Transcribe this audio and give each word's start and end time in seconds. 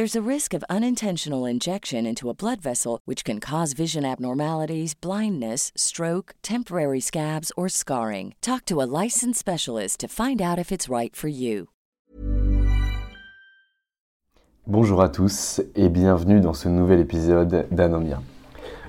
There's 0.00 0.16
a 0.16 0.34
risk 0.34 0.54
of 0.54 0.64
unintentional 0.70 1.44
injection 1.44 2.06
into 2.06 2.30
a 2.30 2.34
blood 2.34 2.62
vessel, 2.62 3.00
which 3.04 3.22
can 3.22 3.38
cause 3.38 3.74
vision 3.74 4.06
abnormalities, 4.06 4.94
blindness, 4.94 5.72
stroke, 5.76 6.32
temporary 6.40 7.00
scabs, 7.00 7.52
or 7.54 7.68
scarring. 7.68 8.32
Talk 8.40 8.64
to 8.64 8.80
a 8.80 8.88
licensed 9.02 9.38
specialist 9.38 10.00
to 10.00 10.08
find 10.08 10.40
out 10.40 10.58
if 10.58 10.72
it's 10.72 10.88
right 10.88 11.14
for 11.14 11.28
you. 11.28 11.68
Bonjour 14.66 15.02
à 15.02 15.10
tous 15.10 15.60
et 15.76 15.90
bienvenue 15.90 16.40
dans 16.40 16.54
ce 16.54 16.70
nouvel 16.70 17.00
épisode 17.00 17.66
d'Anomia. 17.70 18.22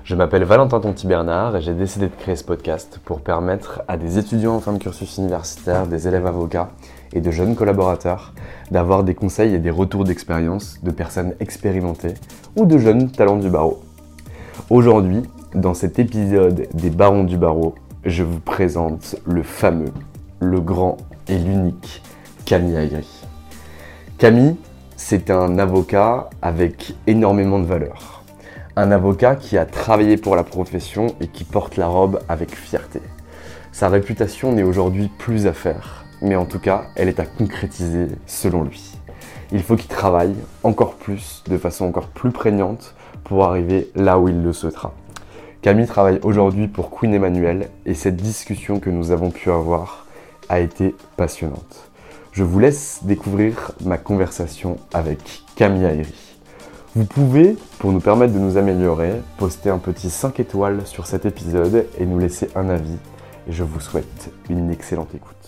Je 0.04 0.16
m'appelle 0.16 0.44
Valentin 0.44 0.80
Tonti 0.80 1.06
Bernard 1.06 1.54
et 1.56 1.60
j'ai 1.60 1.74
décidé 1.74 2.08
de 2.08 2.14
créer 2.14 2.36
ce 2.36 2.44
podcast 2.44 2.98
pour 3.04 3.20
permettre 3.20 3.82
à 3.86 3.98
des 3.98 4.16
étudiants 4.16 4.54
en 4.54 4.60
fin 4.60 4.72
de 4.72 4.78
cursus 4.78 5.18
universitaire, 5.18 5.86
des 5.86 6.08
élèves 6.08 6.26
avocats 6.26 6.70
et 7.12 7.20
de 7.20 7.30
jeunes 7.30 7.54
collaborateurs 7.54 8.32
d'avoir 8.70 9.04
des 9.04 9.14
conseils 9.14 9.54
et 9.54 9.58
des 9.58 9.70
retours 9.70 10.04
d'expérience 10.04 10.78
de 10.82 10.90
personnes 10.90 11.34
expérimentées 11.40 12.14
ou 12.56 12.64
de 12.66 12.78
jeunes 12.78 13.10
talents 13.10 13.38
du 13.38 13.50
barreau. 13.50 13.82
Aujourd'hui, 14.70 15.22
dans 15.54 15.74
cet 15.74 15.98
épisode 15.98 16.68
des 16.72 16.90
barons 16.90 17.24
du 17.24 17.36
barreau, 17.36 17.74
je 18.04 18.22
vous 18.22 18.40
présente 18.40 19.16
le 19.26 19.42
fameux, 19.42 19.92
le 20.40 20.60
grand 20.60 20.96
et 21.28 21.38
l'unique 21.38 22.02
Camille 22.44 22.76
Ayri. 22.76 23.08
Camille, 24.18 24.56
c'est 24.96 25.30
un 25.30 25.58
avocat 25.58 26.30
avec 26.40 26.94
énormément 27.06 27.58
de 27.58 27.66
valeur. 27.66 28.22
Un 28.76 28.90
avocat 28.90 29.36
qui 29.36 29.58
a 29.58 29.66
travaillé 29.66 30.16
pour 30.16 30.36
la 30.36 30.44
profession 30.44 31.08
et 31.20 31.28
qui 31.28 31.44
porte 31.44 31.76
la 31.76 31.86
robe 31.86 32.20
avec 32.28 32.54
fierté. 32.54 33.00
Sa 33.72 33.88
réputation 33.88 34.52
n'est 34.52 34.62
aujourd'hui 34.62 35.10
plus 35.18 35.46
à 35.46 35.52
faire, 35.52 36.01
mais 36.22 36.36
en 36.36 36.46
tout 36.46 36.60
cas, 36.60 36.84
elle 36.96 37.08
est 37.08 37.20
à 37.20 37.26
concrétiser 37.26 38.06
selon 38.26 38.62
lui. 38.62 38.92
Il 39.50 39.62
faut 39.62 39.76
qu'il 39.76 39.88
travaille 39.88 40.34
encore 40.62 40.94
plus, 40.94 41.42
de 41.48 41.58
façon 41.58 41.84
encore 41.84 42.08
plus 42.08 42.30
prégnante, 42.30 42.94
pour 43.24 43.44
arriver 43.44 43.90
là 43.94 44.18
où 44.18 44.28
il 44.28 44.42
le 44.42 44.52
souhaitera. 44.52 44.94
Camille 45.60 45.86
travaille 45.86 46.18
aujourd'hui 46.22 46.68
pour 46.68 46.90
Queen 46.90 47.14
Emmanuel 47.14 47.68
et 47.86 47.94
cette 47.94 48.16
discussion 48.16 48.80
que 48.80 48.90
nous 48.90 49.10
avons 49.10 49.30
pu 49.30 49.50
avoir 49.50 50.06
a 50.48 50.60
été 50.60 50.94
passionnante. 51.16 51.90
Je 52.32 52.44
vous 52.44 52.58
laisse 52.58 53.00
découvrir 53.02 53.72
ma 53.84 53.98
conversation 53.98 54.78
avec 54.92 55.42
Camille 55.54 55.84
Ayri. 55.84 56.14
Vous 56.94 57.04
pouvez, 57.04 57.56
pour 57.78 57.92
nous 57.92 58.00
permettre 58.00 58.32
de 58.32 58.38
nous 58.38 58.56
améliorer, 58.56 59.12
poster 59.38 59.70
un 59.70 59.78
petit 59.78 60.10
5 60.10 60.40
étoiles 60.40 60.86
sur 60.86 61.06
cet 61.06 61.26
épisode 61.26 61.86
et 61.98 62.06
nous 62.06 62.18
laisser 62.18 62.48
un 62.54 62.68
avis. 62.68 62.96
Et 63.48 63.52
je 63.52 63.62
vous 63.62 63.80
souhaite 63.80 64.30
une 64.50 64.70
excellente 64.70 65.14
écoute. 65.14 65.41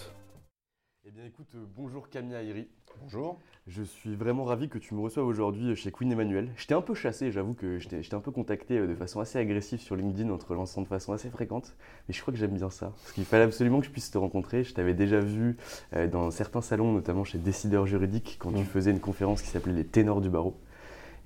Camille 2.15 2.37
Ayri. 2.37 2.69
Bonjour. 3.03 3.41
Je 3.67 3.83
suis 3.83 4.15
vraiment 4.15 4.45
ravi 4.45 4.69
que 4.69 4.79
tu 4.79 4.95
me 4.95 5.01
reçoives 5.01 5.27
aujourd'hui 5.27 5.75
chez 5.75 5.91
Queen 5.91 6.13
Emmanuel. 6.13 6.49
Je 6.55 6.65
t'ai 6.65 6.75
un 6.75 6.81
peu 6.81 6.95
chassé, 6.95 7.33
j'avoue 7.33 7.55
que 7.55 7.81
je 7.81 7.89
t'ai 7.89 8.15
un 8.15 8.21
peu 8.21 8.31
contacté 8.31 8.79
euh, 8.79 8.87
de 8.87 8.95
façon 8.95 9.19
assez 9.19 9.37
agressive 9.37 9.81
sur 9.81 9.97
LinkedIn 9.97 10.31
en 10.31 10.39
te 10.39 10.47
relançant 10.47 10.81
de 10.81 10.87
façon 10.87 11.13
assez 11.13 11.29
fréquente. 11.29 11.75
Mais 12.07 12.15
je 12.15 12.21
crois 12.23 12.33
que 12.33 12.39
j'aime 12.39 12.53
bien 12.53 12.71
ça. 12.71 12.93
Parce 13.03 13.11
qu'il 13.15 13.25
fallait 13.25 13.43
absolument 13.43 13.81
que 13.81 13.87
je 13.87 13.91
puisse 13.91 14.13
te 14.13 14.19
rencontrer. 14.19 14.63
Je 14.63 14.73
t'avais 14.75 14.95
déjà 14.95 15.19
vu 15.19 15.57
euh, 15.97 16.07
dans 16.07 16.31
certains 16.31 16.61
salons, 16.61 16.93
notamment 16.93 17.25
chez 17.25 17.39
Décideurs 17.39 17.85
Juridiques, 17.85 18.37
quand 18.39 18.53
tu 18.53 18.63
faisais 18.63 18.93
une 18.93 19.01
conférence 19.01 19.43
qui 19.43 19.49
s'appelait 19.49 19.73
Les 19.73 19.85
Ténors 19.85 20.21
du 20.21 20.31
Barreau. 20.31 20.55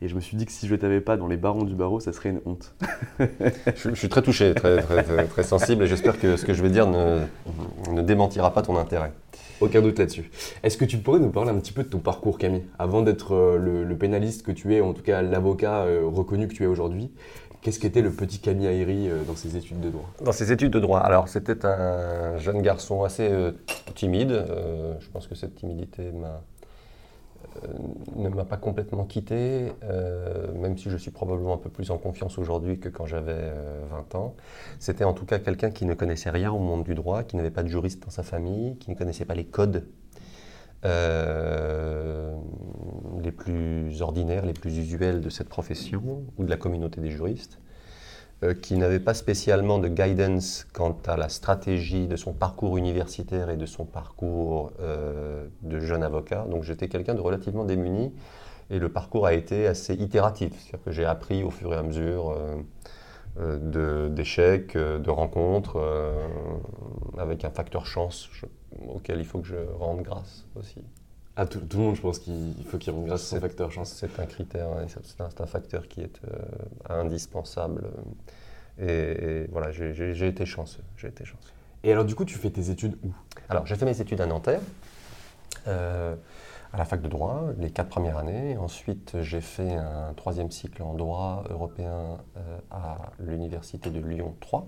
Et 0.00 0.08
je 0.08 0.14
me 0.14 0.20
suis 0.20 0.38
dit 0.38 0.46
que 0.46 0.52
si 0.52 0.66
je 0.66 0.74
t'avais 0.74 1.02
pas 1.02 1.18
dans 1.18 1.26
les 1.26 1.36
barons 1.36 1.64
du 1.64 1.74
barreau, 1.74 2.00
ça 2.00 2.14
serait 2.14 2.30
une 2.30 2.40
honte. 2.46 2.74
Je, 3.18 3.90
je 3.90 3.94
suis 3.94 4.08
très 4.08 4.22
touché, 4.22 4.54
très, 4.54 4.80
très, 4.80 5.02
très, 5.02 5.26
très 5.26 5.42
sensible 5.42 5.82
et 5.82 5.86
j'espère 5.86 6.18
que 6.18 6.36
ce 6.38 6.46
que 6.46 6.54
je 6.54 6.62
vais 6.62 6.70
dire 6.70 6.86
ne, 6.86 7.26
ne 7.90 8.00
démentira 8.00 8.54
pas 8.54 8.62
ton 8.62 8.78
intérêt. 8.78 9.12
Aucun 9.60 9.82
doute 9.82 9.98
là-dessus. 9.98 10.30
Est-ce 10.62 10.76
que 10.76 10.84
tu 10.84 10.98
pourrais 10.98 11.18
nous 11.18 11.30
parler 11.30 11.50
un 11.50 11.58
petit 11.58 11.72
peu 11.72 11.82
de 11.82 11.88
ton 11.88 11.98
parcours, 11.98 12.38
Camille 12.38 12.62
Avant 12.78 13.02
d'être 13.02 13.34
euh, 13.34 13.84
le, 13.84 13.96
pénaliste 13.96 14.44
que 14.44 14.52
tu 14.52 14.74
es, 14.74 14.80
en 14.80 14.92
tout 14.92 15.02
cas 15.02 15.20
l'avocat 15.20 15.82
euh, 15.82 16.02
reconnu 16.04 16.46
que 16.46 16.54
tu 16.54 16.62
es 16.62 16.66
aujourd'hui, 16.66 17.10
qu'est-ce 17.60 17.80
qu'était 17.80 18.02
le 18.02 18.10
petit 18.10 18.38
Camille 18.38 18.68
Ayri 18.68 19.08
euh, 19.08 19.24
dans 19.26 19.34
ses 19.34 19.56
études 19.56 19.80
de 19.80 19.90
droit? 19.90 20.08
Dans 20.24 20.30
ses 20.30 20.52
études 20.52 20.70
de 20.70 20.78
droit, 20.78 21.00
alors 21.00 21.28
c'était 21.28 21.66
un 21.66 22.38
jeune 22.38 22.62
garçon 22.62 23.02
assez 23.02 23.28
timide. 23.96 24.44
je 25.00 25.08
pense 25.10 25.26
que 25.26 25.34
cette 25.34 25.56
timidité 25.56 26.12
m'a, 26.12 26.40
ne 28.16 28.28
m'a 28.28 28.44
pas 28.44 28.56
complètement 28.56 29.04
quitté, 29.04 29.72
euh, 29.84 30.52
même 30.54 30.76
si 30.76 30.90
je 30.90 30.96
suis 30.96 31.10
probablement 31.10 31.54
un 31.54 31.58
peu 31.58 31.70
plus 31.70 31.90
en 31.90 31.98
confiance 31.98 32.38
aujourd'hui 32.38 32.78
que 32.78 32.88
quand 32.88 33.06
j'avais 33.06 33.32
euh, 33.34 33.80
20 33.90 34.14
ans. 34.14 34.34
C'était 34.78 35.04
en 35.04 35.12
tout 35.12 35.26
cas 35.26 35.38
quelqu'un 35.38 35.70
qui 35.70 35.84
ne 35.86 35.94
connaissait 35.94 36.30
rien 36.30 36.52
au 36.52 36.58
monde 36.58 36.84
du 36.84 36.94
droit, 36.94 37.22
qui 37.22 37.36
n'avait 37.36 37.50
pas 37.50 37.62
de 37.62 37.68
juriste 37.68 38.04
dans 38.04 38.10
sa 38.10 38.22
famille, 38.22 38.76
qui 38.78 38.90
ne 38.90 38.96
connaissait 38.96 39.24
pas 39.24 39.34
les 39.34 39.46
codes 39.46 39.86
euh, 40.84 42.36
les 43.20 43.32
plus 43.32 44.00
ordinaires, 44.00 44.46
les 44.46 44.52
plus 44.52 44.78
usuels 44.78 45.20
de 45.20 45.28
cette 45.28 45.48
profession 45.48 46.22
ou 46.36 46.44
de 46.44 46.50
la 46.50 46.56
communauté 46.56 47.00
des 47.00 47.10
juristes, 47.10 47.58
euh, 48.44 48.54
qui 48.54 48.76
n'avait 48.76 49.00
pas 49.00 49.14
spécialement 49.14 49.78
de 49.78 49.88
guidance 49.88 50.66
quant 50.72 50.96
à 51.06 51.16
la 51.16 51.28
stratégie 51.28 52.06
de 52.06 52.16
son 52.16 52.32
parcours 52.32 52.76
universitaire 52.76 53.50
et 53.50 53.56
de 53.56 53.66
son 53.66 53.84
parcours 53.84 54.72
euh, 54.80 55.46
de 55.62 55.80
jeune 55.80 56.02
avocat. 56.02 56.46
Donc 56.50 56.62
j'étais 56.62 56.88
quelqu'un 56.88 57.14
de 57.14 57.20
relativement 57.20 57.64
démuni 57.64 58.12
et 58.70 58.78
le 58.78 58.88
parcours 58.88 59.26
a 59.26 59.32
été 59.34 59.66
assez 59.66 59.94
itératif, 59.94 60.52
c'est-à-dire 60.58 60.84
que 60.84 60.92
j'ai 60.92 61.04
appris 61.04 61.42
au 61.42 61.50
fur 61.50 61.72
et 61.72 61.76
à 61.76 61.82
mesure 61.82 62.36
euh, 63.40 63.58
de- 63.58 64.08
d'échecs, 64.08 64.76
euh, 64.76 64.98
de 64.98 65.10
rencontres, 65.10 65.80
avec 67.18 67.44
un 67.44 67.50
facteur 67.50 67.86
chance 67.86 68.28
auquel 68.88 69.18
il 69.18 69.24
faut 69.24 69.40
que 69.40 69.48
je 69.48 69.56
rende 69.78 70.02
grâce 70.02 70.44
aussi. 70.56 70.82
Ah, 71.40 71.46
tout, 71.46 71.60
tout 71.60 71.76
le 71.78 71.84
monde, 71.84 71.94
je 71.94 72.00
pense 72.00 72.18
qu'il 72.18 72.52
faut 72.66 72.78
qu'il 72.78 72.92
rentre 72.92 73.06
grâce 73.06 73.22
à 73.22 73.36
son 73.36 73.40
facteur 73.40 73.70
chance. 73.70 73.90
C'est 73.92 74.18
un 74.18 74.26
critère, 74.26 74.70
ouais, 74.70 74.86
c'est 74.88 75.20
un, 75.20 75.28
un 75.38 75.46
facteur 75.46 75.86
qui 75.86 76.00
est 76.00 76.20
euh, 76.24 76.36
indispensable. 76.88 77.84
Et, 78.80 78.86
et 78.86 79.46
voilà, 79.52 79.70
j'ai- 79.70 80.26
été 80.26 80.46
chanceux. 80.46 80.82
J'ai 80.96 81.08
été 81.08 81.24
chanceux. 81.24 81.52
Et 81.84 81.92
alors, 81.92 82.04
du 82.04 82.16
coup, 82.16 82.24
tu 82.24 82.36
fais 82.36 82.50
tes 82.50 82.70
études 82.70 82.96
où? 83.04 83.12
Alors, 83.48 83.66
j'ai 83.66 83.76
fait 83.76 83.84
mes 83.84 84.00
études 84.00 84.20
à 84.20 84.26
Nanterre, 84.26 84.60
euh, 85.68 86.16
à 86.72 86.78
la 86.78 86.84
fac 86.84 87.00
de 87.00 87.08
droit, 87.08 87.44
les 87.58 87.70
quatre 87.70 87.88
premières 87.88 88.18
années. 88.18 88.56
Ensuite, 88.56 89.16
j'ai 89.22 89.40
fait 89.40 89.74
un 89.74 90.12
troisième 90.14 90.50
cycle 90.50 90.82
en 90.82 90.94
droit 90.94 91.44
européen 91.50 92.18
euh, 92.36 92.58
à 92.72 93.12
l'université 93.20 93.90
de 93.90 94.00
Lyon 94.00 94.34
3. 94.40 94.66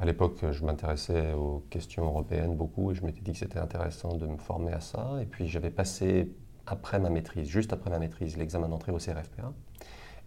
À 0.00 0.04
l'époque, 0.04 0.38
je 0.50 0.64
m'intéressais 0.64 1.32
aux 1.34 1.62
questions 1.70 2.04
européennes 2.04 2.56
beaucoup 2.56 2.90
et 2.90 2.94
je 2.94 3.04
m'étais 3.04 3.20
dit 3.20 3.32
que 3.32 3.38
c'était 3.38 3.58
intéressant 3.58 4.14
de 4.16 4.26
me 4.26 4.36
former 4.38 4.72
à 4.72 4.80
ça. 4.80 5.10
Et 5.20 5.26
puis, 5.26 5.46
j'avais 5.48 5.70
passé, 5.70 6.28
après 6.66 6.98
ma 6.98 7.10
maîtrise, 7.10 7.48
juste 7.48 7.72
après 7.72 7.90
ma 7.90 7.98
maîtrise, 7.98 8.36
l'examen 8.36 8.68
d'entrée 8.68 8.90
au 8.92 8.98
CRFPA 8.98 9.52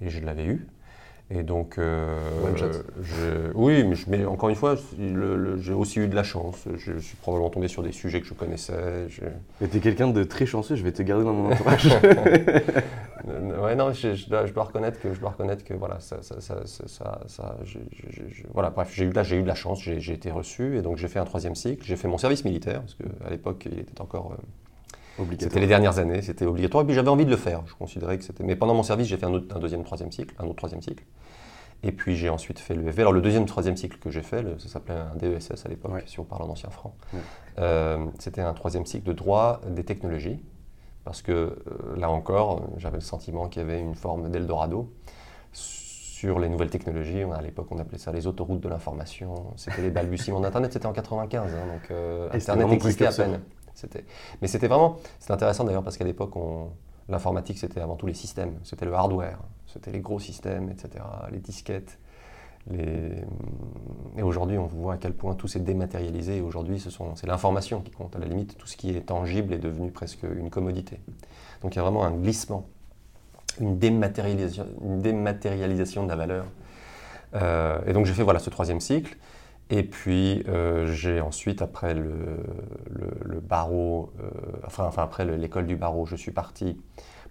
et 0.02 0.10
je 0.10 0.24
l'avais 0.24 0.46
eu. 0.46 0.68
Et 1.32 1.42
donc, 1.42 1.80
euh, 1.80 2.40
je- 3.02 3.52
oui, 3.56 3.84
mais, 3.84 3.96
je- 3.96 4.08
mais 4.10 4.26
encore 4.26 4.50
une 4.50 4.56
fois, 4.56 4.76
j'ai 5.58 5.74
aussi 5.74 6.00
eu 6.00 6.08
de 6.08 6.14
la 6.16 6.22
chance. 6.22 6.68
Je 6.78 7.00
suis 7.00 7.18
probablement 7.18 7.50
tombé 7.50 7.68
sur 7.68 7.82
des 7.82 7.92
sujets 7.92 8.22
que 8.22 8.28
je 8.28 8.36
connaissais. 8.36 9.10
je- 9.10 9.22
Mais 9.60 9.68
t'es 9.68 9.80
quelqu'un 9.80 10.08
de 10.10 10.24
très 10.24 10.46
chanceux, 10.46 10.76
je 10.76 10.84
vais 10.84 10.92
te 10.92 11.02
garder 11.02 11.26
dans 11.26 11.34
mon 11.34 11.50
entourage. 11.52 11.90
Euh, 13.28 13.62
ouais, 13.64 13.76
non, 13.76 13.94
je, 13.94 14.14
je 14.14 14.30
dois, 14.30 14.46
je 14.46 14.54
dois 14.54 14.66
reconnaître 14.66 15.00
que 15.00 15.14
je 15.14 15.20
dois 15.20 15.30
reconnaître 15.30 15.64
que 15.64 15.74
voilà, 15.74 16.00
ça, 16.00 16.22
ça, 16.22 16.42
ça, 16.42 16.62
ça, 17.28 17.58
je- 17.64 17.80
voilà, 18.54 18.70
bref, 18.72 18.92
j'ai 18.94 19.06
eu 19.06 19.10
de 19.10 19.16
la, 19.16 19.24
j'ai 19.24 19.38
eu 19.38 19.42
de 19.44 19.48
la 19.48 19.56
chance, 19.56 19.82
j'ai 19.82 20.00
j'ai 20.00 20.14
été 20.14 20.32
reçu 20.32 20.78
et 20.78 20.82
donc 20.82 20.98
j'ai 20.98 21.08
fait 21.08 21.20
un 21.20 21.26
troisième 21.26 21.56
cycle, 21.56 21.86
j'ai 21.86 21.96
fait 21.96 22.08
mon 22.08 22.18
service 22.18 22.44
militaire 22.44 22.82
parce 22.82 22.96
qu'à 22.96 23.30
l'époque 23.30 23.68
il 23.72 23.80
était 23.80 24.02
encore, 24.02 24.34
euh, 24.34 24.36
c'était 25.18 25.22
Obligatoire. 25.24 25.62
les 25.62 25.68
dernières 25.68 26.00
années, 26.00 26.22
c'était 26.22 26.46
obligatoire 26.46 26.84
et 26.84 26.86
puis 26.86 26.94
j'avais 26.96 27.08
envie 27.10 27.26
de 27.26 27.30
le 27.32 27.38
faire. 27.38 27.62
Je 27.68 27.74
considérais 27.76 28.18
que 28.18 28.24
c'était, 28.26 28.44
mais 28.44 28.58
pendant 28.58 28.74
mon 28.74 28.84
service 28.84 29.08
j'ai 29.08 29.18
fait 29.18 29.26
un, 29.26 29.34
autre- 29.34 29.56
un 29.56 29.60
deuxième, 29.60 29.84
troisième 29.86 30.12
cycle, 30.12 30.36
un 30.40 30.44
autre 30.46 30.58
troisième 30.58 30.82
cycle. 30.82 31.04
Et 31.84 31.92
puis 31.92 32.16
j'ai 32.18 32.30
ensuite 32.30 32.60
fait 32.60 32.74
le 32.74 32.82
FV. 32.92 33.02
Alors 33.02 33.14
le 33.14 33.22
deuxième, 33.22 33.46
troisième 33.46 33.78
cycle 33.78 33.98
que 34.00 34.10
j'ai 34.10 34.24
fait, 34.24 34.42
le- 34.42 34.60
ça 34.60 34.68
s'appelait 34.68 34.96
un 34.96 35.16
DESS 35.16 35.66
à 35.66 35.70
l'époque, 35.70 35.94
Ouais. 35.94 36.04
si 36.06 36.20
on 36.20 36.24
parle 36.26 36.42
en 36.44 36.50
ancien 36.50 36.70
franc. 36.70 36.96
Ouais. 37.14 37.20
Euh, 37.60 38.06
c'était 38.20 38.42
un 38.42 38.54
troisième 38.54 38.86
cycle 38.86 39.06
de 39.08 39.14
droit 39.14 39.62
des 39.70 39.84
technologies, 39.84 40.44
parce 41.06 41.22
que 41.22 41.32
euh, 41.32 41.56
là 41.96 42.10
encore, 42.10 42.64
j'avais 42.78 42.98
le 42.98 43.02
sentiment 43.02 43.48
qu'il 43.48 43.62
y 43.62 43.66
avait 43.66 43.80
une 43.80 43.96
forme 43.96 44.30
d'Eldorado 44.30 44.92
sur 45.54 46.40
les 46.40 46.50
nouvelles 46.50 46.70
technologies. 46.70 47.22
À 47.22 47.42
l'époque, 47.42 47.68
on 47.72 47.80
appelait 47.80 47.98
ça 48.00 48.12
les 48.12 48.28
autoroutes 48.28 48.60
de 48.62 48.68
l'information. 48.70 49.54
C'était 49.56 49.82
les 49.82 49.92
balbutiements 49.92 50.40
d'Internet, 50.42 50.74
c'était 50.74 50.88
en 50.88 50.94
95, 50.94 51.54
hein, 51.54 51.58
donc 51.74 51.92
euh, 51.92 52.28
Internet 52.32 52.68
existait 52.74 53.06
à 53.06 53.12
peine. 53.12 53.42
C'était- 53.74 54.06
Mais 54.42 54.48
c'était 54.48 54.68
vraiment, 54.68 54.98
intéressant 55.30 55.64
d'ailleurs 55.66 55.84
parce 55.84 55.98
qu'à 55.98 56.06
l'époque, 56.06 56.34
l'informatique 57.10 57.58
c'était 57.60 57.82
avant 57.82 57.96
tout 57.96 58.08
les 58.08 58.14
systèmes, 58.14 58.58
c'était 58.64 58.86
le 58.86 58.94
hardware, 58.94 59.40
c'était 59.68 59.92
les 59.92 60.00
gros 60.00 60.20
systèmes, 60.20 60.70
etc., 60.70 61.04
les 61.32 61.40
disquettes. 61.40 62.00
Et 62.74 64.24
aujourd'hui, 64.24 64.58
on 64.58 64.66
voit 64.66 64.94
à 64.94 64.98
quel 64.98 65.14
point 65.14 65.36
tout 65.36 65.48
s'est 65.48 65.60
dématérialisé. 65.60 66.42
Aujourd'hui, 66.42 66.80
c'est 66.80 67.28
l'information 67.28 67.82
qui 67.82 67.92
compte. 67.92 68.16
À 68.16 68.20
la 68.20 68.26
limite, 68.26 68.58
tout 68.58 68.68
ce 68.68 68.76
qui 68.76 68.90
est 68.90 69.02
tangible 69.02 69.54
est 69.54 69.60
devenu 69.60 69.92
presque 69.92 70.24
une 70.24 70.50
commodité. 70.50 71.00
Donc 71.62 71.76
il 71.76 71.78
y 71.78 71.80
a 71.80 71.84
vraiment 71.84 72.04
un 72.06 72.12
glissement, 72.12 72.68
une 73.60 73.78
dématérialisation, 73.78 74.66
de 76.04 76.10
la 76.10 76.16
valeur. 76.16 76.46
Euh, 77.36 77.80
et 77.86 77.94
donc 77.94 78.06
j'ai 78.06 78.14
fait 78.14 78.24
voilà, 78.24 78.40
ce 78.40 78.50
troisième 78.50 78.80
cycle. 78.80 79.16
Et 79.70 79.84
puis 79.84 80.44
euh, 80.48 80.88
j'ai 80.92 81.22
ensuite, 81.22 81.62
après 81.62 81.94
le, 81.94 82.44
barreau, 83.42 84.12
euh, 84.20 84.30
enfin, 84.66 84.90
après 84.98 85.26
le- 85.26 85.36
l'école 85.36 85.68
du 85.68 85.76
barreau, 85.76 86.06
je 86.06 86.16
suis 86.16 86.32
parti 86.32 86.80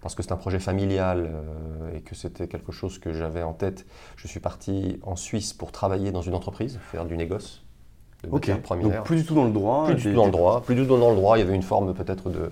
parce 0.05 0.13
que 0.13 0.21
c'est 0.21 0.31
un 0.31 0.37
projet 0.37 0.59
familial 0.59 1.27
euh, 1.33 1.95
et 1.97 2.01
que 2.01 2.13
c'était 2.13 2.47
quelque 2.47 2.71
chose 2.71 2.99
que 2.99 3.11
j'avais 3.11 3.41
en 3.41 3.53
tête. 3.53 3.87
Je 4.17 4.27
suis 4.27 4.39
parti 4.39 4.99
en 5.01 5.15
Suisse 5.15 5.51
pour 5.51 5.71
travailler 5.71 6.11
dans 6.11 6.21
une 6.21 6.35
entreprise, 6.35 6.77
faire 6.91 7.05
du 7.05 7.17
négoce, 7.17 7.63
de 8.23 8.29
Ok, 8.29 8.45
donc 8.83 9.03
plus 9.03 9.15
du 9.15 9.25
tout 9.25 9.33
dans 9.33 9.45
le 9.45 9.51
droit. 9.51 9.85
Plus 9.85 9.95
du 9.95 10.03
tout 10.03 10.13
dans 10.15 10.25
le 10.27 10.31
droit. 10.31 10.61
Plus 10.61 10.75
du 10.75 10.83
tout 10.83 10.95
dans 10.95 11.09
le 11.09 11.15
droit. 11.15 11.37
Il 11.37 11.39
y 11.39 11.43
avait 11.43 11.55
une 11.55 11.63
forme 11.63 11.95
peut-être 11.95 12.29
de, 12.29 12.51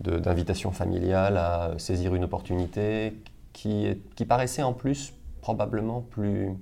de- 0.00 0.18
d'invitation 0.18 0.70
familiale 0.72 1.36
à 1.36 1.72
saisir 1.76 2.14
une 2.14 2.24
opportunité 2.24 3.12
qui, 3.52 3.84
est- 3.84 4.00
qui 4.14 4.24
paraissait 4.24 4.62
en 4.62 4.72
plus 4.72 5.12
probablement 5.42 6.00
plus. 6.00 6.54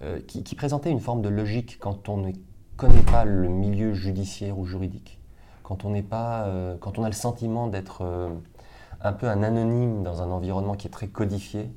euh, 0.00 0.18
qui, 0.26 0.42
qui 0.44 0.54
présentait 0.54 0.90
une 0.90 1.00
forme 1.00 1.20
de 1.20 1.28
logique 1.28 1.76
quand 1.78 2.08
on 2.08 2.16
ne 2.16 2.32
connaît 2.78 3.02
pas 3.02 3.26
le 3.26 3.48
milieu 3.48 3.92
judiciaire 3.92 4.58
ou 4.58 4.64
juridique. 4.64 5.18
Quand 5.62 5.84
on 5.84 5.90
n'est 5.90 6.00
pas. 6.02 6.44
euh, 6.46 6.74
quand 6.80 6.98
on 6.98 7.04
a 7.04 7.08
le 7.08 7.12
sentiment 7.14 7.66
d'être 7.66 8.00
euh, 8.00 8.30
un 9.02 9.12
peu 9.12 9.28
un 9.28 9.42
anonyme 9.42 10.02
dans 10.02 10.22
un 10.22 10.30
environnement 10.30 10.74
qui 10.74 10.86
est 10.88 10.90
très 10.90 11.08
codifié. 11.08 11.70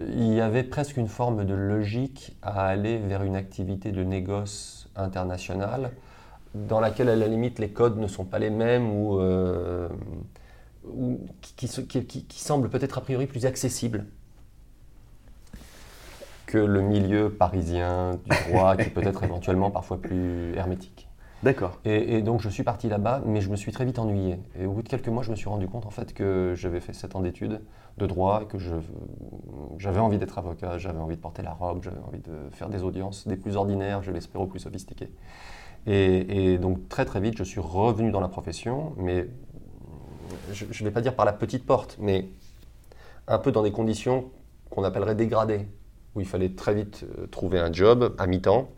Il 0.00 0.32
y 0.34 0.40
avait 0.40 0.64
presque 0.64 0.96
une 0.98 1.08
forme 1.08 1.44
de 1.44 1.54
logique 1.54 2.36
à 2.42 2.66
aller 2.66 2.98
vers 2.98 3.22
une 3.22 3.36
activité 3.36 3.92
de 3.92 4.04
négoce 4.04 4.88
internationale 4.96 5.92
dans 6.54 6.80
laquelle, 6.80 7.08
à 7.10 7.16
la 7.16 7.28
limite, 7.28 7.58
les 7.58 7.70
codes 7.70 7.98
ne 7.98 8.06
sont 8.08 8.24
pas 8.24 8.38
les 8.38 8.50
mêmes 8.50 8.90
ou, 8.90 9.18
euh, 9.20 9.88
ou 10.84 11.20
qui, 11.42 11.54
qui 11.54 11.68
se- 11.68 11.80
qui- 11.80 12.04
qui- 12.06 12.24
qui 12.24 12.40
semblent 12.40 12.70
peut-être 12.70 12.98
a 12.98 13.00
priori 13.00 13.26
plus 13.26 13.46
accessibles 13.46 14.06
que 16.46 16.58
le 16.58 16.80
milieu 16.80 17.30
parisien 17.30 18.18
du 18.24 18.34
droit, 18.34 18.76
qui 18.76 18.88
est 18.88 18.92
peut-être 18.92 19.22
éventuellement 19.24 19.70
parfois 19.70 20.00
plus 20.00 20.54
hermétique. 20.56 21.05
D'accord. 21.46 21.78
Et, 21.84 22.22
donc 22.22 22.40
je 22.40 22.48
suis 22.48 22.64
parti 22.64 22.88
là-bas, 22.88 23.22
mais 23.24 23.40
je 23.40 23.48
me 23.50 23.54
suis 23.54 23.70
très 23.70 23.84
vite 23.84 24.00
ennuyé. 24.00 24.40
Et 24.58 24.66
au 24.66 24.72
bout 24.72 24.82
de 24.82 24.88
quelques 24.88 25.06
mois, 25.06 25.22
je 25.22 25.30
me 25.30 25.36
suis 25.36 25.48
rendu 25.48 25.68
compte 25.68 25.86
en 25.86 25.90
fait 25.90 26.12
que 26.12 26.54
j'avais 26.56 26.80
fait 26.80 26.92
7 26.92 27.14
ans 27.14 27.20
d'études 27.20 27.60
de 27.98 28.06
droit, 28.06 28.46
que 28.46 28.58
j'avais 29.78 30.00
envie 30.00 30.18
d'être 30.18 30.38
avocat, 30.38 30.76
j'avais 30.78 30.98
envie 30.98 31.14
de 31.14 31.20
porter 31.20 31.42
la 31.42 31.52
robe, 31.52 31.84
j'avais 31.84 32.00
envie 32.00 32.18
de 32.18 32.50
faire 32.50 32.68
des 32.68 32.82
audiences 32.82 33.28
des 33.28 33.36
plus 33.36 33.54
ordinaires, 33.54 34.02
je 34.02 34.10
l'espère, 34.10 34.40
aux 34.40 34.48
plus 34.48 34.58
sophistiquées. 34.58 35.12
Et, 35.86 36.54
et 36.54 36.58
donc 36.58 36.88
très 36.88 37.04
très 37.04 37.20
vite, 37.20 37.38
je 37.38 37.44
suis 37.44 37.60
revenu 37.60 38.10
dans 38.10 38.18
la 38.20 38.26
profession, 38.26 38.94
mais 38.96 39.28
je 40.50 40.64
ne 40.64 40.88
vais 40.88 40.90
pas 40.92 41.00
dire 41.00 41.14
par 41.14 41.26
la 41.26 41.32
petite 41.32 41.64
porte, 41.64 41.96
mais 42.00 42.26
un 43.28 43.38
peu 43.38 43.52
dans 43.52 43.62
des 43.62 43.70
conditions 43.70 44.32
qu'on 44.68 44.82
appellerait 44.82 45.14
dégradées, 45.14 45.68
où 46.16 46.20
il 46.20 46.26
fallait 46.26 46.48
très 46.56 46.74
vite 46.74 47.06
euh, 47.20 47.28
trouver 47.28 47.60
un 47.60 47.72
job 47.72 48.16
à 48.18 48.26
mi-temps, 48.26 48.68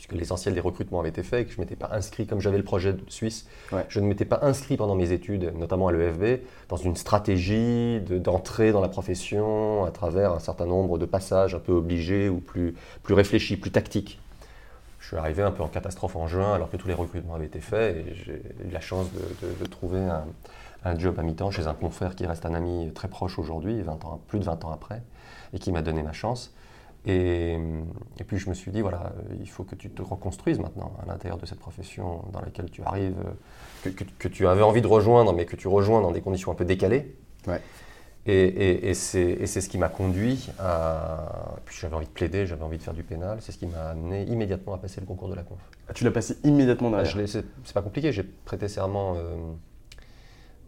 puisque 0.00 0.12
l'essentiel 0.14 0.54
des 0.54 0.60
recrutements 0.60 1.00
avait 1.00 1.10
été 1.10 1.22
fait 1.22 1.42
et 1.42 1.44
que 1.44 1.50
je 1.52 1.58
ne 1.58 1.60
m'étais 1.60 1.76
pas 1.76 1.90
inscrit, 1.92 2.26
comme 2.26 2.40
j'avais 2.40 2.56
le 2.56 2.64
projet 2.64 2.94
de 2.94 3.02
suisse, 3.08 3.46
Ouais. 3.70 3.84
je 3.90 4.00
ne 4.00 4.06
m'étais 4.06 4.24
pas 4.24 4.38
inscrit 4.40 4.78
pendant 4.78 4.94
mes 4.94 5.12
études, 5.12 5.52
notamment 5.58 5.88
à 5.88 5.92
l'EFB, 5.92 6.40
dans 6.70 6.78
une 6.78 6.96
stratégie 6.96 8.00
de- 8.00 8.16
d'entrée 8.18 8.72
dans 8.72 8.80
la 8.80 8.88
profession 8.88 9.84
à 9.84 9.90
travers 9.90 10.32
un 10.32 10.38
certain 10.38 10.64
nombre 10.64 10.96
de 10.96 11.04
passages 11.04 11.54
un 11.54 11.58
peu 11.58 11.72
obligés 11.72 12.30
ou 12.30 12.38
plus, 12.40 12.74
plus 13.02 13.12
réfléchis, 13.12 13.58
plus 13.58 13.70
tactiques. 13.72 14.18
Je 15.00 15.08
suis 15.08 15.16
arrivé 15.18 15.42
un 15.42 15.50
peu 15.50 15.62
en 15.62 15.68
catastrophe 15.68 16.16
en 16.16 16.26
juin 16.26 16.54
alors 16.54 16.70
que 16.70 16.78
tous 16.78 16.88
les 16.88 16.94
recrutements 16.94 17.34
avaient 17.34 17.44
été 17.46 17.60
faits 17.60 17.94
et 17.98 18.14
j'ai 18.14 18.32
eu 18.66 18.70
la 18.72 18.80
chance 18.80 19.06
de, 19.12 19.46
de- 19.48 19.54
de 19.54 19.66
trouver 19.66 20.00
un, 20.00 20.24
un 20.86 20.98
job 20.98 21.18
à 21.18 21.22
mi-temps 21.22 21.50
chez 21.50 21.66
un 21.66 21.74
confrère 21.74 22.14
qui 22.16 22.24
reste 22.24 22.46
un 22.46 22.54
ami 22.54 22.90
très 22.94 23.08
proche 23.08 23.38
aujourd'hui, 23.38 23.82
20 23.82 24.02
ans, 24.06 24.18
plus 24.28 24.38
de 24.38 24.44
20 24.44 24.64
ans 24.64 24.70
après, 24.72 25.02
et 25.52 25.58
qui 25.58 25.72
m'a 25.72 25.82
donné 25.82 26.02
ma 26.02 26.12
chance. 26.14 26.54
Et, 27.06 27.52
et 28.18 28.24
puis 28.24 28.36
je 28.38 28.48
me 28.50 28.54
suis 28.54 28.70
dit, 28.70 28.82
voilà, 28.82 29.12
euh, 29.30 29.34
il 29.40 29.48
faut 29.48 29.64
que 29.64 29.74
tu 29.74 29.88
te 29.90 30.02
reconstruises 30.02 30.58
maintenant 30.58 30.92
à 31.02 31.06
l'intérieur 31.06 31.38
de 31.38 31.46
cette 31.46 31.58
profession 31.58 32.22
dans 32.32 32.40
laquelle 32.42 32.70
tu 32.70 32.82
arrives, 32.82 33.16
euh, 33.24 33.32
que, 33.84 33.88
que- 33.90 34.04
que 34.18 34.28
tu 34.28 34.46
avais 34.46 34.62
envie 34.62 34.82
de 34.82 34.86
rejoindre, 34.86 35.32
mais 35.32 35.46
que 35.46 35.56
tu 35.56 35.66
rejoins 35.66 36.02
dans 36.02 36.10
des 36.10 36.20
conditions 36.20 36.52
un 36.52 36.54
peu 36.54 36.66
décalées. 36.66 37.16
Ouais. 37.46 37.60
Et, 38.26 38.34
et- 38.34 38.90
et 38.90 38.94
c'est 38.94 39.46
ce 39.46 39.66
qui 39.70 39.78
m'a 39.78 39.88
conduit 39.88 40.50
à... 40.58 41.56
Puis 41.64 41.78
j'avais 41.80 41.94
envie 41.96 42.04
de 42.06 42.10
plaider, 42.12 42.44
j'avais 42.44 42.62
envie 42.64 42.76
de 42.76 42.82
faire 42.82 42.92
du 42.92 43.02
pénal, 43.02 43.38
c'est 43.40 43.50
ce 43.52 43.56
qui 43.56 43.66
m'a 43.66 43.80
amené 43.90 44.24
immédiatement 44.24 44.74
à 44.74 44.78
passer 44.78 45.00
le 45.00 45.06
concours 45.06 45.30
de 45.30 45.34
la 45.34 45.42
conf. 45.42 45.58
Ah, 45.88 45.94
Tu 45.94 46.04
l'as 46.04 46.10
passé 46.10 46.36
immédiatement 46.44 46.88
Ah, 46.92 47.02
derrière. 47.02 47.28
C'est 47.28 47.44
c'est 47.64 47.72
pas 47.72 47.80
compliqué, 47.80 48.12
j'ai 48.12 48.22
prêté 48.24 48.68
serment 48.68 49.14
euh, 49.16 49.36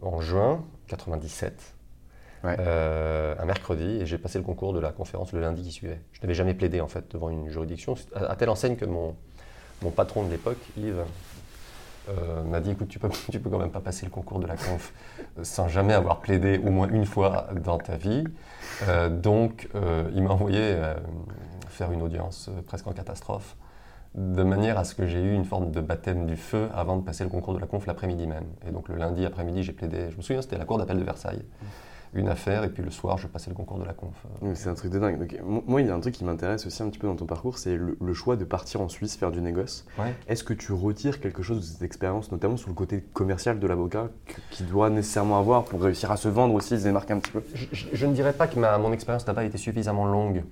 en 0.01 0.19
juin 0.19 0.63
97, 0.87 1.75
Ouais. 2.43 2.57
euh, 2.59 3.35
un 3.39 3.45
mercredi, 3.45 4.01
et 4.01 4.05
j'ai 4.05 4.17
passé 4.17 4.37
le 4.37 4.43
concours 4.43 4.73
de 4.73 4.79
la 4.79 4.91
conférence 4.91 5.31
le 5.31 5.39
lundi 5.39 5.63
qui 5.63 5.71
suivait. 5.71 6.01
Je 6.11 6.21
n'avais 6.21 6.33
jamais 6.33 6.53
plaidé 6.53 6.81
en 6.81 6.87
fait 6.87 7.09
devant 7.11 7.29
une 7.29 7.49
juridiction, 7.49 7.95
à, 8.15 8.25
à 8.25 8.35
telle 8.35 8.49
enseigne 8.49 8.75
que 8.75 8.85
mon, 8.85 9.15
mon 9.81 9.91
patron 9.91 10.23
de 10.23 10.31
l'époque, 10.31 10.57
Yves, 10.77 11.03
euh, 12.09 12.43
m'a 12.43 12.59
dit 12.59 12.71
écoute, 12.71 12.89
tu 12.89 12.99
peux, 12.99 13.09
tu 13.31 13.39
peux 13.39 13.49
quand 13.49 13.59
même 13.59 13.71
pas 13.71 13.79
passer 13.79 14.05
le 14.05 14.11
concours 14.11 14.39
de 14.39 14.47
la 14.47 14.57
conf 14.57 14.93
sans 15.41 15.69
jamais 15.69 15.93
avoir 15.93 16.19
plaidé 16.19 16.57
au 16.57 16.69
moins 16.69 16.89
une 16.89 17.05
fois 17.05 17.47
dans 17.63 17.77
ta 17.77 17.95
vie. 17.95 18.25
Euh, 18.87 19.09
donc, 19.09 19.69
euh, 19.75 20.09
il 20.13 20.23
m'a 20.23 20.31
envoyé 20.31 20.75
faire 21.69 21.91
une 21.91 22.01
audience 22.01 22.49
presque 22.67 22.87
en 22.87 22.91
catastrophe, 22.91 23.55
de 24.15 24.43
manière 24.43 24.77
à 24.77 24.83
ce 24.83 24.93
que 24.95 25.07
j'ai 25.07 25.21
eu 25.21 25.33
une 25.33 25.45
forme 25.45 25.71
de 25.71 25.81
baptême 25.81 26.27
du 26.27 26.35
feu 26.35 26.69
avant 26.75 26.97
de 26.97 27.03
passer 27.03 27.23
le 27.23 27.29
concours 27.29 27.53
de 27.53 27.59
la 27.59 27.67
conf 27.67 27.85
l'après-midi 27.87 28.27
même. 28.27 28.45
Et 28.67 28.71
donc, 28.71 28.89
le 28.89 28.95
lundi 28.95 29.25
après-midi, 29.25 29.63
j'ai 29.63 29.73
plaidé. 29.73 30.11
Je 30.11 30.17
me 30.17 30.21
souviens, 30.21 30.41
c'était 30.41 30.57
la 30.57 30.65
cour 30.65 30.77
d'appel 30.77 30.99
de 30.99 31.03
Versailles. 31.03 31.43
Une 32.15 32.27
affaire 32.27 32.63
et 32.63 32.69
puis 32.69 32.83
le 32.83 32.91
soir, 32.91 33.17
je 33.17 33.27
passais 33.27 33.49
le 33.49 33.55
concours 33.55 33.79
de 33.79 33.85
la 33.85 33.93
conf. 33.93 34.13
C'est 34.53 34.69
un 34.69 34.75
truc 34.75 34.91
de 34.91 34.99
dingue. 34.99 35.19
Donc, 35.19 35.39
moi, 35.67 35.81
il 35.81 35.87
y 35.87 35.89
a 35.89 35.95
un 35.95 35.99
truc 35.99 36.13
qui 36.13 36.23
m'intéresse 36.23 36.65
aussi 36.65 36.83
un 36.83 36.89
petit 36.89 36.99
peu 36.99 37.07
dans 37.07 37.15
ton 37.15 37.25
parcours, 37.25 37.57
c'est 37.57 37.75
le, 37.75 38.13
choix 38.13 38.35
de 38.35 38.45
partir 38.45 38.81
en 38.81 38.89
Suisse 38.89 39.15
faire 39.15 39.31
du 39.31 39.41
négoce. 39.41 39.85
Est-ce 40.27 40.43
que 40.43 40.53
tu 40.53 40.71
retires 40.71 41.19
quelque 41.19 41.41
chose 41.41 41.59
de 41.59 41.63
cette 41.63 41.81
expérience, 41.81 42.31
notamment 42.31 42.57
sur 42.57 42.69
le 42.69 42.75
côté 42.75 43.01
commercial 43.13 43.59
de 43.59 43.67
l'avocat, 43.67 44.09
qui 44.51 44.63
doit 44.63 44.89
nécessairement 44.89 45.39
avoir 45.39 45.65
pour 45.65 45.81
réussir 45.81 46.11
à 46.11 46.17
se 46.17 46.27
vendre 46.27 46.53
aussi, 46.53 46.77
se 46.77 46.83
démarquer 46.83 47.13
un 47.13 47.19
petit 47.19 47.31
peu? 47.31 47.43
Je, 47.71 48.05
ne 48.05 48.13
dirais 48.13 48.33
pas 48.33 48.47
que 48.47 48.59
ma, 48.59 48.77
mon 48.77 48.93
expérience 48.93 49.25
là-bas 49.25 49.45
été 49.45 49.57
suffisamment 49.57 50.05
longue 50.05 50.43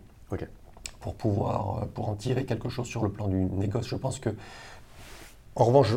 pour 1.00 1.16
pouvoir 1.16 1.88
pour 1.94 2.10
en 2.10 2.16
tirer 2.16 2.46
quelque 2.46 2.70
chose 2.70 2.88
sur 2.88 3.04
le 3.04 3.10
plan 3.10 3.28
du 3.28 3.36
négoce. 3.36 3.88
Je 3.88 3.96
pense 3.96 4.20
que, 4.20 4.30
en 5.56 5.66
revanche, 5.66 5.96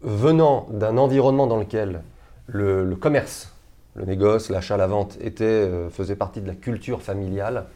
venant 0.00 0.66
d'un 0.70 0.96
environnement 0.96 1.46
dans 1.46 1.58
lequel 1.58 2.02
le 2.46 2.96
commerce 2.96 3.52
le 3.94 4.04
négoce, 4.04 4.50
l'achat, 4.50 4.76
la 4.76 4.86
vente 4.86 5.16
était, 5.20 5.44
euh, 5.44 5.90
faisait 5.90 6.16
partie 6.16 6.40
de 6.40 6.46
la 6.46 6.54
culture 6.54 7.02
familiale, 7.02 7.66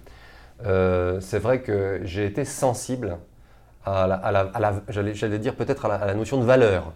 euh, 0.64 1.20
c'est 1.20 1.38
vrai 1.38 1.60
que 1.60 2.00
j'ai 2.04 2.26
été 2.26 2.44
sensible 2.44 3.18
à 3.86 4.06
la, 4.06 4.80
j'allais 4.88 5.38
dire 5.38 5.56
peut-être 5.56 5.84
à, 5.84 6.06
la, 6.06 6.14
notion 6.14 6.38
de 6.38 6.44
valeur, 6.44 6.94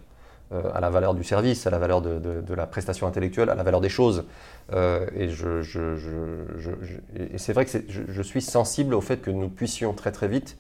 euh, 0.53 0.63
à 0.73 0.81
la 0.81 0.89
valeur 0.89 1.13
du 1.13 1.23
service, 1.23 1.67
à 1.67 1.71
la 1.71 1.79
valeur 1.79 2.01
de, 2.01 2.55
la 2.55 2.67
prestation 2.67 3.07
intellectuelle, 3.07 3.51
à 3.51 3.55
la 3.55 3.63
valeur 3.63 3.83
des 3.83 3.91
choses. 3.91 4.25
et 4.73 5.29
c'est 7.37 7.53
vrai 7.53 7.67
que 7.67 7.79
je, 7.89 8.23
suis 8.23 8.41
sensible 8.41 8.95
au 8.95 9.03
fait 9.03 9.19
que 9.19 9.31
nous 9.31 9.51
puissions 9.51 9.93
très 9.93 10.13
très 10.13 10.29
vite 10.29 10.57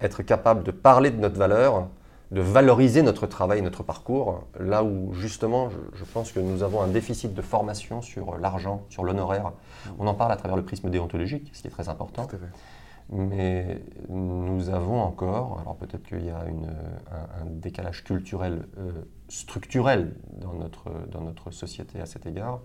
être 0.00 0.22
capables 0.22 0.62
de 0.62 0.70
parler 0.70 1.10
de 1.10 1.18
notre 1.18 1.36
valeur 1.36 1.88
de 2.30 2.40
valoriser 2.40 3.02
notre 3.02 3.26
travail, 3.26 3.60
notre 3.60 3.82
parcours, 3.82 4.44
là 4.58 4.84
où 4.84 5.12
justement 5.14 5.68
je, 5.94 6.04
pense 6.04 6.30
que 6.30 6.38
nous 6.38 6.62
avons 6.62 6.80
un 6.80 6.88
déficit 6.88 7.34
de 7.34 7.42
formation 7.42 8.02
sur 8.02 8.38
l'argent, 8.38 8.84
sur 8.88 9.02
l'honoraire. 9.04 9.52
On 9.98 10.06
en 10.06 10.14
parle 10.14 10.32
à 10.32 10.36
travers 10.36 10.56
le 10.56 10.64
prisme 10.64 10.90
déontologique, 10.90 11.50
ce 11.52 11.62
qui 11.62 11.66
est 11.66 11.70
très 11.70 11.88
important. 11.88 12.28
Mais 13.12 13.82
nous 14.08 14.70
avons 14.70 15.00
encore, 15.00 15.58
alors 15.60 15.74
peut-être 15.76 16.04
qu'il 16.04 16.24
y 16.24 16.30
a 16.30 16.38
un, 16.38 17.44
décalage 17.46 18.04
culturel, 18.04 18.68
euh, 18.78 18.92
structurel 19.28 20.14
dans 20.40 20.52
notre, 20.52 20.92
dans 21.10 21.20
notre 21.20 21.50
société 21.50 22.00
à 22.00 22.06
cet 22.06 22.26
égard, 22.26 22.60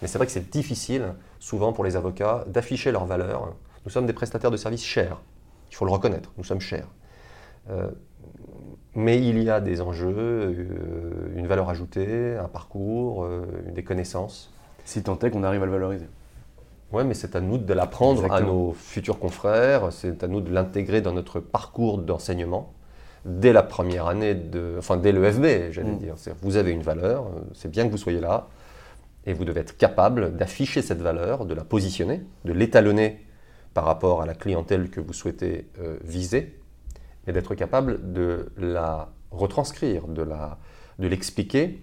mais 0.00 0.06
c'est 0.06 0.18
vrai 0.18 0.26
que 0.26 0.32
c'est 0.32 0.50
difficile, 0.50 1.14
souvent 1.40 1.72
pour 1.72 1.82
les 1.82 1.96
avocats, 1.96 2.44
d'afficher 2.46 2.92
leurs 2.92 3.06
valeurs. 3.06 3.56
Nous 3.84 3.90
sommes 3.90 4.06
des 4.06 4.12
prestataires 4.12 4.52
de 4.52 4.56
services 4.56 4.84
chers, 4.84 5.20
il 5.68 5.74
faut 5.74 5.84
le 5.84 5.90
reconnaître, 5.90 6.30
nous 6.38 6.44
sommes 6.44 6.60
chers. 6.60 6.86
Euh, 7.68 7.90
mais 8.94 9.18
il 9.18 9.42
y 9.42 9.50
a 9.50 9.60
des 9.60 9.80
enjeux, 9.80 10.14
euh, 10.16 11.34
une 11.36 11.46
valeur 11.46 11.68
ajoutée, 11.68 12.36
un 12.36 12.48
parcours, 12.48 13.24
euh, 13.24 13.42
des 13.74 13.84
connaissances. 13.84 14.52
Si 14.84 15.02
tant 15.02 15.18
est 15.20 15.30
qu'on 15.30 15.44
arrive 15.44 15.62
à 15.62 15.66
le 15.66 15.72
valoriser. 15.72 16.06
Oui, 16.92 17.04
mais 17.04 17.14
c'est 17.14 17.36
à 17.36 17.40
nous 17.40 17.58
de 17.58 17.74
l'apprendre 17.74 18.32
à 18.32 18.40
nos 18.40 18.72
futurs 18.72 19.18
confrères, 19.18 19.92
c'est 19.92 20.24
à 20.24 20.26
nous 20.26 20.40
de 20.40 20.50
l'intégrer 20.50 21.02
dans 21.02 21.12
notre 21.12 21.38
parcours 21.38 21.98
d'enseignement 21.98 22.72
dès 23.26 23.52
la 23.52 23.62
première 23.62 24.06
année, 24.06 24.34
de, 24.34 24.76
enfin 24.78 24.96
dès 24.96 25.12
le 25.12 25.30
FB, 25.30 25.70
j'allais 25.70 25.92
mm. 25.92 25.98
dire. 25.98 26.14
Vous 26.40 26.56
avez 26.56 26.70
une 26.70 26.82
valeur, 26.82 27.26
c'est 27.52 27.70
bien 27.70 27.84
que 27.84 27.90
vous 27.90 27.98
soyez 27.98 28.20
là, 28.20 28.48
et 29.26 29.34
vous 29.34 29.44
devez 29.44 29.60
être 29.60 29.76
capable 29.76 30.36
d'afficher 30.36 30.80
cette 30.80 31.02
valeur, 31.02 31.44
de 31.44 31.52
la 31.54 31.64
positionner, 31.64 32.22
de 32.46 32.52
l'étalonner 32.54 33.20
par 33.74 33.84
rapport 33.84 34.22
à 34.22 34.26
la 34.26 34.34
clientèle 34.34 34.88
que 34.88 35.00
vous 35.00 35.12
souhaitez 35.12 35.68
euh, 35.80 35.98
viser, 36.02 36.57
et 37.28 37.32
d'être 37.32 37.54
capable 37.54 38.12
de 38.12 38.50
la 38.56 39.10
retranscrire, 39.30 40.08
de 40.08 40.22
la 40.22 40.58
de 40.98 41.06
l'expliquer 41.06 41.80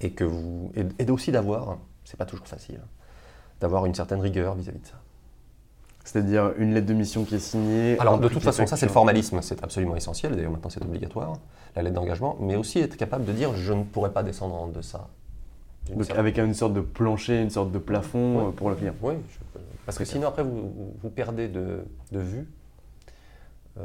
et 0.00 0.10
que 0.10 0.24
vous 0.24 0.72
et, 0.74 1.10
aussi 1.10 1.30
d'avoir, 1.30 1.78
c'est 2.04 2.16
pas 2.16 2.24
toujours 2.24 2.46
facile, 2.46 2.80
d'avoir 3.60 3.86
une 3.86 3.94
certaine 3.94 4.20
rigueur 4.20 4.54
vis-à-vis 4.54 4.80
de 4.80 4.86
ça. 4.86 5.00
C'est-à-dire 6.02 6.52
une 6.56 6.72
lettre 6.72 6.86
de 6.86 6.94
mission 6.94 7.24
qui 7.24 7.36
est 7.36 7.40
signée. 7.40 7.98
Alors 8.00 8.18
de 8.18 8.28
toute 8.28 8.42
façon, 8.42 8.66
ça 8.66 8.76
c'est 8.76 8.86
le 8.86 8.92
formalisme, 8.92 9.42
c'est 9.42 9.62
absolument 9.62 9.94
essentiel. 9.94 10.34
D'ailleurs 10.34 10.50
maintenant 10.50 10.70
c'est 10.70 10.82
obligatoire, 10.82 11.34
la 11.76 11.82
lettre 11.82 11.94
d'engagement, 11.94 12.36
mais 12.40 12.56
aussi 12.56 12.80
être 12.80 12.96
capable 12.96 13.26
de 13.26 13.32
dire 13.32 13.54
je 13.54 13.72
ne 13.74 13.84
pourrais 13.84 14.12
pas 14.12 14.22
descendre 14.22 14.54
en 14.54 14.66
deçà. 14.66 15.08
Donc 15.94 16.10
avec 16.10 16.38
une 16.38 16.54
sorte 16.54 16.72
de 16.72 16.80
plancher, 16.80 17.42
une 17.42 17.50
sorte 17.50 17.72
de 17.72 17.78
plafond 17.78 18.48
euh, 18.48 18.50
pour 18.50 18.70
le 18.70 18.76
client. 18.76 18.94
Oui, 19.02 19.14
parce 19.84 19.98
que 19.98 20.04
sinon 20.04 20.28
après 20.28 20.42
vous, 20.42 20.94
vous 21.02 21.10
perdez 21.10 21.48
de, 21.48 21.84
de 22.12 22.20
vue 22.20 22.46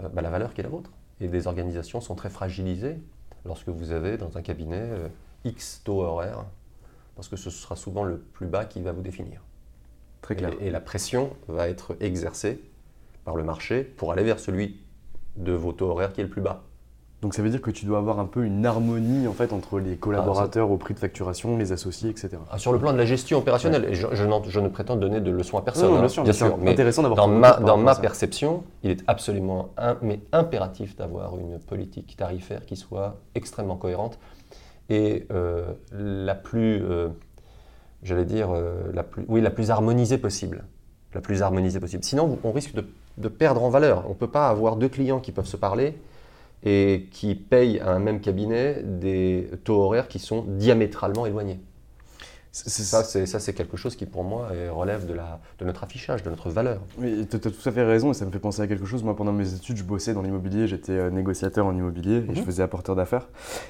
euh, 0.03 0.09
bah, 0.09 0.21
la 0.21 0.29
valeur 0.29 0.53
qui 0.53 0.61
est 0.61 0.63
la 0.63 0.69
vôtre. 0.69 0.91
Et 1.21 1.27
des 1.27 1.47
organisations 1.47 2.01
sont 2.01 2.15
très 2.15 2.29
fragilisées 2.29 2.97
lorsque 3.45 3.69
vous 3.69 3.91
avez 3.91 4.17
dans 4.17 4.37
un 4.37 4.41
cabinet 4.41 4.81
euh, 4.81 5.07
X 5.45 5.81
taux 5.83 6.01
horaire, 6.01 6.45
parce 7.15 7.27
que 7.27 7.35
ce 7.35 7.49
sera 7.49 7.75
souvent 7.75 8.03
le 8.03 8.17
plus 8.17 8.47
bas 8.47 8.65
qui 8.65 8.81
va 8.81 8.91
vous 8.91 9.01
définir. 9.01 9.41
Très 10.21 10.35
clair. 10.35 10.51
Et, 10.59 10.71
la 10.71 10.81
pression 10.81 11.35
va 11.47 11.69
être 11.69 11.95
exercée 11.99 12.61
par 13.23 13.35
le 13.35 13.43
marché 13.43 13.83
pour 13.83 14.11
aller 14.11 14.23
vers 14.23 14.39
celui 14.39 14.83
de 15.37 15.51
vos 15.51 15.71
taux 15.71 15.89
horaires 15.89 16.13
qui 16.13 16.21
est 16.21 16.23
le 16.23 16.29
plus 16.29 16.41
bas. 16.41 16.63
Donc 17.25 17.34
ça 17.34 17.41
veut 17.41 17.50
dire 17.50 17.60
que 17.60 17.72
tu 17.72 17.88
dois 17.88 17.98
avoir 17.98 18.20
un 18.20 18.27
peu 18.27 18.46
une 18.46 18.67
harmonie 18.67 19.27
en 19.27 19.34
fait 19.34 19.51
entre 19.51 19.79
les 19.79 19.96
collaborateurs 19.96 20.70
au 20.70 20.77
prix 20.77 20.94
de 20.94 21.00
facturation, 21.00 21.58
les 21.58 21.72
associés, 21.72 22.12
etc. 22.12 22.38
Ah, 22.51 22.60
sur 22.60 22.72
le 22.72 22.77
plan 22.77 22.94
de 22.94 23.00
la 23.00 23.05
gestion 23.05 23.39
opérationnelle, 23.39 23.96
je, 23.96 24.60
ne 24.60 24.67
prétends 24.67 24.96
donner 24.96 25.22
de 25.22 25.32
leçons 25.32 25.58
à 25.58 25.63
personne. 25.63 25.89
Non, 25.89 25.96
bien 25.96 26.03
hein, 26.03 26.34
sûr, 26.34 26.60
Mais 26.60 26.74
intéressant 26.74 27.01
d'avoir. 27.01 27.17
Dans 27.17 27.34
ma, 27.34 27.53
dans 27.53 27.77
ma 27.77 27.96
perception, 27.96 28.62
il 28.84 28.91
est 28.91 29.03
absolument 29.08 29.70
mais 30.03 30.20
impératif 30.34 30.96
d'avoir 30.98 31.36
une 31.39 31.58
politique 31.58 32.15
tarifaire 32.15 32.63
qui 32.63 32.75
soit 32.75 33.15
extrêmement 33.34 33.75
cohérente 33.75 34.20
et 34.89 35.25
euh, 35.32 35.65
la 35.91 36.36
plus, 36.36 36.84
euh, 36.84 37.08
j'allais 38.03 38.25
dire, 38.25 38.51
euh, 38.51 38.91
la 38.94 39.01
plus, 39.01 39.25
oui, 39.27 39.41
la 39.41 39.50
plus 39.50 39.72
harmonisée 39.72 40.20
possible. 40.20 40.63
La 41.15 41.22
plus 41.22 41.41
harmonisée 41.41 41.79
possible. 41.79 42.03
Sinon, 42.03 42.38
on 42.44 42.51
risque 42.51 42.75
de, 42.75 42.86
de 43.17 43.29
perdre 43.29 43.63
en 43.63 43.70
valeur. 43.70 44.03
On 44.05 44.10
ne 44.10 44.13
peut 44.13 44.29
pas 44.29 44.48
avoir 44.48 44.75
deux 44.75 44.89
clients 44.89 45.20
qui 45.20 45.32
peuvent 45.32 45.48
se 45.48 45.58
parler 45.58 45.98
et 46.65 47.07
qui 47.12 47.36
payent 47.36 47.79
à 47.79 47.91
un 47.91 48.00
même 48.00 48.19
cabinet 48.19 48.81
des 48.84 49.50
taux 49.63 49.81
horaires 49.81 50.07
qui 50.07 50.19
sont 50.19 50.43
diamétralement 50.48 51.25
éloignés. 51.25 51.60
Ça, 52.57 53.03
c'est 53.03 53.53
quelque 53.53 53.75
chose 53.75 53.98
qui, 53.98 54.05
pour 54.05 54.24
moi, 54.24 54.48
relève 54.72 55.05
de, 55.05 55.13
la, 55.13 55.41
de 55.60 55.65
notre 55.65 55.84
affichage, 55.84 56.24
de 56.24 56.29
notre 56.29 56.50
valeur. 56.50 56.79
Oui, 56.98 57.27
tu 57.29 57.36
as 57.36 57.39
tout 57.39 57.50
à 57.50 57.72
fait 57.72 57.84
raison 57.84 58.12
et 58.12 58.13
ça 58.13 58.25
me 58.25 58.31
fait 58.31 58.39
penser 58.39 58.62
à 58.62 58.67
quelque 58.67 58.86
chose. 58.86 59.03
Moi, 59.03 59.13
pendant 59.13 59.34
mes 59.34 59.53
études, 59.53 59.75
je 59.75 59.84
bossais 59.84 60.13
dans 60.13 60.22
l'immobilier, 60.22 60.65
j'étais 60.65 60.93
euh, 60.93 61.10
négociateur 61.10 61.65
en 61.65 61.75
immobilier 61.75 62.24
et 62.29 62.34
je 62.34 62.39
mhm. 62.39 62.45
faisais 62.45 62.63
apporteur 62.63 62.95
d'affaires. 62.95 63.27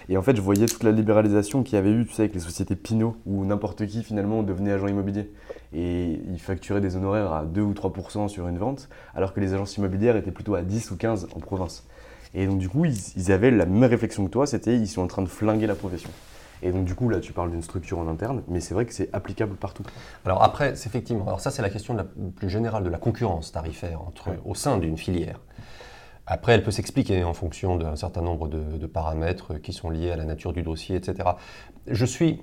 Et 0.08 0.18
en 0.18 0.22
fait, 0.22 0.36
je 0.36 0.42
voyais 0.42 0.68
toute 0.68 0.84
la 0.84 0.92
libéralisation 0.92 1.64
qu'il 1.64 1.78
y 1.78 1.80
avait 1.80 1.90
eu, 1.90 2.06
tu 2.06 2.14
sais, 2.14 2.22
avec 2.22 2.36
les 2.36 2.40
sociétés 2.40 2.76
Pinot, 2.76 3.18
où 3.26 3.44
n'importe 3.44 3.88
qui, 3.88 4.04
finalement, 4.04 4.44
devenait 4.44 4.74
agent 4.74 4.88
immobilier. 4.88 5.32
Et 5.74 6.22
ils 6.32 6.40
facturaient 6.40 6.80
des 6.80 6.96
honoraires 6.96 7.34
à 7.34 7.44
2 7.44 7.62
ou 7.62 7.74
3% 7.74 8.28
sur 8.28 8.48
une 8.48 8.60
vente, 8.60 8.88
alors 9.16 9.34
que 9.34 9.40
les 9.40 9.56
agences 9.56 9.78
immobilières 9.78 10.16
étaient 10.16 10.32
plutôt 10.32 10.54
à 10.54 10.62
10 10.62 10.92
ou 10.92 10.96
15% 10.96 11.36
en 11.36 11.40
province. 11.40 11.88
Et 12.36 12.46
donc, 12.48 12.60
du 12.60 12.68
coup, 12.68 12.86
ils, 12.86 13.32
avaient 13.32 13.50
la 13.50 13.66
même 13.66 13.90
réflexion 13.90 14.26
que 14.26 14.30
toi, 14.30 14.46
c'était 14.46 14.76
ils 14.76 14.88
sont 14.88 15.02
en 15.02 15.08
train 15.08 15.22
de 15.22 15.30
flinguer 15.30 15.68
la 15.68 15.76
profession. 15.76 16.10
Et 16.62 16.72
donc, 16.72 16.84
du 16.84 16.94
coup, 16.94 17.08
là, 17.08 17.20
tu 17.20 17.32
parles 17.32 17.50
d'une 17.50 17.62
structure 17.62 17.98
en 17.98 18.08
interne, 18.08 18.44
mais 18.50 18.60
c'est 18.60 18.74
vrai 18.74 18.86
que 18.86 18.94
c'est 18.94 19.10
applicable 19.14 19.56
partout. 19.56 19.84
Alors, 20.26 20.44
après, 20.44 20.76
c'est 20.76 20.90
effectivement, 20.90 21.26
alors 21.28 21.40
ça, 21.40 21.50
c'est 21.50 21.62
la 21.62 21.70
question 21.70 21.96
plus 22.36 22.50
générale 22.50 22.84
de 22.84 22.90
la 22.90 22.98
concurrence 22.98 23.54
tarifaire 23.54 24.02
entre, 24.02 24.30
au 24.44 24.54
sein 24.54 24.78
d'une 24.78 24.98
filière. 24.98 25.40
Après, 26.28 26.54
elle 26.54 26.64
peut 26.64 26.72
s'expliquer 26.72 27.24
en 27.24 27.34
fonction 27.34 27.78
d'un 27.78 27.96
certain 27.96 28.22
nombre 28.22 28.48
de, 28.48 28.88
paramètres 28.88 29.56
qui 29.56 29.74
sont 29.74 29.90
liés 29.90 30.12
à 30.12 30.18
la 30.18 30.26
nature 30.26 30.54
du 30.54 30.64
dossier, 30.64 30.96
etc. 30.96 31.30
Je 31.88 32.06
suis, 32.06 32.42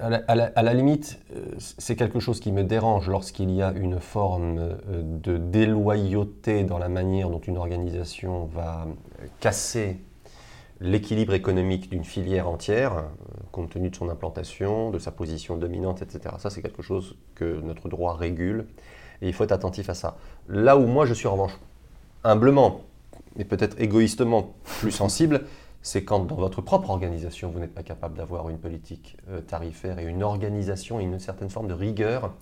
à 0.00 0.62
la, 0.62 0.74
limite, 0.74 1.20
euh, 1.34 1.44
c'est 1.58 1.96
quelque 1.96 2.20
chose 2.20 2.40
qui 2.40 2.52
me 2.52 2.64
dérange 2.64 3.08
lorsqu'il 3.08 3.50
y 3.50 3.62
a 3.62 3.72
une 3.72 4.00
forme 4.00 4.58
euh, 4.58 4.76
de 5.02 5.36
déloyauté 5.36 6.64
dans 6.64 6.78
la 6.78 6.88
manière 6.88 7.30
dont 7.30 7.40
une 7.40 7.56
organisation 7.56 8.46
va 8.46 8.86
casser 9.40 9.98
l'équilibre 10.80 11.34
économique 11.34 11.90
d'une 11.90 12.04
filière 12.04 12.48
entière, 12.48 12.92
euh, 12.94 13.02
compte 13.52 13.70
tenu 13.70 13.90
de 13.90 13.96
son 13.96 14.08
implantation, 14.08 14.90
de 14.90 14.98
sa 14.98 15.10
position 15.10 15.56
dominante, 15.56 16.02
etc. 16.02 16.34
Ça, 16.38 16.50
c'est 16.50 16.62
quelque 16.62 16.82
chose 16.82 17.16
que 17.34 17.60
notre 17.60 17.88
droit 17.88 18.14
régule, 18.14 18.66
et 19.22 19.28
il 19.28 19.32
faut 19.32 19.44
être 19.44 19.52
attentif 19.52 19.88
à 19.88 19.94
ça. 19.94 20.16
Là 20.48 20.76
où 20.76 20.86
moi, 20.86 21.06
je 21.06 21.14
suis 21.14 21.26
en 21.26 21.32
revanche 21.32 21.58
humblement, 22.24 22.80
et 23.38 23.44
peut-être 23.44 23.80
égoïstement 23.80 24.54
plus 24.80 24.92
sensible, 24.92 25.42
c'est 25.84 26.02
quand 26.02 26.20
dans 26.20 26.36
votre 26.36 26.62
propre 26.62 26.88
organisation, 26.90 27.50
vous 27.50 27.60
n'êtes 27.60 27.74
pas 27.74 27.82
capable 27.82 28.16
d'avoir 28.16 28.48
une 28.48 28.58
politique 28.58 29.18
euh, 29.28 29.42
tarifaire 29.42 29.98
et 29.98 30.04
une 30.04 30.22
organisation 30.22 30.98
et 30.98 31.04
une 31.04 31.18
certaine 31.18 31.50
forme 31.50 31.68
de 31.68 31.74
rigueur 31.74 32.32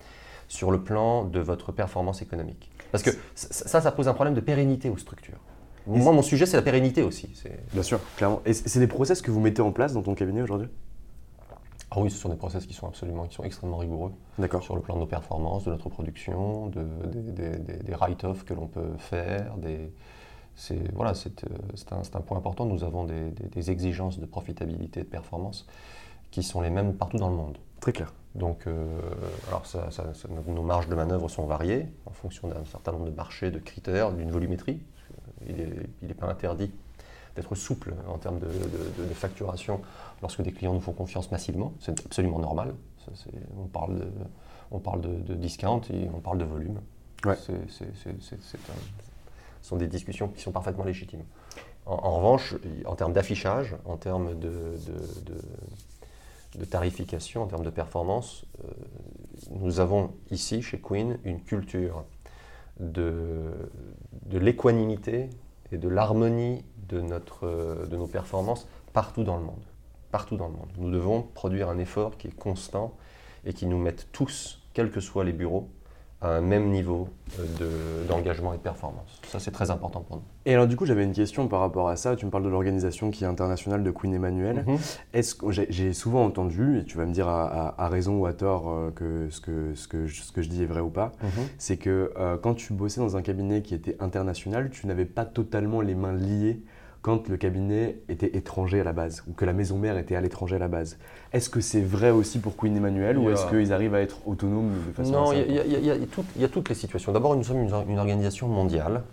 sur 0.47 0.71
le 0.71 0.81
plan 0.81 1.25
de 1.25 1.41
votre 1.41 1.73
performance 1.73 2.21
économique. 2.21 2.71
Parce 2.93 3.03
que 3.03 3.09
ça, 3.35 3.81
ça 3.81 3.91
pose 3.91 4.07
un 4.07 4.13
problème 4.13 4.33
de 4.33 4.39
pérennité 4.39 4.89
aux 4.89 4.97
structures. 4.97 5.39
Moi, 5.87 6.13
mon 6.13 6.21
sujet, 6.21 6.45
c'est 6.45 6.55
la 6.55 6.63
pérennité 6.63 7.03
aussi. 7.03 7.33
Bien 7.73 7.83
sûr, 7.83 7.99
clairement. 8.15 8.41
Et 8.45 8.53
c'est 8.53 8.79
des 8.79 8.87
process 8.87 9.21
que 9.21 9.29
vous 9.29 9.41
mettez 9.41 9.61
en 9.61 9.73
place 9.73 9.91
dans 9.91 10.01
ton 10.01 10.15
cabinet 10.15 10.41
aujourd'hui? 10.41 10.69
Ah 11.91 11.99
oui, 11.99 12.09
ce 12.09 12.17
sont 12.17 12.29
des 12.29 12.37
process 12.37 12.65
qui 12.65 12.73
sont 12.73 12.87
absolument, 12.87 13.25
qui 13.25 13.35
sont 13.35 13.43
extrêmement 13.43 13.77
rigoureux. 13.77 14.13
Sur 14.61 14.75
le 14.75 14.81
plan 14.81 14.95
de 14.95 15.01
nos 15.01 15.05
performances, 15.05 15.65
de 15.65 15.71
notre 15.71 15.89
production, 15.89 16.67
de, 16.67 16.85
des 17.11 17.93
write-offs 17.93 18.45
que 18.45 18.53
l'on 18.53 18.67
peut 18.67 18.93
faire, 18.97 19.57
des, 19.57 19.91
c'est 20.55 20.93
voilà, 20.93 21.11
euh, 21.11 21.91
un, 21.91 22.17
un, 22.17 22.21
point 22.21 22.37
important. 22.37 22.65
Nous 22.65 22.83
avons 22.83 23.05
des, 23.05 23.71
exigences 23.71 24.19
de 24.19 24.25
profitabilité 24.25 25.01
et 25.01 25.03
de 25.03 25.09
performance 25.09 25.65
qui 26.31 26.43
sont 26.43 26.61
les 26.61 26.69
mêmes 26.69 26.93
partout 26.93 27.17
dans 27.17 27.29
le 27.29 27.35
monde. 27.35 27.57
Très 27.79 27.91
clair. 27.91 28.13
Donc, 28.35 28.65
alors 29.47 29.63
nos 30.47 30.63
marges 30.63 30.87
de 30.87 30.95
manœuvre 30.95 31.29
sont 31.29 31.45
variées 31.45 31.85
en 32.07 32.11
fonction 32.11 32.47
d'un 32.47 32.65
certain 32.65 32.91
nombre 32.91 33.05
de 33.05 33.11
marchés, 33.11 33.51
de 33.51 33.59
critères, 33.59 34.11
d'une 34.11 34.31
volumétrie. 34.31 34.81
Il 35.47 36.07
n'est 36.07 36.13
pas 36.15 36.27
interdit 36.27 36.71
d'être 37.35 37.55
souple 37.55 37.93
en 38.07 38.17
termes 38.17 38.39
de, 38.39 38.47
facturation 39.13 39.81
lorsque 40.21 40.41
des 40.41 40.51
clients 40.51 40.73
nous 40.73 40.81
font 40.81 40.93
confiance 40.93 41.31
massivement. 41.31 41.73
C'est 41.79 42.05
absolument 42.05 42.39
normal. 42.39 42.73
on 43.57 43.67
parle, 43.67 43.99
de, 43.99 44.07
on 44.71 44.79
parle 44.79 45.01
de, 45.01 45.33
discount 45.33 45.81
et 45.91 46.09
on 46.13 46.19
parle 46.19 46.37
de 46.37 46.45
volume. 46.45 46.79
ce 47.23 47.51
sont 49.63 49.77
des 49.77 49.87
discussions 49.87 50.27
qui 50.27 50.41
sont 50.41 50.51
parfaitement 50.51 50.83
légitimes. 50.83 51.23
En, 51.85 52.17
revanche, 52.17 52.55
en 52.85 52.95
termes 52.95 53.13
d'affichage, 53.13 53.75
en 53.85 53.97
termes 53.97 54.39
de, 54.39 54.77
tarification, 56.69 57.43
en 57.43 57.47
termes 57.47 57.65
de 57.65 57.69
performance, 57.69 58.45
euh, 58.63 58.67
nous 59.51 59.79
avons 59.79 60.13
ici, 60.31 60.61
chez 60.61 60.79
Queen, 60.79 61.17
une 61.25 61.41
culture 61.41 62.05
de, 62.79 63.51
l'équanimité 64.31 65.29
et 65.71 65.77
de 65.77 65.89
l'harmonie 65.89 66.63
de, 66.87 67.01
de 67.01 67.97
nos 67.97 68.07
performances 68.07 68.67
partout 68.93 69.23
dans 69.23 69.37
le 69.37 69.43
monde. 69.43 69.63
Partout 70.11 70.37
dans 70.37 70.47
le 70.47 70.53
monde. 70.53 70.69
Nous 70.77 70.91
devons 70.91 71.23
produire 71.23 71.69
un 71.69 71.79
effort 71.79 72.17
qui 72.17 72.27
est 72.27 72.35
constant 72.35 72.95
et 73.45 73.53
qui 73.53 73.65
nous 73.65 73.79
mette 73.79 74.07
tous, 74.11 74.61
quels 74.73 74.91
que 74.91 75.01
soient 75.01 75.23
les 75.25 75.33
bureaux, 75.33 75.69
à 76.23 76.29
un 76.29 76.41
même 76.41 76.69
niveau 76.69 77.09
euh, 77.39 78.07
d'engagement 78.07 78.53
et 78.53 78.57
de 78.57 78.61
performance. 78.61 79.19
Ça, 79.27 79.39
c'est 79.39 79.51
très 79.51 79.71
important 79.71 80.01
pour 80.01 80.17
nous. 80.17 80.23
Et 80.45 80.53
alors, 80.53 80.67
du 80.67 80.75
coup, 80.75 80.85
j'avais 80.85 81.03
une 81.03 81.13
question 81.13 81.47
par 81.47 81.59
rapport 81.59 81.89
à 81.89 81.97
ça. 81.97 82.15
Tu 82.15 82.25
me 82.25 82.31
parles 82.31 82.43
de 82.43 82.49
l'organisation 82.49 83.11
qui 83.11 83.25
est 83.25 83.27
internationale 83.27 83.83
de 83.83 83.91
Queen 83.91 84.13
Emmanuel. 84.13 84.65
Est-ce 85.13 85.35
que 85.35 85.51
j'ai 85.51 85.93
souvent 85.93 86.23
entendu, 86.23 86.79
et 86.79 86.85
tu 86.85 86.97
vas 86.97 87.05
me 87.05 87.13
dire 87.13 87.27
à, 87.27 87.89
raison 87.89 88.19
ou 88.19 88.25
à 88.25 88.33
tort 88.33 88.69
euh, 88.69 88.91
que, 88.91 89.27
ce 89.29 89.41
que, 89.41 89.75
ce, 89.75 89.87
que, 89.87 90.07
ce 90.07 90.31
que 90.31 90.41
je 90.41 90.49
dis 90.49 90.63
est 90.63 90.67
vrai 90.67 90.79
ou 90.79 90.89
pas, 90.89 91.11
mhm. 91.21 91.29
c'est 91.57 91.77
que 91.77 92.11
euh, 92.17 92.37
quand 92.37 92.53
tu 92.53 92.73
bossais 92.73 93.01
dans 93.01 93.17
un 93.17 93.21
cabinet 93.21 93.61
qui 93.61 93.75
était 93.75 93.97
international, 93.99 94.69
tu 94.69 94.87
n'avais 94.87 95.05
pas 95.05 95.25
totalement 95.25 95.81
les 95.81 95.95
mains 95.95 96.13
liées 96.13 96.63
quand 97.03 97.27
le 97.27 97.35
cabinet 97.35 97.97
était 98.07 98.37
étranger 98.37 98.79
à 98.79 98.83
la 98.85 98.93
base, 98.93 99.23
ou 99.27 99.33
que 99.33 99.43
la 99.43 99.51
maison 99.51 99.77
mère 99.77 99.97
était 99.97 100.15
à 100.15 100.21
l'étranger 100.21 100.55
à 100.55 100.59
la 100.59 100.69
base. 100.69 100.97
Est-ce 101.33 101.49
que 101.49 101.59
c'est 101.59 101.81
vrai 101.81 102.11
aussi 102.11 102.39
pour 102.39 102.55
Queen 102.55 102.75
Emmanuel, 102.75 103.17
ou 103.17 103.29
est-ce 103.29 103.45
qu'ils 103.47 103.73
arrivent 103.73 103.93
à 103.93 104.01
être 104.01 104.25
autonomes 104.25 104.71
de 104.87 104.93
façon 104.93 105.11
Non, 105.11 105.33
il 105.33 105.53
y, 105.53 106.43
a 106.43 106.47
toutes 106.47 106.69
les 106.69 106.75
situations. 106.75 107.11
D'abord, 107.11 107.35
nous 107.35 107.43
sommes 107.43 107.67
une, 107.89 107.99
organisation 107.99 108.47
mondiale, 108.47 109.03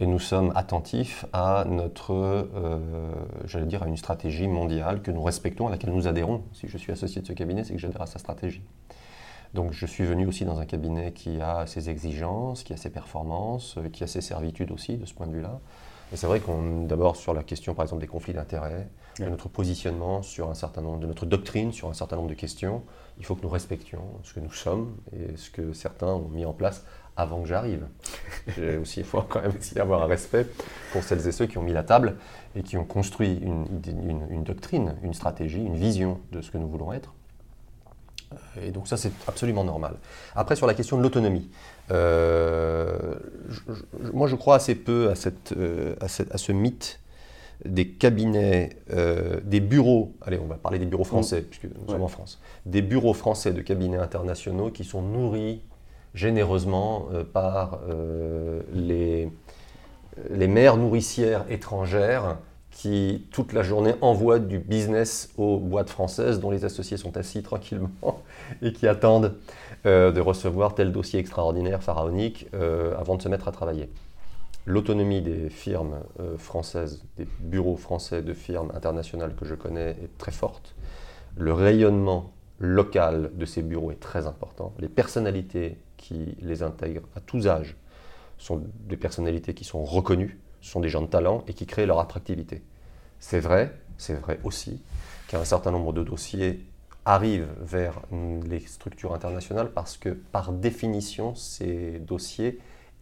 et 0.00 0.06
nous 0.06 0.18
sommes 0.18 0.52
attentifs 0.56 1.24
à 1.32 1.64
notre, 1.66 2.12
euh, 2.12 2.78
j'allais 3.44 3.64
dire, 3.64 3.84
à 3.84 3.86
une 3.86 3.96
stratégie 3.96 4.48
mondiale 4.48 5.00
que 5.00 5.12
nous 5.12 5.22
respectons, 5.22 5.68
à 5.68 5.70
laquelle 5.70 5.94
nous 5.94 6.08
adhérons. 6.08 6.42
Si 6.52 6.68
je 6.68 6.76
suis 6.76 6.92
associé 6.92 7.22
de 7.22 7.26
ce 7.26 7.32
cabinet, 7.32 7.62
c'est 7.62 7.72
que 7.72 7.80
j'adhère 7.80 8.02
à 8.02 8.06
sa 8.06 8.18
stratégie. 8.18 8.60
Donc 9.54 9.72
je 9.72 9.86
suis 9.86 10.04
venu 10.04 10.26
aussi 10.26 10.44
dans 10.44 10.58
un 10.58 10.66
cabinet 10.66 11.12
qui 11.12 11.40
a 11.40 11.64
ses 11.66 11.88
exigences, 11.88 12.64
qui 12.64 12.74
a 12.74 12.76
ses 12.76 12.90
performances, 12.90 13.78
qui 13.92 14.04
a 14.04 14.06
ses 14.06 14.20
servitudes 14.20 14.72
aussi 14.72 14.96
de 14.96 15.06
ce 15.06 15.14
point 15.14 15.28
de 15.28 15.32
vue-là. 15.32 15.60
Et 16.12 16.16
c'est 16.16 16.26
vrai 16.26 16.40
qu'on, 16.40 16.82
d'abord 16.84 17.16
sur 17.16 17.34
la 17.34 17.42
question 17.42 17.74
par 17.74 17.84
exemple 17.84 18.00
des 18.00 18.06
conflits 18.06 18.32
d'intérêts, 18.32 18.88
de 19.18 19.24
notre 19.24 19.48
positionnement 19.48 20.22
sur 20.22 20.48
un 20.48 20.54
certain 20.54 20.80
nombre, 20.80 21.00
de 21.00 21.06
notre 21.06 21.26
doctrine 21.26 21.72
sur 21.72 21.88
un 21.88 21.94
certain 21.94 22.16
nombre 22.16 22.28
de 22.28 22.34
questions, 22.34 22.84
il 23.18 23.24
faut 23.24 23.34
que 23.34 23.42
nous 23.42 23.48
respections 23.48 24.02
ce 24.22 24.34
que 24.34 24.40
nous 24.40 24.52
sommes 24.52 24.96
et 25.12 25.36
ce 25.36 25.50
que 25.50 25.72
certains 25.72 26.08
ont 26.08 26.28
mis 26.28 26.44
en 26.44 26.52
place 26.52 26.84
avant 27.16 27.40
que 27.42 27.48
j'arrive. 27.48 27.86
J'ai 28.56 28.76
aussi, 28.76 29.00
il 29.00 29.06
faut 29.06 29.22
quand 29.22 29.40
même 29.40 29.54
aussi 29.58 29.80
avoir 29.80 30.02
un 30.02 30.06
respect 30.06 30.46
pour 30.92 31.02
celles 31.02 31.26
et 31.26 31.32
ceux 31.32 31.46
qui 31.46 31.58
ont 31.58 31.62
mis 31.62 31.72
la 31.72 31.82
table 31.82 32.18
et 32.54 32.62
qui 32.62 32.76
ont 32.76 32.84
construit 32.84 33.40
une 33.42 34.44
doctrine, 34.44 34.96
une 35.02 35.14
stratégie, 35.14 35.64
une 35.64 35.76
vision 35.76 36.20
de 36.30 36.40
ce 36.40 36.50
que 36.50 36.58
nous 36.58 36.68
voulons 36.68 36.92
être. 36.92 37.12
Et 38.60 38.70
donc 38.70 38.88
ça, 38.88 38.96
c'est 38.96 39.12
absolument 39.26 39.64
normal. 39.64 39.96
Après, 40.34 40.56
sur 40.56 40.66
la 40.66 40.74
question 40.74 40.96
de 40.96 41.02
l'autonomie, 41.02 41.50
euh, 41.90 43.14
moi, 44.12 44.26
je 44.26 44.36
crois 44.36 44.56
assez 44.56 44.74
peu 44.74 45.10
à, 45.10 45.14
cette, 45.14 45.52
euh, 45.56 45.94
à, 46.00 46.08
ce 46.08 46.52
mythe 46.52 47.00
des 47.64 47.88
cabinets, 47.88 48.70
euh, 48.92 49.40
des 49.44 49.60
bureaux, 49.60 50.12
allez, 50.22 50.38
on 50.38 50.46
va 50.46 50.56
parler 50.56 50.78
des 50.78 50.86
bureaux 50.86 51.04
français, 51.04 51.42
puisque 51.42 51.64
nous 51.64 51.88
sommes 51.88 52.02
en 52.02 52.08
France, 52.08 52.40
des 52.66 52.82
bureaux 52.82 53.14
français 53.14 53.52
de 53.52 53.60
cabinets 53.60 53.96
internationaux 53.96 54.70
qui 54.70 54.84
sont 54.84 55.02
nourris 55.02 55.62
généreusement 56.14 57.08
par 57.34 57.80
les, 58.72 59.30
les 60.30 60.48
mères 60.48 60.78
nourricières 60.78 61.44
étrangères 61.50 62.38
qui, 62.70 63.26
toute 63.30 63.54
la 63.54 63.62
journée, 63.62 63.94
envoient 64.02 64.38
du 64.38 64.58
business 64.58 65.30
aux 65.38 65.58
boîtes 65.58 65.88
françaises 65.88 66.40
dont 66.40 66.50
les 66.50 66.66
associés 66.66 66.98
sont 66.98 67.16
assis 67.16 67.42
tranquillement 67.42 67.90
et 68.62 68.72
qui 68.72 68.86
attendent 68.86 69.34
euh, 69.84 70.12
de 70.12 70.20
recevoir 70.20 70.74
tel 70.74 70.92
dossier 70.92 71.20
extraordinaire, 71.20 71.82
pharaonique, 71.82 72.46
euh, 72.54 72.96
avant 72.98 73.16
de 73.16 73.22
se 73.22 73.28
mettre 73.28 73.48
à 73.48 73.52
travailler. 73.52 73.90
L'autonomie 74.64 75.20
des 75.20 75.48
firmes 75.48 76.00
euh, 76.18 76.36
françaises, 76.38 77.04
des 77.16 77.26
bureaux 77.40 77.76
français 77.76 78.22
de 78.22 78.32
firmes 78.32 78.72
internationales 78.74 79.34
que 79.34 79.44
je 79.44 79.54
connais 79.54 79.90
est 79.90 80.18
très 80.18 80.32
forte. 80.32 80.74
Le 81.36 81.52
rayonnement 81.52 82.32
local 82.58 83.30
de 83.34 83.44
ces 83.44 83.62
bureaux 83.62 83.90
est 83.90 84.00
très 84.00 84.26
important. 84.26 84.72
Les 84.78 84.88
personnalités 84.88 85.78
qui 85.96 86.36
les 86.40 86.62
intègrent 86.62 87.06
à 87.14 87.20
tous 87.20 87.46
âges 87.46 87.76
sont 88.38 88.62
des 88.88 88.96
personnalités 88.96 89.54
qui 89.54 89.64
sont 89.64 89.84
reconnues 89.84 90.40
sont 90.60 90.80
des 90.80 90.88
gens 90.88 91.02
de 91.02 91.06
talent 91.06 91.44
et 91.46 91.54
qui 91.54 91.66
créent 91.66 91.86
leur 91.86 92.00
attractivité. 92.00 92.62
C'est 93.20 93.40
vrai, 93.40 93.72
c'est 93.98 94.14
vrai 94.14 94.40
aussi 94.44 94.82
qu'un 95.28 95.44
certain 95.44 95.70
nombre 95.70 95.92
de 95.92 96.02
dossiers 96.02 96.60
arrivent 97.06 97.48
vers 97.62 98.02
les 98.10 98.60
structures 98.60 99.14
internationales 99.14 99.70
parce 99.72 99.96
que 99.96 100.10
par 100.10 100.52
définition, 100.52 101.34
ces 101.34 102.00
dossiers 102.00 102.58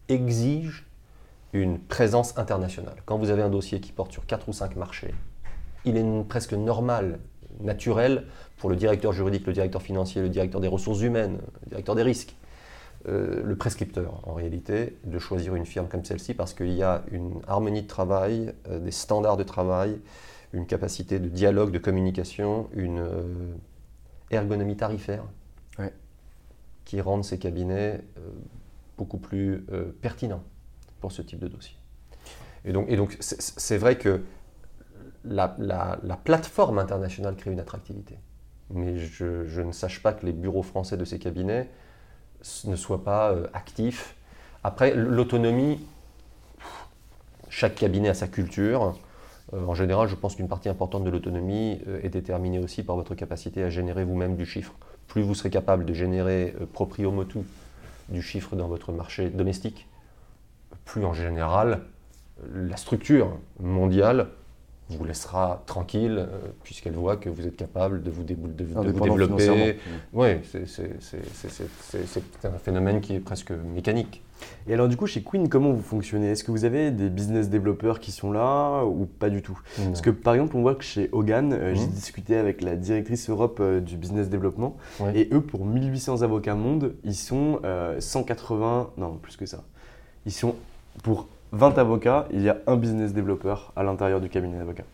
exigent 0.09 0.85
une 1.55 1.79
présence 1.79 2.37
internationale. 2.37 2.97
Quand 3.07 3.17
vous 3.17 3.31
avez 3.31 3.43
un 3.43 3.49
dossier 3.49 3.81
qui 3.81 3.93
porte 3.93 4.13
sur 4.13 4.27
4 4.27 4.49
ou 4.49 4.53
5 4.53 4.77
marchés, 4.77 5.15
il 5.87 5.97
est 5.97 6.25
presque 6.29 6.53
normal, 6.53 7.19
naturel 7.61 8.27
pour 8.59 8.69
le 8.69 8.77
directeur 8.77 9.13
juridique, 9.13 9.47
le 9.47 9.53
directeur 9.53 9.81
financier, 9.81 10.21
le 10.21 10.29
directeur 10.29 10.61
des 10.61 10.69
ressources 10.69 11.01
humaines, 11.01 11.39
le 11.63 11.69
directeur 11.71 11.95
des 11.95 12.03
risques, 12.03 12.37
euh, 13.09 13.43
le 13.43 13.57
prescripteur, 13.57 14.21
en 14.25 14.35
réalité, 14.35 14.97
de 15.05 15.19
choisir 15.19 15.55
une 15.55 15.67
firme 15.67 15.89
comme 15.89 16.05
celle-ci 16.05 16.35
parce 16.35 16.53
qu'il 16.53 16.73
y 16.73 16.83
a 16.83 17.03
une 17.11 17.41
harmonie 17.47 17.83
de 17.83 17.87
travail, 17.87 18.53
euh, 18.69 18.81
des 18.81 18.91
standards 18.91 19.37
de 19.37 19.45
travail, 19.45 19.99
une 20.53 20.67
capacité 20.67 21.19
de 21.19 21.29
dialogue, 21.29 21.71
de 21.71 21.79
communication, 21.79 22.69
une 22.75 22.99
euh, 22.99 23.23
ergonomie 24.31 24.77
tarifaire 24.77 25.25
qui 26.85 27.01
rendent 27.01 27.25
ces 27.25 27.39
cabinets 27.39 28.05
beaucoup 28.99 29.19
plus 29.19 29.65
pertinents 30.03 30.43
pour 31.01 31.13
ce 31.13 31.23
type 31.23 31.39
de 31.39 31.49
dossier. 31.49 31.77
Et 32.65 32.73
donc, 32.73 32.87
et 32.89 32.97
donc 32.97 33.17
c'est 33.21 33.79
vrai 33.79 33.97
que 33.97 34.23
la, 35.25 35.57
la, 35.59 36.17
plateforme 36.17 36.79
internationale 36.79 37.37
crée 37.37 37.51
une 37.53 37.61
attractivité. 37.61 38.19
Mais 38.71 38.99
je, 38.99 39.45
je, 39.47 39.61
ne 39.63 39.73
sache 39.73 40.03
pas 40.03 40.13
que 40.13 40.25
les 40.27 40.33
bureaux 40.33 40.63
français 40.63 40.97
de 40.97 41.05
ces 41.05 41.19
cabinets 41.19 41.69
ne 42.65 42.77
soit 42.77 43.05
pas 43.05 43.33
euh, 43.33 43.47
actif. 43.53 44.17
Après, 44.63 44.95
l'autonomie, 44.95 45.85
chaque 47.49 47.75
cabinet 47.75 48.09
a 48.09 48.15
sa 48.15 48.29
culture. 48.29 48.99
Euh, 49.55 49.67
en 49.67 49.75
général, 49.75 50.09
je 50.09 50.15
pense 50.15 50.37
qu'une 50.37 50.49
partie 50.49 50.69
importante 50.69 51.05
de 51.05 51.11
l'autonomie 51.11 51.81
euh, 51.89 52.01
est 52.03 52.09
déterminée 52.09 52.59
aussi 52.59 52.83
par 52.83 52.97
votre 52.97 53.15
capacité 53.15 53.63
à 53.63 53.71
générer 53.71 54.05
vous-même 54.05 54.37
du 54.37 54.47
chiffre. 54.47 54.75
Plus 55.07 55.23
vous 55.23 55.35
serez 55.35 55.51
capable 55.51 55.85
de 55.85 55.95
générer 55.95 56.55
proprio 56.73 57.11
motu 57.11 57.41
du 58.09 58.23
chiffre 58.23 58.57
dans 58.57 58.69
votre 58.69 58.93
marché 58.93 59.31
domestique, 59.31 59.87
plus 60.85 61.05
en 61.05 61.13
général 61.13 61.83
la 62.53 62.77
structure 62.77 63.39
mondiale 63.61 64.29
vous 64.91 65.05
laissera 65.05 65.63
tranquille 65.67 66.19
euh, 66.19 66.39
puisqu'elle 66.63 66.93
voit 66.93 67.17
que 67.17 67.29
vous 67.29 67.47
êtes 67.47 67.57
capable 67.57 68.03
de 68.03 68.11
vous, 68.11 68.23
de, 68.23 68.35
développer. 68.35 69.79
Oui, 70.13 70.29
c'est 70.43 72.45
un 72.45 72.59
phénomène 72.59 73.01
qui 73.01 73.15
est 73.15 73.21
presque 73.21 73.51
mécanique. 73.51 74.23
Et 74.67 74.75
alors 74.75 74.89
du 74.89 74.97
coup, 74.97 75.07
chez 75.07 75.23
Queen, 75.23 75.49
comment 75.49 75.73
vous 75.73 75.83
fonctionnez? 75.83 76.31
Est-ce 76.31 76.45
que 76.45 76.51
vous 76.51 76.67
avez 76.67 76.91
des 76.91 77.09
business 77.09 77.49
développeurs 77.49 77.99
qui 77.99 78.13
sont 78.13 78.31
là 78.31 78.85
ou 78.85 79.07
pas 79.07 79.31
du 79.31 79.41
tout? 79.41 79.59
Parce 79.77 80.03
que 80.03 80.11
par 80.11 80.35
exemple, 80.35 80.57
on 80.57 80.63
voit 80.63 80.75
que 80.75 80.85
chez 80.85 81.09
Hogan, 81.13 81.53
euh, 81.53 81.75
j'ai 81.75 81.87
mhm. 81.87 81.93
discuté 81.93 82.37
avec 82.37 82.61
la 82.61 82.77
directrice 82.77 83.31
Europe 83.31 83.59
euh, 83.61 83.81
du 83.81 83.97
business 83.97 84.29
développement, 84.29 84.77
et 85.15 85.29
eux, 85.33 85.41
pour 85.41 85.65
1800 85.65 86.23
avocats 86.23 86.55
monde, 86.55 86.95
ils 87.05 87.15
sont 87.15 87.61
180, 87.99 88.91
non, 88.99 89.17
plus 89.17 89.37
que 89.37 89.47
ça. 89.47 89.65
Ils 90.27 90.33
sont 90.33 90.55
pour 91.03 91.27
20 91.55 91.79
avocats, 91.79 92.27
il 92.33 92.43
y 92.43 92.49
a 92.49 92.59
un 92.67 92.77
business 92.77 93.13
développeur 93.13 93.73
à 93.77 93.83
l'intérieur 93.83 94.21
du 94.21 94.29
cabinet 94.29 94.59
d'avocats. 94.59 94.85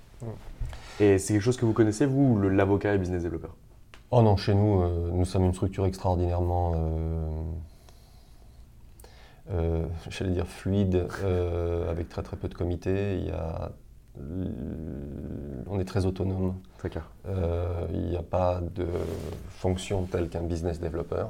Et 1.00 1.18
c'est 1.18 1.32
quelque 1.32 1.42
chose 1.42 1.56
que 1.56 1.64
vous 1.64 1.72
connaissez, 1.72 2.06
vous, 2.06 2.38
l'avocat 2.38 2.94
et 2.94 2.98
business 2.98 3.22
développeur? 3.22 3.56
Oh 4.10 4.22
non, 4.22 4.36
chez 4.36 4.54
nous, 4.54 4.82
euh, 4.82 5.10
nous 5.12 5.24
sommes 5.24 5.44
une 5.44 5.54
structure 5.54 5.86
extraordinairement, 5.86 6.72
euh, 6.74 7.42
euh, 9.52 9.84
j'allais 10.10 10.32
dire 10.32 10.46
fluide, 10.46 11.06
avec 11.88 12.08
très 12.08 12.22
très 12.22 12.36
peu 12.36 12.48
de 12.48 12.54
comités. 12.54 13.16
Il 13.16 13.26
y 13.26 13.30
a 13.30 13.72
on 15.66 15.78
est 15.78 15.84
très 15.84 16.06
autonome. 16.06 16.56
Très 16.78 16.90
clair. 16.90 17.10
Euh, 17.26 17.86
il 17.92 18.06
n'y 18.06 18.16
a 18.16 18.22
pas 18.22 18.60
de 18.74 18.86
fonction 19.50 20.04
telle 20.04 20.28
qu'un 20.28 20.42
business 20.42 20.80
developer. 20.80 21.26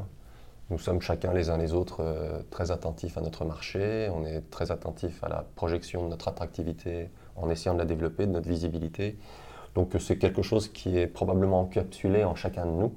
Nous 0.70 0.78
sommes 0.78 1.00
chacun 1.00 1.32
les 1.32 1.50
uns 1.50 1.58
les 1.58 1.72
autres 1.74 2.00
euh, 2.00 2.42
très 2.50 2.70
attentifs 2.70 3.18
à 3.18 3.20
notre 3.20 3.44
marché, 3.44 4.08
on 4.14 4.24
est 4.24 4.40
très 4.50 4.70
attentifs 4.70 5.22
à 5.24 5.28
la 5.28 5.44
projection 5.56 6.04
de 6.04 6.10
notre 6.10 6.28
attractivité 6.28 7.10
en 7.34 7.50
essayant 7.50 7.74
de 7.74 7.80
la 7.80 7.84
développer, 7.84 8.24
de 8.24 8.30
notre 8.30 8.48
visibilité. 8.48 9.18
Donc 9.74 9.96
c'est 9.98 10.16
quelque 10.16 10.42
chose 10.42 10.68
qui 10.68 10.96
est 10.96 11.08
probablement 11.08 11.62
encapsulé 11.62 12.22
en 12.22 12.36
chacun 12.36 12.66
de 12.66 12.70
nous. 12.70 12.94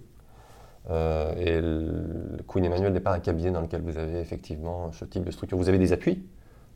Euh, 0.92 1.34
et 1.36 1.62
le 1.62 2.44
Queen 2.48 2.64
Emmanuel 2.64 2.94
n'est 2.94 3.00
pas 3.00 3.14
un 3.14 3.20
cabinet 3.20 3.50
dans 3.50 3.62
lequel 3.62 3.82
vous 3.82 3.98
avez 3.98 4.20
effectivement 4.20 4.92
ce 4.92 5.06
type 5.06 5.24
de 5.24 5.32
structure. 5.32 5.58
Vous 5.58 5.70
avez 5.70 5.80
des 5.80 5.94
appuis 5.94 6.24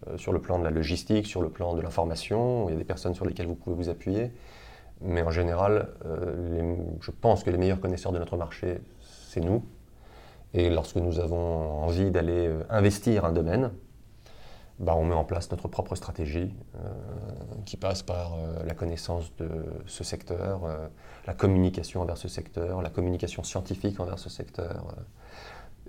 euh, 0.07 0.17
sur 0.17 0.33
le 0.33 0.41
plan 0.41 0.57
de 0.57 0.63
la 0.63 0.71
logistique, 0.71 1.27
sur 1.27 1.43
le 1.43 1.49
plan 1.49 1.75
de 1.75 1.81
l'information, 1.81 2.69
il 2.69 2.71
y 2.71 2.75
a 2.75 2.77
des 2.79 2.83
personnes 2.83 3.13
sur 3.13 3.25
lesquelles 3.25 3.47
vous 3.47 3.55
pouvez 3.55 3.75
vous 3.75 3.89
appuyer. 3.89 4.31
Mais 5.01 5.21
en 5.21 5.29
général, 5.29 5.89
je 7.01 7.11
pense 7.11 7.43
que 7.43 7.51
les 7.51 7.59
meilleurs 7.59 7.79
connaisseurs 7.79 8.11
de 8.11 8.17
notre 8.17 8.35
marché, 8.35 8.81
c'est 8.99 9.41
nous, 9.41 9.63
et 10.57 10.71
lorsque 10.71 10.95
nous 10.95 11.19
avons 11.19 11.83
envie 11.83 12.09
d'aller 12.09 12.47
euh, 12.47 12.63
investir 12.71 13.25
un 13.25 13.31
domaine, 13.31 13.71
bah, 14.79 14.95
on 14.95 15.05
met 15.05 15.13
en 15.13 15.23
place 15.23 15.51
notre 15.51 15.67
propre 15.67 15.93
stratégie 15.93 16.51
euh, 16.75 16.79
qui 17.65 17.77
passe 17.77 18.01
par 18.01 18.33
euh, 18.33 18.63
la 18.65 18.73
connaissance 18.73 19.35
de 19.37 19.47
ce 19.85 20.03
secteur, 20.03 20.61
la 21.27 21.33
communication 21.35 22.01
envers 22.01 22.17
ce 22.17 22.27
secteur, 22.27 22.81
la 22.81 22.89
communication 22.89 23.43
scientifique 23.43 23.99
envers 23.99 24.17
ce 24.17 24.29
secteur. 24.29 24.95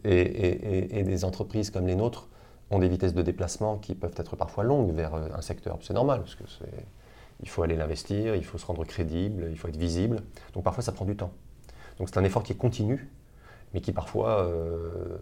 Et, 0.05 1.03
des 1.03 1.25
entreprises 1.25 1.71
comme 1.71 1.87
les 1.87 1.97
nôtres 1.97 2.29
ont 2.71 2.79
des 2.79 2.89
vitesses 2.89 3.15
de 3.15 3.23
déplacement 3.23 3.79
qui 3.79 3.95
peuvent 3.95 4.15
être 4.17 4.37
parfois 4.37 4.65
longues 4.65 4.93
vers 4.93 5.15
un 5.15 5.41
secteur. 5.41 5.79
C'est 5.81 5.95
normal, 5.95 6.21
parce 6.21 6.35
que 6.35 6.45
il 7.41 7.49
faut 7.49 7.63
aller 7.63 7.77
l'investir, 7.77 8.37
il 8.37 8.45
faut 8.45 8.59
se 8.59 8.67
rendre 8.67 8.85
crédible, 8.85 9.49
il 9.51 9.59
faut 9.59 9.69
être 9.69 9.77
visible. 9.77 10.23
Donc 10.55 10.63
parfois 10.63 10.85
ça 10.85 10.93
prend 10.93 11.05
du 11.05 11.17
temps. 11.17 11.33
Donc 11.99 12.09
c'est 12.09 12.19
un 12.19 12.25
effort 12.25 12.43
qui 12.43 12.53
est 12.53 12.57
continu 12.57 13.11
mais 13.75 13.81
qui 13.81 13.93
parfois 13.93 14.43
euh, 14.43 15.17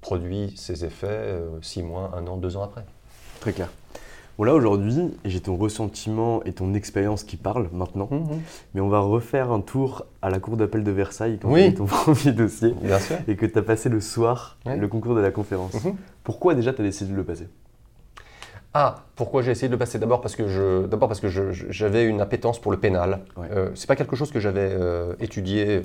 produit 0.00 0.54
ses 0.56 0.84
effets 0.84 1.06
euh, 1.08 1.48
six 1.62 1.82
mois, 1.82 2.12
un 2.16 2.26
an, 2.26 2.36
deux 2.36 2.56
ans 2.56 2.62
après. 2.62 2.84
Très 3.40 3.52
clair. 3.52 3.70
Bon 4.38 4.44
là 4.44 4.54
aujourd'hui, 4.54 4.96
j'ai 5.26 5.40
ton 5.40 5.56
ressentiment 5.56 6.42
et 6.44 6.54
ton 6.54 6.72
expérience 6.72 7.24
qui 7.24 7.36
parlent 7.36 7.68
maintenant, 7.72 8.08
mhm. 8.10 8.40
mais 8.72 8.80
on 8.80 8.88
va 8.88 9.00
refaire 9.00 9.52
un 9.52 9.60
tour 9.60 10.06
à 10.22 10.30
la 10.30 10.38
cour 10.38 10.56
d'appel 10.56 10.82
de 10.82 10.90
Versailles 10.90 11.38
quand 11.40 11.52
oui. 11.52 11.74
ton 11.74 11.84
premier 11.86 12.32
dossier 12.32 12.74
Bien 12.80 12.98
sûr. 12.98 13.16
et 13.28 13.36
que 13.36 13.44
tu 13.44 13.58
as 13.58 13.62
passé 13.62 13.90
le 13.90 14.00
soir 14.00 14.56
le 14.64 14.88
concours 14.88 15.14
de 15.14 15.20
la 15.20 15.30
conférence. 15.30 15.84
Mhm. 15.84 15.94
Pourquoi 16.24 16.54
déjà 16.54 16.72
tu 16.72 16.80
as 16.80 16.84
décidé 16.84 17.10
de 17.10 17.16
le 17.16 17.24
passer? 17.24 17.48
Ah, 18.72 19.04
pourquoi 19.16 19.42
j'ai 19.42 19.50
essayé 19.50 19.68
de 19.68 19.74
le 19.74 19.78
passer? 19.78 19.98
D'abord 19.98 20.20
parce 20.20 20.36
que 20.36 20.48
je, 20.48 20.86
d'abord 20.86 21.08
parce 21.08 21.20
que 21.20 21.28
j'avais 21.28 22.06
une 22.06 22.20
appétence 22.22 22.58
pour 22.60 22.70
le 22.70 22.78
pénal. 22.78 23.20
Ouais. 23.36 23.48
Euh, 23.50 23.70
c'est 23.74 23.88
pas 23.88 23.96
quelque 23.96 24.16
chose 24.16 24.30
que 24.30 24.40
j'avais 24.40 24.74
étudié 25.18 25.82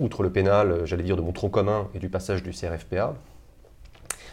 outre 0.00 0.22
le 0.22 0.30
pénal, 0.30 0.72
euh, 0.72 0.86
j'allais 0.86 1.04
dire 1.04 1.16
de 1.16 1.22
mon 1.22 1.32
tronc 1.32 1.50
commun 1.50 1.88
et 1.94 1.98
du 1.98 2.08
passage 2.08 2.42
du 2.42 2.50
CRFPA, 2.50 3.14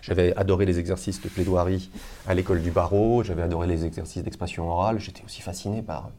j'avais 0.01 0.35
adoré 0.37 0.65
les 0.65 0.79
exercices 0.79 1.21
de 1.21 1.27
plaidoirie 1.27 1.89
à 2.27 2.33
l'école 2.33 2.61
du 2.61 2.71
barreau, 2.71 3.23
j'avais 3.23 3.41
adoré 3.41 3.67
les 3.67 3.85
exercices 3.85 4.23
d'expression 4.23 4.69
orale, 4.69 4.99
j'étais 4.99 5.23
aussi 5.25 5.41
fasciné 5.41 5.81
par 5.81 6.09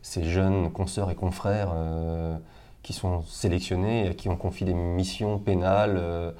ces 0.00 0.24
jeunes 0.24 0.72
consoeurs 0.72 1.10
et 1.10 1.14
confrères 1.14 1.70
euh, 1.74 2.36
qui 2.82 2.94
sont 2.94 3.22
sélectionnés 3.24 4.06
et 4.06 4.08
à 4.08 4.14
qui 4.14 4.28
on 4.28 4.36
confie 4.36 4.64
des 4.64 4.74
missions 4.74 5.38
pénales 5.38 5.96
euh, 5.98 6.32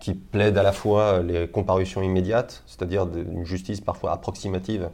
qui 0.00 0.14
plaident 0.14 0.58
à 0.58 0.62
la 0.62 0.72
fois 0.72 1.20
les 1.22 1.46
comparutions 1.46 2.02
immédiates, 2.02 2.64
c'est-à-dire 2.66 3.06
une 3.14 3.44
justice 3.44 3.80
parfois 3.80 4.12
approximative 4.12 4.88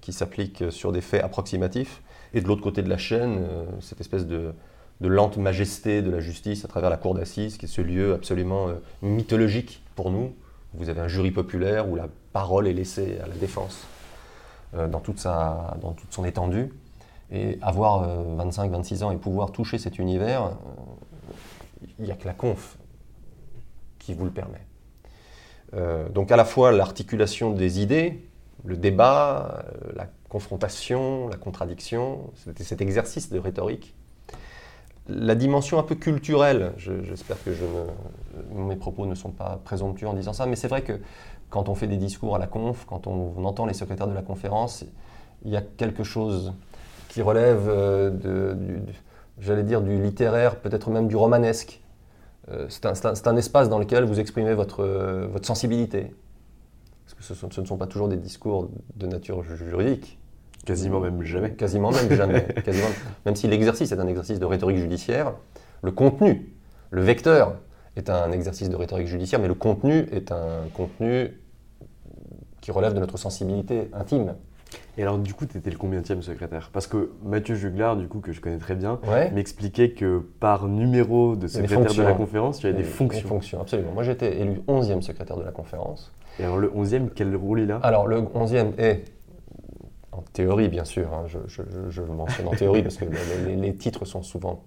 qui 0.00 0.12
s'applique 0.12 0.64
sur 0.70 0.92
des 0.92 1.00
faits 1.00 1.22
approximatifs, 1.22 2.00
et 2.32 2.40
de 2.40 2.46
l'autre 2.46 2.62
côté 2.62 2.82
de 2.82 2.88
la 2.88 2.96
chaîne, 2.96 3.44
cette 3.80 4.00
espèce 4.00 4.26
de, 4.26 4.54
de 5.02 5.08
lente 5.08 5.36
majesté 5.36 6.00
de 6.00 6.10
la 6.10 6.20
justice 6.20 6.64
à 6.64 6.68
travers 6.68 6.88
la 6.88 6.96
cour 6.96 7.14
d'assises, 7.14 7.58
qui 7.58 7.66
est 7.66 7.68
ce 7.68 7.82
lieu 7.82 8.14
absolument 8.14 8.68
euh, 8.68 8.74
mythologique 9.02 9.82
pour 9.96 10.12
nous. 10.12 10.32
Vous 10.74 10.88
avez 10.88 11.00
un 11.00 11.08
jury 11.08 11.32
populaire 11.32 11.90
où 11.90 11.96
la 11.96 12.06
parole 12.32 12.68
est 12.68 12.72
laissée 12.72 13.18
à 13.22 13.26
la 13.26 13.34
défense 13.34 13.84
euh, 14.74 14.86
dans, 14.86 15.00
toute 15.00 15.18
sa, 15.18 15.76
dans 15.82 15.92
toute 15.92 16.12
son 16.12 16.24
étendue. 16.24 16.72
Et 17.32 17.58
avoir 17.62 18.06
25-26 18.38 19.02
euh, 19.02 19.06
ans 19.06 19.10
et 19.10 19.16
pouvoir 19.16 19.50
toucher 19.50 19.76
cet 19.76 19.98
univers, 19.98 20.52
il 21.98 22.04
n'y 22.04 22.12
a 22.12 22.14
que 22.14 22.26
la 22.26 22.34
conf 22.34 22.78
qui 23.98 24.14
vous 24.14 24.24
le 24.24 24.30
permet. 24.30 24.60
donc 26.12 26.30
à 26.30 26.36
la 26.36 26.44
fois 26.44 26.72
l'articulation 26.72 27.52
des 27.52 27.80
idées, 27.80 28.28
le 28.64 28.76
débat, 28.76 29.64
la 29.96 30.08
confrontation, 30.28 31.28
la 31.28 31.36
contradiction, 31.36 32.30
cet 32.56 32.80
exercice 32.80 33.30
de 33.30 33.38
rhétorique 33.38 33.94
la 35.08 35.34
dimension 35.34 35.78
un 35.78 35.82
peu 35.82 35.94
culturelle, 35.94 36.72
j'espère 36.76 37.42
que 37.42 37.50
mes 38.54 38.76
propos 38.76 39.06
ne 39.06 39.14
sont 39.14 39.30
pas 39.30 39.60
présomptueux 39.64 40.06
en 40.06 40.14
disant 40.14 40.32
ça, 40.32 40.46
mais 40.46 40.56
c'est 40.56 40.68
vrai 40.68 40.82
que 40.82 41.00
quand 41.50 41.68
on 41.68 41.74
fait 41.74 41.88
des 41.88 41.96
discours 41.96 42.36
à 42.36 42.38
la 42.38 42.46
conf, 42.46 42.84
quand 42.86 43.06
on, 43.06 43.44
entend 43.44 43.66
les 43.66 43.74
secrétaires 43.74 44.06
de 44.06 44.14
la 44.14 44.22
conférence, 44.22 44.84
il 45.44 45.50
y 45.50 45.56
a 45.56 45.60
quelque 45.60 46.04
chose 46.04 46.54
qui 47.08 47.20
relève 47.20 47.68
euh, 47.68 48.10
de, 48.10 48.56
j'allais 49.38 49.64
dire, 49.64 49.82
du 49.82 50.00
littéraire, 50.00 50.60
peut-être 50.60 50.88
même 50.90 51.08
du 51.08 51.16
romanesque. 51.16 51.82
Euh, 52.50 52.66
c'est 52.68 52.86
un, 52.86 53.36
espace 53.36 53.68
dans 53.68 53.78
lequel 53.78 54.04
vous 54.04 54.20
exprimez 54.20 54.54
votre, 54.54 55.28
sensibilité. 55.42 56.14
Parce 57.04 57.14
que 57.14 57.34
ce, 57.34 57.60
ne 57.60 57.66
sont 57.66 57.76
pas 57.76 57.86
toujours 57.86 58.08
des 58.08 58.16
discours 58.16 58.70
de 58.96 59.06
nature 59.06 59.42
juridique. 59.42 60.18
Quasiment 60.64 61.00
même 61.00 61.22
jamais. 61.22 61.50
Quasiment 61.52 61.90
même 61.90 62.12
jamais. 62.12 62.46
Quasiment, 62.64 62.88
même 63.26 63.36
si 63.36 63.48
l'exercice 63.48 63.90
est 63.92 63.98
un 63.98 64.06
exercice 64.06 64.38
de 64.38 64.44
rhétorique 64.44 64.78
judiciaire, 64.78 65.34
le 65.82 65.90
contenu, 65.90 66.54
le 66.90 67.02
vecteur 67.02 67.56
est 67.96 68.08
un 68.10 68.30
exercice 68.30 68.68
de 68.68 68.76
rhétorique 68.76 69.08
judiciaire, 69.08 69.40
mais 69.40 69.48
le 69.48 69.54
contenu 69.54 70.06
est 70.12 70.30
un 70.32 70.68
contenu 70.74 71.32
qui 72.60 72.70
relève 72.70 72.94
de 72.94 73.00
notre 73.00 73.18
sensibilité 73.18 73.90
intime. 73.92 74.34
Et 74.96 75.02
alors, 75.02 75.18
du 75.18 75.34
coup, 75.34 75.46
tu 75.46 75.58
étais 75.58 75.70
le 75.70 75.76
combienième 75.76 76.22
secrétaire? 76.22 76.70
Parce 76.72 76.86
que 76.86 77.10
Mathieu 77.22 77.54
Juglar, 77.54 77.96
du 77.96 78.08
coup, 78.08 78.20
que 78.20 78.32
je 78.32 78.40
connais 78.40 78.58
très 78.58 78.74
bien, 78.74 79.00
m'expliquait 79.32 79.90
que 79.90 80.22
par 80.40 80.68
numéro 80.68 81.36
de 81.36 81.46
secrétaire 81.46 81.94
de 81.94 82.02
la 82.02 82.12
conférence, 82.12 82.58
tu 82.58 82.66
avais 82.66 82.76
des, 82.76 82.84
fonctions. 82.84 83.22
Des 83.22 83.28
fonctions, 83.28 83.60
absolument. 83.60 83.92
Moi, 83.92 84.02
j'étais 84.02 84.40
élu 84.40 84.62
11e 84.68 85.02
secrétaire 85.02 85.36
de 85.36 85.44
la 85.44 85.50
conférence. 85.50 86.12
Et 86.38 86.44
alors, 86.44 86.56
le 86.56 86.68
11e, 86.68 87.08
quel 87.14 87.34
rôle 87.36 87.60
il 87.60 87.72
a? 87.72 87.76
Alors, 87.78 88.06
le 88.06 88.20
11e 88.20 88.72
est 88.78 89.04
en 90.12 90.20
théorie, 90.32 90.68
bien 90.68 90.84
sûr, 90.84 91.12
hein, 91.12 91.24
je, 91.26 91.38
je, 91.88 92.02
le 92.02 92.12
mentionne 92.12 92.46
en 92.46 92.52
théorie 92.52 92.82
parce 92.82 92.96
que 92.96 93.06
les, 93.46 93.74
titres 93.74 94.04
sont 94.04 94.22
souvent 94.22 94.62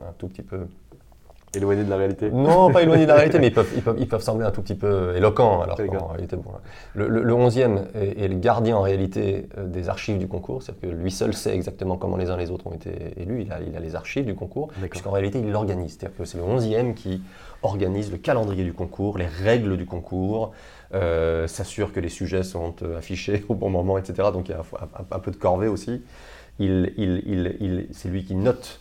un 0.00 0.12
tout 0.18 0.28
petit 0.28 0.42
peu. 0.42 0.66
Éloignés 1.54 1.84
de 1.84 1.88
la 1.88 1.96
réalité 1.96 2.30
Non, 2.30 2.70
pas 2.70 2.82
éloignés 2.82 3.04
de 3.04 3.08
la 3.08 3.14
réalité, 3.14 3.38
mais 3.38 3.46
ils 3.46 3.54
peuvent, 3.54 3.72
ils 3.76 3.82
peuvent, 3.82 3.96
ils 3.98 4.08
peuvent 4.08 4.22
sembler 4.22 4.44
un 4.44 4.50
tout 4.50 4.60
petit 4.60 4.74
peu 4.74 5.16
éloquents. 5.16 5.62
Alors 5.62 5.78
en 5.80 6.08
réalité, 6.08 6.36
bon, 6.36 6.50
le, 6.94 7.08
le, 7.08 7.32
11e 7.32 7.84
est, 7.94 8.28
le 8.28 8.34
gardien 8.34 8.76
en 8.76 8.82
réalité 8.82 9.48
euh, 9.56 9.66
des 9.66 9.88
archives 9.88 10.18
du 10.18 10.28
concours, 10.28 10.62
c'est-à-dire 10.62 10.90
que 10.90 10.94
lui 10.94 11.10
seul 11.10 11.32
sait 11.32 11.54
exactement 11.54 11.96
comment 11.96 12.16
les 12.16 12.28
uns 12.28 12.36
les 12.36 12.50
autres 12.50 12.66
ont 12.66 12.74
été 12.74 13.14
élus, 13.16 13.42
il 13.42 13.52
a, 13.52 13.60
il 13.66 13.74
a 13.76 13.80
les 13.80 13.96
archives 13.96 14.26
du 14.26 14.34
concours, 14.34 14.68
puisqu'en 14.90 15.12
réalité 15.12 15.38
il 15.38 15.50
l'organise. 15.50 15.96
C'est-à-dire 15.98 16.18
que 16.18 16.24
c'est 16.26 16.38
le 16.38 16.44
11e 16.44 16.92
qui 16.92 17.22
organise 17.62 18.10
le 18.10 18.18
calendrier 18.18 18.64
du 18.64 18.74
concours, 18.74 19.16
les 19.16 19.26
règles 19.26 19.76
du 19.76 19.86
concours, 19.86 20.52
euh, 20.94 21.46
s'assure 21.46 21.92
que 21.92 22.00
les 22.00 22.08
sujets 22.08 22.42
sont 22.42 22.76
euh, 22.82 22.96
affichés 22.96 23.44
au 23.48 23.54
bon 23.54 23.68
moment, 23.68 23.98
etc. 23.98 24.30
Donc 24.32 24.48
il 24.48 24.52
y 24.52 24.54
a 24.54 24.62
un, 25.10 25.18
peu 25.18 25.30
de 25.30 25.36
corvée 25.36 25.68
aussi. 25.68 26.02
Il, 26.58 26.92
il, 26.96 27.86
c'est 27.92 28.08
lui 28.08 28.24
qui 28.24 28.34
note 28.34 28.80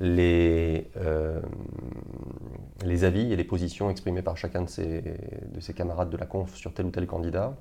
les, 0.00 0.88
euh, 0.96 1.40
les 2.84 3.04
avis 3.04 3.32
et 3.32 3.36
les 3.36 3.44
positions 3.44 3.90
exprimées 3.90 4.22
par 4.22 4.36
chacun 4.36 4.62
de 4.62 4.68
ses, 4.68 5.02
de 5.02 5.60
ses 5.60 5.74
camarades 5.74 6.10
de 6.10 6.16
la 6.16 6.26
conf 6.26 6.54
sur 6.56 6.72
tel 6.72 6.86
ou 6.86 6.90
tel 6.90 7.06
candidat. 7.06 7.54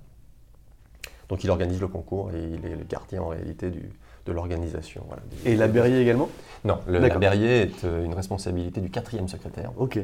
Donc 1.30 1.44
il 1.44 1.50
organise 1.50 1.80
le 1.80 1.88
concours 1.88 2.32
et 2.32 2.42
il 2.42 2.66
est 2.66 2.76
le 2.76 2.84
gardien 2.84 3.22
en 3.22 3.28
réalité 3.28 3.70
du, 3.70 3.90
de 4.26 4.32
l'organisation. 4.32 5.06
et 5.46 5.56
la 5.56 5.68
Berrier 5.68 6.02
également? 6.02 6.30
Non, 6.66 6.80
le, 6.88 7.00
la 7.00 7.18
Berrier 7.18 7.62
est 7.62 7.84
une 7.84 8.14
responsabilité 8.14 8.82
du 8.82 8.90
quatrième 8.90 9.28
secrétaire. 9.28 9.72
Ok. 9.78 10.00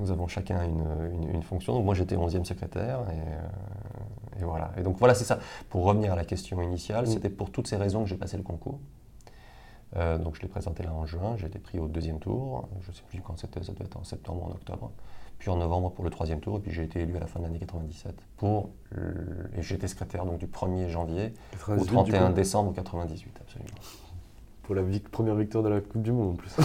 Nous 0.00 0.10
avons 0.10 0.26
chacun 0.28 0.64
une, 0.64 1.42
fonction. 1.42 1.74
Donc 1.74 1.84
moi 1.84 1.94
j'étais 1.94 2.16
11e 2.16 2.44
secrétaire 2.44 3.00
et, 3.10 4.42
euh, 4.42 4.44
voilà. 4.44 4.72
Et 4.78 4.82
donc 4.82 4.96
voilà, 4.98 5.14
c'est 5.14 5.24
ça. 5.24 5.38
Pour 5.68 5.84
revenir 5.84 6.12
à 6.12 6.16
la 6.16 6.24
question 6.24 6.60
initiale, 6.62 7.06
c'était 7.06 7.28
pour 7.28 7.50
toutes 7.50 7.66
ces 7.66 7.76
raisons 7.76 8.02
que 8.02 8.08
j'ai 8.08 8.16
passé 8.16 8.36
le 8.36 8.42
concours. 8.42 8.80
Euh, 9.96 10.18
donc 10.18 10.36
je 10.36 10.42
l'ai 10.42 10.48
présenté 10.48 10.84
là 10.84 10.94
en 10.94 11.04
juin, 11.04 11.36
j'ai 11.36 11.48
été 11.48 11.58
pris 11.58 11.80
au 11.80 11.88
deuxième 11.88 12.20
tour, 12.20 12.68
je 12.80 12.90
ne 12.90 12.94
sais 12.94 13.02
plus 13.08 13.20
quand 13.20 13.36
c'était, 13.36 13.60
ça 13.64 13.72
devait 13.72 13.86
être 13.86 13.96
en 13.96 14.04
septembre 14.04 14.44
ou 14.44 14.46
en 14.46 14.52
octobre, 14.52 14.92
puis 15.38 15.50
en 15.50 15.56
novembre 15.56 15.90
pour 15.90 16.04
le 16.04 16.10
troisième 16.10 16.38
tour, 16.38 16.58
et 16.58 16.60
puis 16.60 16.70
j'ai 16.70 16.84
été 16.84 17.00
élu 17.00 17.16
à 17.16 17.18
la 17.18 17.26
fin 17.26 17.40
de 17.40 17.44
l'année 17.46 17.58
97 17.58 18.14
pour, 18.36 18.70
et 19.56 19.62
j'étais 19.62 19.88
secrétaire 19.88 20.26
donc 20.26 20.38
du 20.38 20.46
1er 20.46 20.86
janvier 20.90 21.34
au 21.66 21.84
31 21.84 22.30
décembre 22.30 22.72
98, 22.72 23.36
absolument 23.40 23.80
pour 24.70 24.76
la 24.76 24.84
première 25.10 25.34
victoire 25.34 25.64
de 25.64 25.68
la 25.68 25.80
Coupe 25.80 26.00
du 26.00 26.12
Monde 26.12 26.28
en 26.28 26.34
plus. 26.34 26.50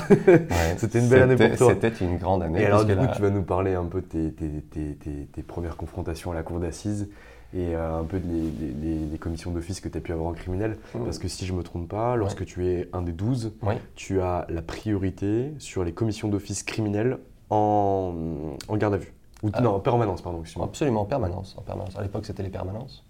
c'était 0.78 1.00
une 1.00 1.10
belle 1.10 1.24
année 1.24 1.36
pour 1.36 1.58
toi. 1.58 1.74
C'était 1.74 2.06
une 2.06 2.18
grande 2.18 2.44
année. 2.44 2.62
Et 2.62 2.65
alors 2.68 2.86
du 2.86 2.96
coup, 2.96 3.08
tu 3.15 3.20
vas 3.20 3.32
nous 3.32 3.41
parler 3.41 3.74
un 3.74 3.86
peu 3.86 4.02
de 4.02 4.30
tes, 4.30 5.26
tes, 5.34 5.41
premières 5.41 5.76
confrontations 5.76 6.32
à 6.32 6.36
la 6.36 6.44
cour 6.44 6.60
d'assises 6.60 7.10
et 7.56 7.76
euh, 7.76 8.02
un 8.02 8.04
peu 8.04 8.18
les, 8.18 9.18
commissions 9.18 9.50
d'office 9.50 9.80
que 9.80 9.89
tu 9.89 9.98
as 9.98 10.02
pu 10.02 10.12
avoir 10.12 10.28
en 10.28 10.34
criminel. 10.34 10.78
Mmh. 10.94 11.04
Parce 11.04 11.18
que 11.18 11.28
si 11.28 11.48
je 11.48 11.54
ne 11.54 11.58
me 11.58 11.63
trompe 11.63 11.89
pas, 11.89 12.15
lorsque 12.15 12.46
tu 12.46 12.68
es 12.68 12.89
un 12.94 13.02
des 13.02 13.12
12, 13.12 13.54
tu 13.96 14.22
as 14.22 14.46
la 14.50 14.62
priorité 14.62 15.54
sur 15.58 15.84
les 15.84 15.91
commissions 15.91 16.28
d'office 16.28 16.62
criminelles 16.62 17.18
en, 17.50 18.13
garde 18.74 18.94
à 18.94 18.98
vue. 18.98 19.15
Ou, 19.41 19.50
ah. 19.52 19.62
non, 19.62 19.72
en 19.72 19.80
permanence, 19.80 20.22
pardon. 20.22 20.44
Absolument, 20.62 21.02
en 21.02 21.06
permanence, 21.06 21.56
en 21.58 21.63
permanence. 21.63 21.98
À 21.98 22.04
l'époque, 22.04 22.28
c'était 22.28 22.44
les 22.44 22.50
permanences. 22.50 23.04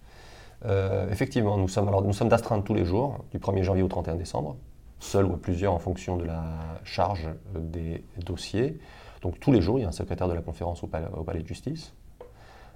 Euh, 0.65 1.09
effectivement, 1.11 1.57
nous 1.57 1.67
sommes, 1.67 1.89
alors, 1.89 2.01
nous 2.01 2.13
sommes 2.13 2.29
d'astreinte 2.29 2.63
tous 2.63 2.73
les 2.73 2.85
jours, 2.85 3.25
du 3.31 3.39
1er 3.39 3.63
janvier 3.63 3.83
au 3.83 3.89
31 3.89 4.15
décembre, 4.15 4.55
seuls 4.99 5.25
ou 5.25 5.37
plusieurs 5.37 5.73
en 5.73 5.79
fonction 5.79 6.17
de 6.17 6.23
la 6.23 6.43
charge 6.83 7.27
des 7.53 8.03
dossiers. 8.25 8.79
Donc 9.21 9.39
tous 9.39 9.51
les 9.51 9.61
jours, 9.61 9.79
il 9.79 9.83
y 9.83 9.85
a 9.85 9.87
un 9.87 9.93
secrétaire 9.93 10.27
de 10.27 10.33
la 10.33 10.41
conférence 10.41 10.83
au 10.83 10.87
palais, 10.87 11.41
de 11.41 11.47
justice 11.47 11.93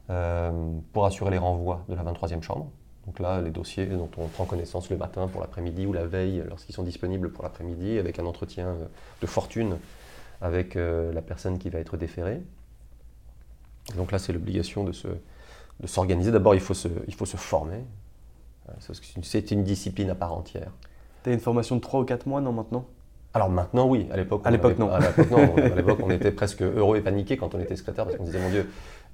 euh, 0.10 0.52
pour 0.94 1.06
assurer 1.06 1.32
les 1.32 1.38
renvois 1.38 1.86
de 1.90 1.96
la 1.96 2.04
23e 2.04 2.42
chambre. 2.42 2.70
Donc 3.06 3.20
là, 3.20 3.42
les 3.42 3.52
dossiers 3.52 3.86
dont 3.86 4.10
on 4.18 4.28
prend 4.28 4.46
connaissance 4.46 4.90
le 4.90 4.98
matin 4.98 5.28
pour 5.28 5.42
l'après-midi 5.42 5.86
ou 5.86 5.94
la 5.94 6.06
veille, 6.06 6.44
lorsqu'ils 6.48 6.74
sont 6.74 6.84
disponibles 6.84 7.32
pour 7.32 7.44
l'après-midi, 7.44 7.98
avec 7.98 8.20
un 8.20 8.26
entretien 8.26 8.68
euh, 8.68 8.86
de 9.22 9.28
fortune 9.28 9.78
avec 10.42 10.76
la 10.76 11.22
personne 11.22 11.60
qui 11.60 11.70
va 11.70 11.80
être 11.80 11.98
déférée. 11.98 12.42
Donc 13.98 14.14
là, 14.14 14.20
c'est 14.20 14.32
l'obligation 14.32 14.86
de 14.86 14.94
se, 14.94 15.10
de 15.82 15.86
s'organiser. 15.86 16.32
D'abord, 16.32 16.56
il 16.56 16.62
faut 16.62 16.74
se 16.74 17.36
former. 17.36 17.84
C'est 18.80 19.52
une 19.52 19.66
discipline 19.66 20.10
à 20.10 20.16
part 20.16 20.34
entière. 20.34 20.72
Tu 21.24 21.30
as 21.30 21.34
une 21.34 21.40
formation 21.40 21.76
de 21.76 21.82
3 21.82 22.02
ou 22.02 22.06
4 22.06 22.26
mois, 22.26 22.42
non, 22.42 22.52
maintenant? 22.52 22.86
Alors 23.34 23.50
maintenant, 23.50 23.88
oui. 23.88 24.08
À 24.12 24.18
l'époque, 24.18 24.42
à 24.44 24.52
l'époque 24.52 24.80
non. 24.80 24.90
À 24.92 25.00
l'époque, 25.76 26.00
on 26.04 26.10
était 26.10 26.32
presque 26.32 26.62
heureux 26.62 26.98
et 26.98 27.02
paniqué 27.02 27.38
quand 27.38 27.54
on 27.54 27.60
était 27.60 27.76
secrétaire 27.76 28.06
parce 28.06 28.18
qu'on 28.18 28.24
disait 28.24 28.40
mon 28.40 28.50
Dieu, 28.50 28.70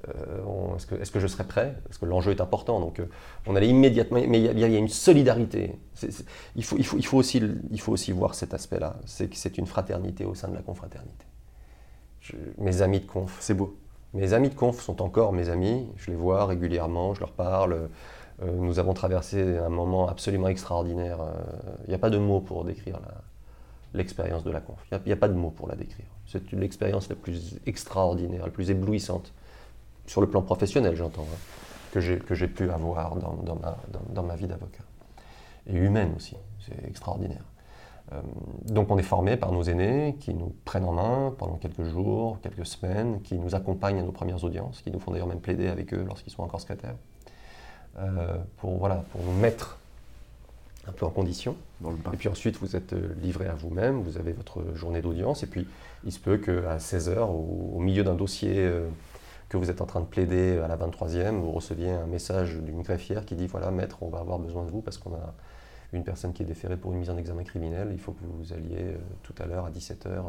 euh, 0.08 0.76
est-ce 0.76 0.86
que, 0.86 0.96
est 0.96 1.12
que, 1.12 1.20
je 1.20 1.28
serai 1.28 1.44
prêt? 1.44 1.76
Parce 1.84 1.98
que 1.98 2.06
l'enjeu 2.06 2.32
est 2.32 2.40
important. 2.40 2.80
Donc, 2.80 3.00
euh, 3.00 3.10
on 3.46 3.56
allait 3.56 3.68
immédiatement. 3.68 4.20
Mais 4.28 4.40
il 4.40 4.60
y, 4.60 4.64
a 4.64 4.68
une 4.68 4.88
solidarité. 4.88 5.74
il, 6.56 6.64
faut, 6.64 6.78
il, 6.78 6.86
faut, 6.86 6.98
il, 6.98 7.06
faut 7.06 7.18
aussi, 7.18 7.42
il 7.72 7.82
faut 7.82 7.92
aussi 7.92 8.14
voir 8.14 8.36
cet 8.36 8.54
aspect-là. 8.54 8.96
C'est 9.06 9.28
que 9.28 9.36
c'est 9.36 9.58
une 9.58 9.66
fraternité 9.66 10.24
au 10.24 10.34
sein 10.34 10.48
de 10.48 10.56
la 10.56 10.62
confraternité. 10.62 11.26
mes 12.58 12.82
amis 12.82 13.02
de 13.02 13.06
conf. 13.06 13.36
C'est 13.42 13.54
beau. 13.54 13.78
Mes 14.14 14.32
amis 14.32 14.50
de 14.50 14.56
conf 14.56 14.80
sont 14.80 15.02
encore 15.02 15.34
mes 15.34 15.50
amis, 15.50 15.90
je 15.98 16.10
les 16.10 16.16
vois 16.16 16.46
régulièrement, 16.46 17.14
je 17.14 17.20
leur 17.20 17.34
parle. 17.34 17.90
Euh, 18.44 18.52
nous 18.52 18.80
avons 18.80 18.94
traversé 18.94 19.58
un 19.58 19.70
moment 19.70 20.08
absolument 20.08 20.48
extraordinaire. 20.48 21.20
Il 21.86 21.90
n'y 21.90 21.96
a 21.96 22.00
pas 22.00 22.10
de 22.10 22.18
mots 22.18 22.42
pour 22.42 22.66
décrire 22.66 23.00
l'expérience 23.96 24.44
de 24.44 24.52
la 24.52 24.60
conf. 24.60 24.78
Il 24.92 25.00
n'y 25.06 25.12
a, 25.12 25.16
pas 25.16 25.28
de 25.28 25.34
mots 25.34 25.52
pour 25.52 25.68
la 25.68 25.76
décrire. 25.76 26.06
C'est 26.28 26.52
l'expérience 26.52 27.10
la 27.10 27.16
plus 27.16 27.60
extraordinaire, 27.66 28.46
la 28.46 28.52
plus 28.52 28.70
éblouissante, 28.70 29.32
sur 30.06 30.22
le 30.22 30.28
plan 30.28 30.42
professionnel, 30.42 30.96
j'entends, 30.96 31.26
hein, 31.32 31.38
que 31.92 32.36
j'ai 32.36 32.48
pu 32.48 32.70
avoir 32.70 33.16
dans, 33.16 34.24
ma, 34.24 34.36
vie 34.36 34.48
d'avocat. 34.48 34.84
Et 35.68 35.76
humaine 35.76 36.14
aussi, 36.16 36.36
c'est 36.60 36.88
extraordinaire. 36.88 37.44
Euh, 38.12 38.22
donc 38.66 38.92
on 38.92 39.00
est 39.00 39.04
formé 39.04 39.36
par 39.36 39.52
nos 39.52 39.64
aînés 39.64 40.16
qui 40.20 40.36
nous 40.36 40.54
prennent 40.64 40.86
en 40.86 40.92
main 40.92 41.34
pendant 41.38 41.56
quelques 41.56 41.86
jours, 41.86 42.40
quelques 42.42 42.66
semaines, 42.66 43.22
qui 43.22 43.36
nous 43.40 43.56
accompagnent 43.56 44.00
à 44.00 44.04
nos 44.04 44.12
premières 44.12 44.44
audiences, 44.44 44.82
qui 44.82 44.92
nous 44.92 45.00
font 45.00 45.12
d'ailleurs 45.12 45.28
même 45.28 45.40
plaider 45.40 45.68
avec 45.68 45.92
eux 45.94 46.04
lorsqu'ils 46.06 46.32
sont 46.32 46.44
encore 46.44 46.62
secrétaires, 46.62 46.92
euh, 46.92 47.15
pour, 48.58 48.78
voilà, 48.78 49.04
pour 49.12 49.22
nous 49.24 49.34
mettre 49.34 49.78
un 50.88 50.92
peu 50.92 51.06
en 51.06 51.10
condition. 51.10 51.56
Et 52.14 52.18
puis 52.18 52.30
ensuite, 52.30 52.58
vous 52.58 52.76
êtes 52.76 52.94
euh, 52.94 53.14
livré 53.22 53.48
à 53.48 53.56
vous-même, 53.56 54.02
vous 54.02 54.18
avez 54.18 54.32
votre 54.32 54.76
journée 54.76 55.02
d'audience, 55.02 55.44
et 55.44 55.48
puis 55.48 55.68
il 56.04 56.12
se 56.12 56.20
peut 56.20 56.38
qu'à 56.38 56.78
16h, 56.78 57.20
au, 57.20 57.76
au 57.76 57.80
milieu 57.80 58.04
d'un 58.04 58.16
dossier 58.16 58.70
que 59.50 59.58
vous 59.58 59.70
êtes 59.70 59.82
en 59.82 59.86
train 59.86 60.00
de 60.00 60.06
plaider 60.06 60.58
à 60.58 60.68
la 60.68 60.78
23e, 60.78 61.40
vous 61.40 61.52
receviez 61.52 61.92
un 61.92 62.08
message 62.08 62.56
d'une 62.56 62.82
greffière 62.82 63.26
qui 63.26 63.36
dit, 63.36 63.48
voilà, 63.48 63.72
maître, 63.72 63.98
on 64.02 64.10
va 64.10 64.20
avoir 64.20 64.40
besoin 64.40 64.64
de 64.66 64.72
vous 64.72 64.82
parce 64.82 64.98
qu'on 64.98 65.14
a 65.14 65.34
une 65.94 66.04
personne 66.04 66.34
qui 66.34 66.44
est 66.44 66.46
déférée 66.46 66.78
pour 66.78 66.92
une 66.92 67.00
mise 67.00 67.10
en 67.10 67.18
examen 67.18 67.44
criminel, 67.44 67.90
il 67.92 68.00
faut 68.00 68.12
que 68.12 68.24
vous 68.24 68.54
alliez 68.54 68.94
euh, 68.94 68.98
tout 69.24 69.34
à 69.40 69.46
l'heure 69.46 69.66
à 69.66 69.72
17h 69.72 70.08
euh, 70.08 70.22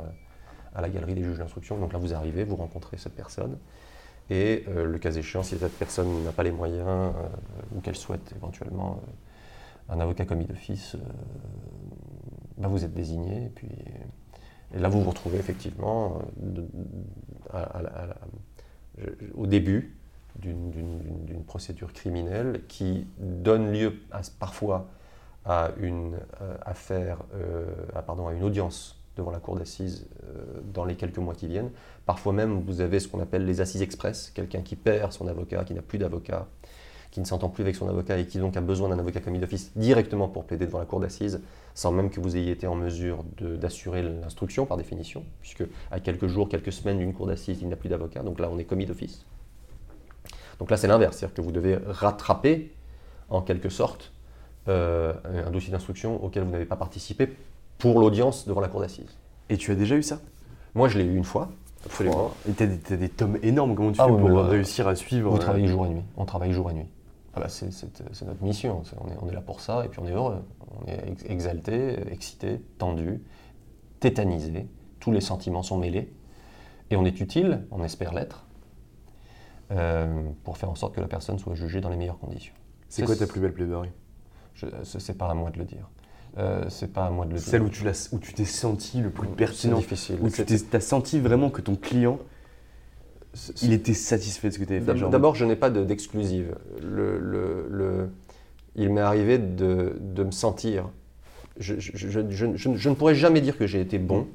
à 0.75 0.81
la 0.81 0.89
galerie 0.89 1.15
des 1.15 1.23
juges 1.23 1.39
d'instruction. 1.39 1.79
Donc 1.79 1.93
là, 1.93 1.99
vous 1.99 2.15
arrivez, 2.15 2.45
vous 2.45 2.57
rencontrez 2.57 2.99
cette 2.99 3.15
personne. 3.15 3.57
Et 4.31 4.65
euh, 4.69 4.85
le 4.85 4.99
cas 4.99 5.13
échéant, 5.13 5.43
si 5.43 5.57
cette 5.57 5.79
personne 5.79 6.25
n'a 6.25 6.33
pas 6.33 6.43
les 6.43 6.51
moyens 6.51 7.13
ou 7.75 7.81
qu'elle 7.81 7.97
souhaite 7.97 8.33
éventuellement 8.37 9.01
un 9.89 10.01
avocat 10.01 10.25
commis 10.25 10.47
d'office, 10.47 10.97
bah, 12.59 12.69
vous 12.69 12.85
êtes 12.85 12.95
désigné. 12.95 13.47
Et, 13.47 13.49
puis, 13.51 13.69
là, 14.75 14.89
vous 14.89 15.03
vous 15.03 15.11
retrouvez 15.11 15.39
effectivement 15.39 16.23
au 19.35 19.47
début 19.47 19.97
d'une 20.39 21.45
procédure 21.47 21.93
criminelle 21.93 22.63
qui 22.69 23.07
donne 23.19 23.73
lieu 23.73 23.95
parfois 24.39 24.89
à 25.47 25.71
une 25.81 26.19
euh, 26.41 26.57
affaire, 26.65 27.19
euh, 27.35 27.67
pardon, 28.05 28.27
à 28.27 28.35
une 28.35 28.43
audience 28.43 28.99
devant 29.17 29.31
la 29.31 29.41
cour 29.41 29.57
d'assises 29.57 30.07
euh, 30.25 30.61
dans 30.73 30.85
les 30.85 30.95
quelques 30.95 31.19
mois 31.19 31.35
qui 31.35 31.49
viennent. 31.49 31.71
Parfois 32.05 32.33
même, 32.33 32.61
vous 32.61 32.81
avez 32.81 33.01
ce 33.01 33.09
qu'on 33.09 33.21
appelle 33.21 33.45
les 33.45 33.61
assises 33.61 33.83
express, 33.83 34.31
quelqu'un 34.35 34.61
qui 34.61 34.77
perd 34.77 35.13
son 35.13 35.27
avocat, 35.27 35.65
qui 35.65 35.75
n'a 35.75 35.83
plus 35.83 35.99
d'avocat, 35.99 36.47
qui 37.11 37.21
ne 37.21 37.25
s'entend 37.25 37.49
plus 37.49 37.63
avec 37.63 37.77
son 37.77 37.89
avocat 37.89 38.19
et 38.19 38.27
qui 38.27 38.39
donc 38.39 38.57
a 38.57 38.61
besoin 38.61 38.91
d'un 38.91 38.99
avocat 38.99 39.21
commis 39.21 39.39
d'office 39.39 39.73
directement 39.75 40.29
pour 40.29 40.45
plaider 40.45 40.67
devant 40.67 40.79
la 40.79 40.85
cour 40.85 41.01
d'assises, 41.01 41.41
sans 41.75 41.91
même 41.93 42.11
que 42.11 42.21
vous 42.21 42.37
ayez 42.37 42.53
été 42.53 42.67
en 42.67 42.75
mesure 42.75 43.25
d'assurer 43.41 44.03
l'instruction 44.03 44.67
par 44.67 44.77
définition, 44.77 45.25
puisque 45.41 45.65
à 45.91 46.01
quelques 46.01 46.27
jours, 46.27 46.49
quelques 46.49 46.73
semaines 46.73 46.99
d'une 46.99 47.15
cour 47.15 47.27
d'assises, 47.27 47.61
il 47.63 47.69
n'a 47.69 47.77
plus 47.77 47.89
d'avocat, 47.89 48.23
donc 48.23 48.39
là 48.39 48.51
on 48.53 48.59
est 48.59 48.65
commis 48.65 48.87
d'office. 48.87 49.25
Donc 50.59 50.71
là 50.71 50.77
c'est 50.77 50.89
l'inverse, 50.89 51.17
c'est-à-dire 51.17 51.35
que 51.37 51.41
vous 51.41 51.53
devez 51.53 51.79
rattraper 51.87 52.73
en 53.31 53.41
quelque 53.41 53.69
sorte 53.71 54.13
euh, 54.69 55.15
un 55.25 55.51
dossier 55.51 55.71
d'instruction 55.71 56.23
auquel 56.23 56.45
vous 56.45 56.51
n'avez 56.51 56.65
pas 56.65 56.77
participé 56.77 57.31
pour 57.79 58.01
l'audience 58.01 58.47
devant 58.47 58.61
la 58.61 58.69
cour 58.69 58.81
d'assises. 58.81 59.17
Et 59.49 59.57
tu 59.57 59.71
as 59.71 59.75
déjà 59.75 59.97
eu 59.97 60.03
ça? 60.03 60.21
Moi, 60.75 60.89
je 60.89 60.99
l'ai 60.99 61.05
eu 61.05 61.17
une 61.17 61.25
fois. 61.25 61.51
Absolument. 61.85 62.33
Et 62.49 62.53
tu 62.53 62.63
as, 62.65 62.97
des 62.97 63.09
tomes 63.09 63.39
énormes. 63.43 63.75
Comment 63.75 63.93
tu 63.93 64.01
ah 64.01 64.07
fais 64.07 64.13
pour 64.13 64.39
réussir 64.45 64.89
à 64.89 64.97
suivre 64.97 65.33
On 65.33 65.37
euh, 65.37 65.39
travaille 65.39 65.67
jour 65.67 65.87
et 65.87 65.91
nuit. 65.91 66.03
On 66.17 66.25
travaille 66.25 66.53
jour 66.53 66.71
et 66.71 66.75
nuit. 66.75 66.89
Ah 67.35 67.41
bah, 67.41 67.49
c'est 67.49 67.67
notre 68.27 68.43
mission. 68.43 68.83
on, 69.01 69.09
est, 69.09 69.17
on 69.21 69.29
est, 69.29 69.35
là 69.35 69.43
pour 69.43 69.61
ça 69.61 69.85
et 69.85 69.89
puis 69.89 70.01
on 70.01 70.07
est 70.07 70.13
heureux. 70.13 70.43
On 70.81 70.87
est 70.91 71.31
exalté, 71.31 71.97
excité, 72.11 72.61
tendu, 72.79 73.23
tétanisé. 74.01 74.67
Tous 75.01 75.13
les 75.13 75.21
sentiments 75.21 75.63
sont 75.63 75.77
mêlés. 75.77 76.13
Et 76.91 76.97
on 76.97 77.05
est 77.05 77.21
utile, 77.21 77.67
on 77.71 77.83
espère 77.83 78.15
l'être, 78.15 78.45
euh, 79.73 80.23
pour 80.45 80.57
faire 80.57 80.71
en 80.71 80.77
sorte 80.77 80.95
que 80.95 81.01
la 81.01 81.09
personne 81.09 81.39
soit 81.39 81.55
jugée 81.55 81.81
dans 81.81 81.89
les 81.89 81.97
meilleures 81.97 82.19
conditions. 82.19 82.55
C'est 82.89 83.05
quoi 83.05 83.17
ta 83.17 83.27
plus 83.27 83.41
belle 83.41 83.53
plaidoirie? 83.53 83.91
Ce 84.55 84.67
n'est 84.97 85.19
pas 85.19 85.29
à 85.29 85.35
moi 85.35 85.51
de 85.51 85.59
le 85.59 85.65
dire. 85.65 85.89
Euh, 86.39 86.65
c'est 86.69 86.93
pas 86.93 87.07
à 87.07 87.11
moi 87.11 87.25
de 87.25 87.33
le 87.33 87.39
dire. 87.39 87.47
Celle 87.47 87.63
où 87.63 87.71
tu 87.71 88.35
t'es 88.35 88.45
senti 88.45 89.01
le 89.01 89.11
plus 89.11 89.29
pertinent. 89.29 89.79
difficile. 89.79 90.19
Où 90.21 90.29
tu 90.29 90.43
as 90.73 90.81
senti 90.81 91.19
vraiment 91.19 91.51
que 91.51 91.63
ton 91.63 91.77
client, 91.77 92.19
il 93.63 93.73
était 93.73 93.95
satisfait 93.95 94.49
de 94.49 94.55
ce 94.55 94.59
que 94.59 94.65
tu 94.65 94.75
avais 94.75 94.85
fait. 94.85 95.09
D'abord, 95.09 95.35
je 95.35 95.45
n'ai 95.45 95.57
pas 95.57 95.71
d'exclusive. 95.71 96.57
le, 96.83 97.19
le, 97.19 98.11
il 98.77 98.91
m'est 98.91 99.01
arrivé 99.01 99.39
de, 99.39 99.97
de, 100.01 100.23
me 100.23 100.31
sentir. 100.31 100.91
Je, 101.59 101.75
je, 101.79 101.97
je, 101.97 102.57
je, 102.57 102.89
ne 102.89 102.95
pourrais 102.95 103.15
jamais 103.15 103.41
dire 103.41 103.57
que 103.57 103.67
j'ai 103.67 103.81
été 103.81 103.99
bon. 103.99 104.29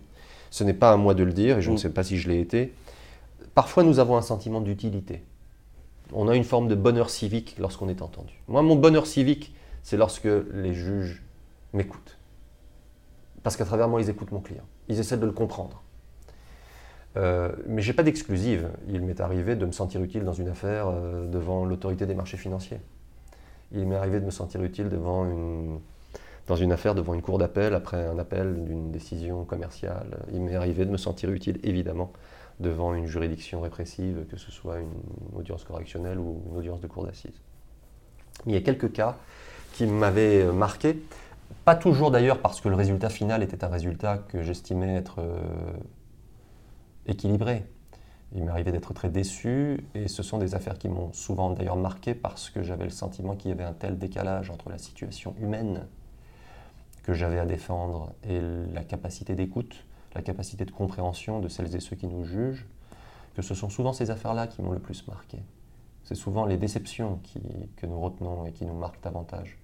Ce 0.49 0.63
n'est 0.63 0.73
pas 0.73 0.91
à 0.91 0.97
moi 0.97 1.13
de 1.13 1.23
le 1.23 1.31
dire 1.31 1.59
et 1.59 1.61
je 1.61 1.69
ne 1.69 1.75
mm. 1.75 1.79
sais 1.79 1.89
pas 1.91 2.03
si 2.03 2.17
je 2.17 2.27
l'ai 2.27 2.39
été. 2.41 2.73
Parfois, 3.53 3.83
nous 3.83 3.99
avons 3.99 4.17
un 4.17 4.21
sentiment 4.21 4.59
d'utilité. 4.59 5.23
On 6.11 6.27
a 6.27 6.35
une 6.35 6.43
forme 6.43 6.67
de 6.67 6.75
bonheur 6.75 7.09
civique 7.09 7.55
lorsqu'on 7.59 7.87
est 7.87 8.01
entendu. 8.01 8.41
Moi, 8.47 8.61
mon 8.63 8.75
bonheur 8.75 9.05
civique, 9.05 9.53
c'est 9.83 9.97
lorsque 9.97 10.27
les 10.53 10.73
juges 10.73 11.21
m'écoutent. 11.73 12.17
Parce 13.43 13.55
qu'à 13.57 13.65
travers 13.65 13.87
moi, 13.87 14.01
ils 14.01 14.09
écoutent 14.09 14.31
mon 14.31 14.41
client. 14.41 14.65
Ils 14.87 14.99
essaient 14.99 15.17
de 15.17 15.25
le 15.25 15.31
comprendre. 15.31 15.81
Euh, 17.17 17.51
mais 17.67 17.81
je 17.81 17.89
n'ai 17.89 17.95
pas 17.95 18.03
d'exclusive. 18.03 18.69
Il 18.87 19.01
m'est 19.01 19.19
arrivé 19.19 19.55
de 19.55 19.65
me 19.65 19.71
sentir 19.71 20.01
utile 20.01 20.23
dans 20.23 20.33
une 20.33 20.47
affaire 20.47 20.87
euh, 20.87 21.27
devant 21.27 21.65
l'autorité 21.65 22.05
des 22.05 22.15
marchés 22.15 22.37
financiers. 22.37 22.79
Il 23.73 23.87
m'est 23.87 23.95
arrivé 23.95 24.19
de 24.19 24.25
me 24.25 24.31
sentir 24.31 24.63
utile 24.63 24.89
devant 24.89 25.25
une, 25.25 25.79
dans 26.47 26.55
une 26.55 26.71
affaire 26.71 26.95
devant 26.95 27.13
une 27.13 27.21
cour 27.21 27.37
d'appel 27.37 27.73
après 27.73 28.05
un 28.05 28.19
appel 28.19 28.63
d'une 28.65 28.91
décision 28.91 29.45
commerciale. 29.45 30.19
Il 30.33 30.41
m'est 30.41 30.55
arrivé 30.55 30.85
de 30.85 30.91
me 30.91 30.97
sentir 30.97 31.31
utile, 31.31 31.59
évidemment, 31.63 32.11
devant 32.59 32.93
une 32.93 33.07
juridiction 33.07 33.61
répressive, 33.61 34.25
que 34.29 34.37
ce 34.37 34.51
soit 34.51 34.79
une 34.79 34.91
audience 35.35 35.63
correctionnelle 35.63 36.19
ou 36.19 36.41
une 36.51 36.57
audience 36.57 36.81
de 36.81 36.87
cour 36.87 37.05
d'assises. 37.05 37.39
il 38.45 38.53
y 38.53 38.57
a 38.57 38.61
quelques 38.61 38.91
cas 38.91 39.17
qui 39.73 39.85
m'avait 39.85 40.45
marqué. 40.45 41.01
Pas 41.65 41.75
toujours 41.75 42.11
d'ailleurs 42.11 42.41
parce 42.41 42.61
que 42.61 42.69
le 42.69 42.75
résultat 42.75 43.09
final 43.09 43.43
était 43.43 43.63
un 43.63 43.67
résultat 43.67 44.17
que 44.17 44.41
j'estimais 44.41 44.95
être 44.95 45.19
euh, 45.19 45.41
équilibré. 47.05 47.65
Il 48.33 48.45
m'arrivait 48.45 48.71
d'être 48.71 48.93
très 48.93 49.09
déçu 49.09 49.83
et 49.93 50.07
ce 50.07 50.23
sont 50.23 50.37
des 50.37 50.55
affaires 50.55 50.77
qui 50.77 50.87
m'ont 50.87 51.11
souvent 51.13 51.49
d'ailleurs 51.51 51.75
marqué 51.75 52.15
parce 52.15 52.49
que 52.49 52.63
j'avais 52.63 52.85
le 52.85 52.89
sentiment 52.89 53.35
qu'il 53.35 53.49
y 53.49 53.53
avait 53.53 53.63
un 53.63 53.73
tel 53.73 53.97
décalage 53.97 54.49
entre 54.49 54.69
la 54.69 54.77
situation 54.77 55.35
humaine 55.39 55.85
que 57.03 57.13
j'avais 57.13 57.39
à 57.39 57.45
défendre 57.45 58.13
et 58.27 58.39
la 58.73 58.83
capacité 58.83 59.35
d'écoute, 59.35 59.83
la 60.15 60.21
capacité 60.21 60.65
de 60.65 60.71
compréhension 60.71 61.39
de 61.39 61.47
celles 61.47 61.75
et 61.75 61.79
ceux 61.79 61.95
qui 61.95 62.07
nous 62.07 62.23
jugent, 62.23 62.67
que 63.35 63.41
ce 63.41 63.53
sont 63.53 63.69
souvent 63.69 63.91
ces 63.91 64.11
affaires-là 64.11 64.47
qui 64.47 64.61
m'ont 64.61 64.71
le 64.71 64.79
plus 64.79 65.07
marqué. 65.07 65.39
C'est 66.03 66.15
souvent 66.15 66.45
les 66.45 66.57
déceptions 66.57 67.19
que 67.75 67.85
nous 67.85 67.99
retenons 67.99 68.45
et 68.45 68.51
qui 68.51 68.65
nous 68.65 68.73
marquent 68.73 69.01
davantage 69.03 69.57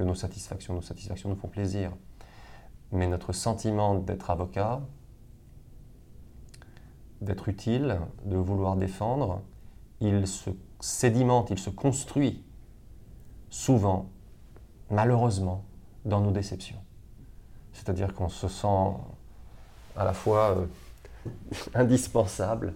que 0.00 0.04
nos 0.04 0.14
satisfactions. 0.14 0.72
Nos 0.72 0.80
satisfactions 0.80 1.28
nous 1.28 1.36
font 1.36 1.48
plaisir. 1.48 1.92
Mais 2.90 3.06
notre 3.06 3.34
sentiment 3.34 3.94
d'être 3.96 4.30
avocat, 4.30 4.80
d'être 7.20 7.50
utile, 7.50 8.00
de 8.24 8.36
vouloir 8.38 8.76
défendre, 8.76 9.42
il 10.00 10.26
se 10.26 10.48
sédimente, 10.80 11.50
il 11.50 11.58
se 11.58 11.68
construit 11.68 12.42
souvent, 13.50 14.08
malheureusement, 14.88 15.64
dans 16.06 16.22
nos 16.22 16.30
déceptions. 16.30 16.82
C'est-à-dire 17.74 18.14
qu'on 18.14 18.30
se 18.30 18.48
sent 18.48 18.94
à 19.96 20.04
la 20.04 20.14
fois 20.14 20.56
euh, 20.56 20.66
indispensable 21.74 22.72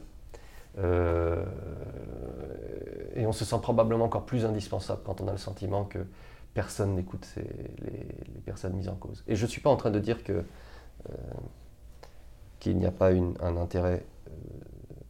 euh, 0.76 1.42
et 3.14 3.26
on 3.26 3.32
se 3.32 3.46
sent 3.46 3.60
probablement 3.62 4.04
encore 4.04 4.26
plus 4.26 4.44
indispensable 4.44 5.00
quand 5.06 5.22
on 5.22 5.28
a 5.28 5.32
le 5.32 5.38
sentiment 5.38 5.84
que 5.84 6.06
personne 6.54 6.94
n'écoute 6.94 7.26
les, 7.36 8.40
personnes 8.44 8.74
mises 8.74 8.88
en 8.88 8.94
cause. 8.94 9.22
Et 9.26 9.36
je 9.36 9.44
ne 9.44 9.50
suis 9.50 9.60
pas 9.60 9.70
en 9.70 9.76
train 9.76 9.90
de 9.90 9.98
dire 9.98 10.18
euh, 10.30 10.42
qu'il 12.60 12.78
n'y 12.78 12.86
a 12.86 12.90
pas 12.90 13.10
un 13.10 13.56
intérêt 13.56 14.04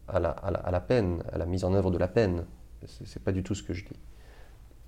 à 0.09 0.19
la, 0.19 0.31
à, 0.31 0.71
la, 0.71 0.81
peine, 0.81 1.23
à 1.33 1.39
la 1.39 1.47
mise 1.47 1.65
en 1.65 1.75
œuvre 1.75 1.91
de 1.91 1.99
la 1.99 2.09
peine. 2.09 2.45
Ce 2.87 3.03
n'est 3.03 3.25
pas 3.25 3.33
du 3.33 3.43
tout 3.43 3.55
ce 3.55 3.63
que 3.63 3.73
je 3.73 3.85
dis. 3.85 3.99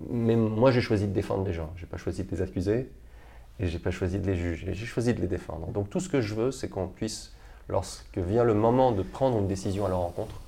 Mais 0.09 0.37
moi, 0.37 0.71
j'ai 0.71 0.81
choisi 0.81 1.07
de 1.07 1.13
défendre 1.13 1.45
les 1.45 1.53
gens. 1.53 1.73
Je 1.77 1.83
n'ai 1.83 1.89
pas 1.89 1.97
choisi 1.97 2.25
de 2.25 2.31
les 2.31 2.43
accuser 2.43 2.91
et 3.59 3.67
je 3.67 3.73
n'ai 3.73 3.83
pas 3.83 3.91
choisi 3.91 4.19
de 4.19 4.27
les 4.27 4.37
juger. 4.37 4.75
J'ai 4.75 4.87
choisi 4.87 5.15
de 5.15 5.21
les 5.21 5.27
défendre. 5.27 5.69
Donc 5.69 5.89
tout 5.89 6.01
ce 6.01 6.09
que 6.09 6.21
je 6.21 6.35
veux, 6.35 6.51
c'est 6.51 6.69
qu'on 6.69 6.89
puisse, 6.89 7.35
lorsque 7.69 8.19
vient 8.19 8.45
le 8.45 8.55
moment 8.55 8.93
de 8.93 9.03
prendre 9.03 9.39
une 9.39 9.49
décision 9.49 9.87
à 9.87 9.89
leur 9.89 10.01
rencontre, 10.01 10.41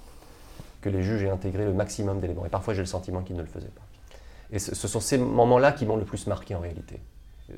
que 0.83 0.91
les 0.91 1.03
juges 1.03 1.25
aient 1.25 1.31
intégré 1.31 1.65
le 1.65 1.73
maximum 1.73 2.21
d'éléments. 2.21 2.47
Et 2.47 2.51
parfois, 2.51 2.75
j'ai 2.75 2.83
le 2.83 2.87
sentiment 2.87 3.23
qu'ils 3.23 3.37
ne 3.37 3.43
le 3.43 3.49
faisaient 3.49 3.67
pas. 3.67 3.88
Et 4.51 4.59
ce, 4.59 4.75
sont 4.75 5.01
ces 5.01 5.19
moments-là 5.19 5.73
qui 5.73 5.85
m'ont 5.85 5.97
le 5.97 6.05
plus 6.05 6.27
marqué 6.27 6.55
en 6.55 6.61
réalité. 6.61 7.01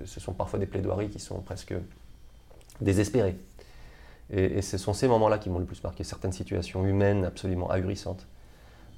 Ce 0.04 0.20
sont 0.20 0.32
parfois 0.32 0.58
des 0.58 0.66
plaidoiries 0.66 1.08
qui 1.08 1.20
sont 1.20 1.40
presque 1.40 1.74
désespérées. 2.80 3.36
Et, 4.32 4.62
ce 4.62 4.78
sont 4.78 4.92
ces 4.92 5.08
moments-là 5.08 5.38
qui 5.38 5.50
m'ont 5.50 5.58
le 5.58 5.64
plus 5.64 5.82
marqué. 5.82 6.04
Certaines 6.04 6.32
situations 6.32 6.86
humaines 6.86 7.24
absolument 7.24 7.70
ahurissantes, 7.70 8.26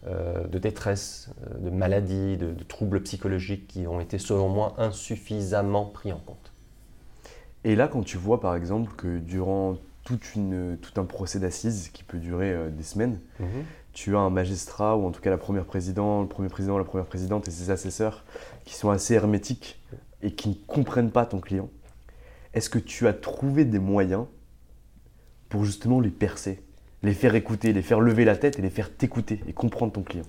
euh, 0.07 0.47
de 0.47 0.59
détresse, 0.59 1.31
euh, 1.47 1.59
de 1.59 1.71
maladies, 1.71 2.37
de, 2.37 2.55
troubles 2.65 3.03
psychologiques 3.03 3.67
qui 3.69 3.87
ont 3.87 4.01
été, 4.01 4.19
selon 4.19 4.49
moi, 4.49 4.75
insuffisamment 4.79 5.87
pris 5.87 6.13
en 6.13 6.19
compte. 6.19 6.53
Et 7.65 7.77
là, 7.77 7.89
quand 7.89 8.03
tu 8.03 8.17
vois, 8.17 8.41
par 8.41 8.57
exemple, 8.57 8.93
que 8.97 9.19
durant 9.19 9.77
toute 10.05 10.35
une, 10.35 10.77
tout 10.83 11.01
un 11.01 11.05
procès 11.05 11.39
d'assises 11.39 11.89
qui 11.93 12.03
peut 12.03 12.19
durer 12.19 12.53
euh, 12.53 12.71
des 12.71 12.83
semaines, 12.83 13.19
mhm. 13.39 13.65
Tu 13.93 14.17
as 14.17 14.21
un 14.21 14.31
magistrat, 14.31 14.97
ou 14.97 15.07
en 15.07 15.11
tout 15.11 15.21
cas 15.21 15.31
la 15.31 15.39
première 15.39 15.65
présidente, 15.65 16.23
le 16.23 16.29
premier 16.29 16.49
président, 16.49 16.79
la 16.79 16.85
première 16.85 17.07
présidente 17.07 17.49
et 17.49 17.51
ses 17.51 17.71
assesseurs, 17.71 18.25
qui 18.65 18.75
sont 18.75 18.91
assez 18.91 19.15
hermétiques 19.15 19.81
et 20.23 20.33
qui 20.33 20.49
ne 20.51 20.55
comprennent 20.67 21.11
pas 21.11 21.27
ton 21.27 21.41
client. 21.41 21.69
Est-ce 22.55 22.71
que 22.71 22.79
tu 22.79 23.07
as 23.07 23.13
trouvé 23.13 23.65
des 23.65 23.79
moyens 23.79 24.27
pour 25.49 25.65
justement 25.65 26.01
les 26.01 26.11
percer, 26.11 26.63
les 27.03 27.15
faire 27.15 27.35
écouter, 27.35 27.73
les 27.73 27.83
faire 27.83 28.01
lever 28.01 28.25
la 28.25 28.37
tête 28.37 28.59
et 28.59 28.63
les 28.63 28.71
faire 28.71 28.95
t'écouter 28.95 29.41
et 29.47 29.53
comprendre 29.53 29.93
ton 29.93 30.03
client? 30.03 30.25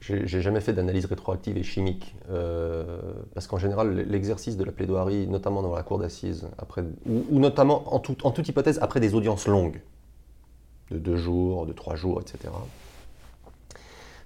J'ai 0.00 0.40
jamais 0.40 0.60
fait 0.60 0.72
d'analyse 0.72 1.04
rétroactive 1.04 1.58
et 1.58 1.62
chimique, 1.62 2.16
euh, 2.30 2.98
parce 3.34 3.46
qu'en 3.46 3.58
général, 3.58 3.94
l'exercice 4.08 4.56
de 4.56 4.64
la 4.64 4.72
plaidoirie, 4.72 5.28
notamment 5.28 5.62
dans 5.62 5.74
la 5.74 5.82
cour 5.82 5.98
d'assises, 5.98 6.48
ou, 7.06 7.24
ou, 7.30 7.38
notamment 7.38 7.94
en, 7.94 7.96
en, 7.96 8.30
toute 8.30 8.48
hypothèse 8.48 8.78
après 8.80 8.98
des 8.98 9.14
audiences 9.14 9.46
longues, 9.46 9.80
de 10.90 10.98
deux 10.98 11.16
jours, 11.16 11.66
de 11.66 11.72
trois 11.72 11.96
jours, 11.96 12.20
etc., 12.20 12.50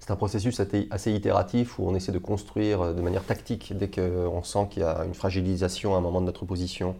c'est 0.04 0.12
un 0.12 0.16
processus 0.16 0.60
assez 0.90 1.12
itératif 1.12 1.78
où 1.78 1.88
on 1.88 1.94
essaie 1.94 2.12
de 2.12 2.18
construire 2.18 2.82
euh, 2.82 2.92
de 2.92 3.00
manière 3.00 3.24
tactique 3.24 3.72
dès 3.74 3.88
qu'on 3.88 4.42
sent 4.42 4.66
qu'il 4.70 4.82
y 4.82 4.84
a 4.84 5.02
une 5.06 5.14
fragilisation 5.14 5.94
à 5.94 5.98
un 5.98 6.02
moment 6.02 6.20
de 6.20 6.26
notre 6.26 6.44
position, 6.44 6.94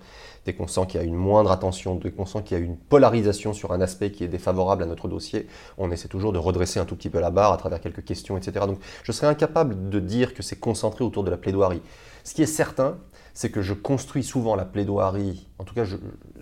dès 0.47 0.55
qu'on 0.55 0.67
sent 0.67 0.87
qu'il 0.89 0.99
y 0.99 1.05
a 1.05 1.07
une 1.07 1.15
moindre 1.15 1.51
attention, 1.51 1.97
dès 1.97 2.13
qu'on 2.13 2.25
sent 2.25 2.43
qu'il 2.45 2.57
y 2.57 2.61
a 2.63 2.65
une 2.65 2.79
polarisation 2.79 3.53
sur 3.53 3.73
un 3.73 3.83
aspect 3.83 4.11
qui 4.11 4.25
est 4.25 4.29
défavorable 4.29 4.85
à 4.85 4.87
notre 4.87 5.07
dossier, 5.07 5.49
on 5.77 5.91
essaie 5.91 6.09
toujours 6.09 6.33
de 6.33 6.39
redresser 6.39 6.81
un 6.81 6.87
tout 6.87 6.97
petit 6.97 7.11
peu 7.11 7.21
la 7.21 7.29
barre 7.29 7.53
à 7.53 7.59
travers 7.59 7.83
quelques 7.83 8.05
questions, 8.05 8.39
etc. 8.39 8.65
Donc 8.67 8.79
je 9.03 9.13
serais 9.13 9.27
incapable 9.27 9.91
de 9.91 10.01
dire 10.01 10.33
que 10.33 10.43
c'est 10.43 10.59
concentré 10.59 11.05
autour 11.05 11.25
de 11.25 11.31
la 11.31 11.37
plaidoirie. 11.37 11.83
Ce 12.25 12.33
qui 12.33 12.43
est 12.43 12.47
certain, 12.47 12.97
c'est 13.35 13.51
que 13.51 13.61
je 13.61 13.75
construis 13.75 14.25
souvent 14.25 14.57
la 14.57 14.65
plaidoirie, 14.65 15.47
en 15.59 15.65
tout 15.65 15.75
cas 15.75 15.85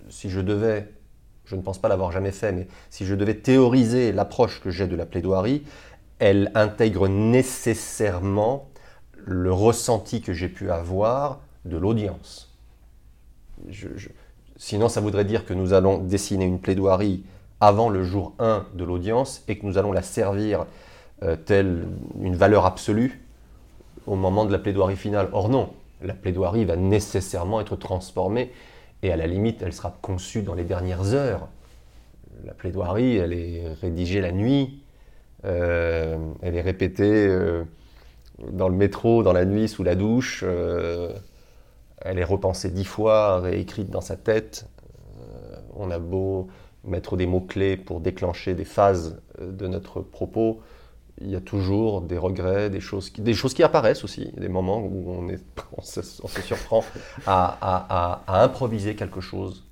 si 0.07 0.29
je 0.29 0.39
devais 0.39 0.87
je 1.45 1.55
ne 1.55 1.61
pense 1.61 1.79
pas 1.79 1.89
l'avoir 1.89 2.11
jamais 2.11 2.31
fait, 2.31 2.51
mais 2.51 2.67
si 2.89 3.05
je 3.05 3.15
devais 3.15 3.35
théoriser 3.35 4.11
l'approche 4.11 4.61
que 4.61 4.69
j'ai 4.69 4.87
de 4.87 4.95
la 4.95 5.05
plaidoirie, 5.05 5.63
elle 6.19 6.51
intègre 6.55 7.07
nécessairement 7.07 8.69
le 9.25 9.51
ressenti 9.51 10.21
que 10.21 10.33
j'ai 10.33 10.49
pu 10.49 10.71
avoir 10.71 11.41
de 11.65 11.77
l'audience. 11.77 12.53
sinon, 14.57 14.89
ça 14.89 15.01
voudrait 15.01 15.25
dire 15.25 15.45
que 15.45 15.53
nous 15.53 15.73
allons 15.73 15.97
dessiner 15.97 16.45
une 16.45 16.59
plaidoirie 16.59 17.23
avant 17.59 17.89
le 17.89 18.03
jour 18.03 18.33
1 18.39 18.67
de 18.73 18.83
l'audience 18.83 19.43
et 19.47 19.57
que 19.57 19.65
nous 19.65 19.77
allons 19.77 19.93
la 19.93 20.01
servir 20.01 20.65
euh, 21.23 21.35
telle 21.37 21.87
une 22.21 22.35
valeur 22.35 22.65
absolue 22.65 23.21
au 24.05 24.15
moment 24.15 24.45
de 24.45 24.51
la 24.51 24.59
plaidoirie 24.59 24.97
finale. 24.97 25.29
Or 25.31 25.47
non, 25.47 25.71
la 26.01 26.13
plaidoirie 26.13 26.65
va 26.65 26.75
nécessairement 26.75 27.61
être 27.61 27.77
transformée 27.77 28.51
et 29.03 29.11
à 29.11 29.17
la 29.17 29.27
limite, 29.27 29.61
elle 29.61 29.73
sera 29.73 29.95
conçue 30.01 30.41
dans 30.41 30.55
les 30.55 30.63
dernières 30.63 31.13
heures. 31.13 31.49
La 32.45 32.53
plaidoirie, 32.53 33.17
elle 33.17 33.33
est 33.33 33.73
rédigée 33.81 34.21
la 34.21 34.31
nuit, 34.31 34.81
euh, 35.45 36.17
elle 36.41 36.55
est 36.55 36.61
répétée 36.61 37.27
euh, 37.27 37.63
dans 38.51 38.69
le 38.69 38.75
métro, 38.75 39.21
dans 39.21 39.33
la 39.33 39.45
nuit, 39.45 39.67
sous 39.67 39.83
la 39.83 39.95
douche. 39.95 40.43
Euh, 40.47 41.13
elle 41.99 42.17
est 42.17 42.23
repensée 42.23 42.69
dix 42.69 42.85
fois, 42.85 43.41
réécrite 43.41 43.89
dans 43.89 44.01
sa 44.01 44.15
tête. 44.15 44.67
on 45.75 45.91
a 45.91 45.99
beau 45.99 46.47
mettre 46.85 47.17
des 47.17 47.25
mots-clés 47.25 47.77
pour 47.77 47.99
déclencher 47.99 48.55
des 48.55 48.65
phases 48.65 49.21
de 49.39 49.67
notre 49.67 50.01
propos, 50.01 50.61
il 51.21 51.29
y 51.29 51.35
a 51.35 51.41
toujours 51.41 52.01
des 52.01 52.17
regrets, 52.17 52.69
des 52.69 52.79
choses 52.79 53.09
qui, 53.09 53.21
des 53.21 53.33
choses 53.33 53.53
qui 53.53 53.63
apparaissent 53.63 54.03
aussi, 54.03 54.31
des 54.35 54.49
moments 54.49 54.79
où 54.79 55.11
on, 55.11 55.29
est, 55.29 55.43
on, 55.77 55.81
se, 55.81 56.01
surprend 56.01 56.83
à, 57.25 58.23
improviser 58.27 58.95
quelque 58.95 59.21
chose. 59.21 59.65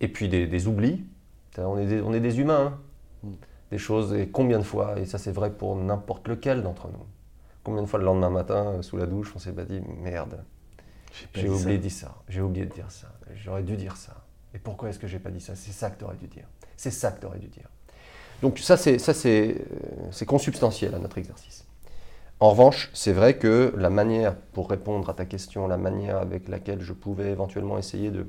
Et 0.00 0.08
puis 0.08 0.28
des, 0.28 0.66
oublis. 0.66 1.04
On 1.58 1.78
est 1.78 1.86
des, 1.86 2.00
on 2.00 2.12
est 2.12 2.20
des 2.20 2.40
humains. 2.40 2.78
Hein. 3.24 3.30
Des 3.70 3.78
choses, 3.78 4.14
et 4.14 4.28
combien 4.28 4.58
de 4.58 4.64
fois, 4.64 4.98
et 4.98 5.06
ça 5.06 5.18
c'est 5.18 5.30
vrai 5.30 5.52
pour 5.52 5.76
n'importe 5.76 6.26
lequel 6.26 6.62
d'entre 6.62 6.88
nous, 6.88 7.06
combien 7.62 7.82
de 7.82 7.86
fois 7.86 8.00
le 8.00 8.04
lendemain 8.04 8.30
matin, 8.30 8.66
euh, 8.66 8.82
sous 8.82 8.96
la 8.96 9.06
douche, 9.06 9.32
on 9.36 9.38
s'est 9.38 9.52
pas 9.52 9.64
dit 9.64 9.80
merde, 10.02 10.42
j'ai 11.34 11.48
oublié 11.48 11.78
de 11.78 11.82
dire 11.82 11.92
ça, 11.92 12.16
j'ai 12.28 12.40
oublié 12.40 12.66
de 12.66 12.72
dire 12.72 12.90
ça, 12.90 13.12
j'aurais 13.34 13.62
dû 13.62 13.76
dire 13.76 13.96
ça. 13.96 14.24
Et 14.54 14.58
pourquoi 14.58 14.88
est-ce 14.88 14.98
que 14.98 15.06
j'ai 15.06 15.20
pas 15.20 15.30
dit 15.30 15.40
ça? 15.40 15.54
C'est 15.54 15.70
ça 15.70 15.90
que 15.90 15.98
tu 15.98 16.04
aurais 16.04 16.16
dû 16.16 16.26
dire. 16.26 16.48
C'est 16.76 16.90
ça 16.90 17.12
que 17.12 17.20
tu 17.20 17.26
aurais 17.26 17.38
dû 17.38 17.46
dire. 17.46 17.68
Donc 18.42 18.58
ça 18.58 18.76
c'est 18.76 18.98
ça 18.98 19.14
c'est 19.14 19.56
euh, 20.22 20.24
consubstantiel 20.26 20.94
à 20.94 20.98
notre 20.98 21.18
exercice. 21.18 21.66
En 22.40 22.50
revanche, 22.50 22.88
c'est 22.94 23.12
vrai 23.12 23.36
que 23.36 23.74
la 23.76 23.90
manière, 23.90 24.34
pour 24.34 24.70
répondre 24.70 25.10
à 25.10 25.14
ta 25.14 25.26
question, 25.26 25.68
la 25.68 25.76
manière 25.76 26.16
avec 26.16 26.48
laquelle 26.48 26.80
je 26.80 26.94
pouvais 26.94 27.30
éventuellement 27.30 27.76
essayer 27.76 28.10
de, 28.10 28.26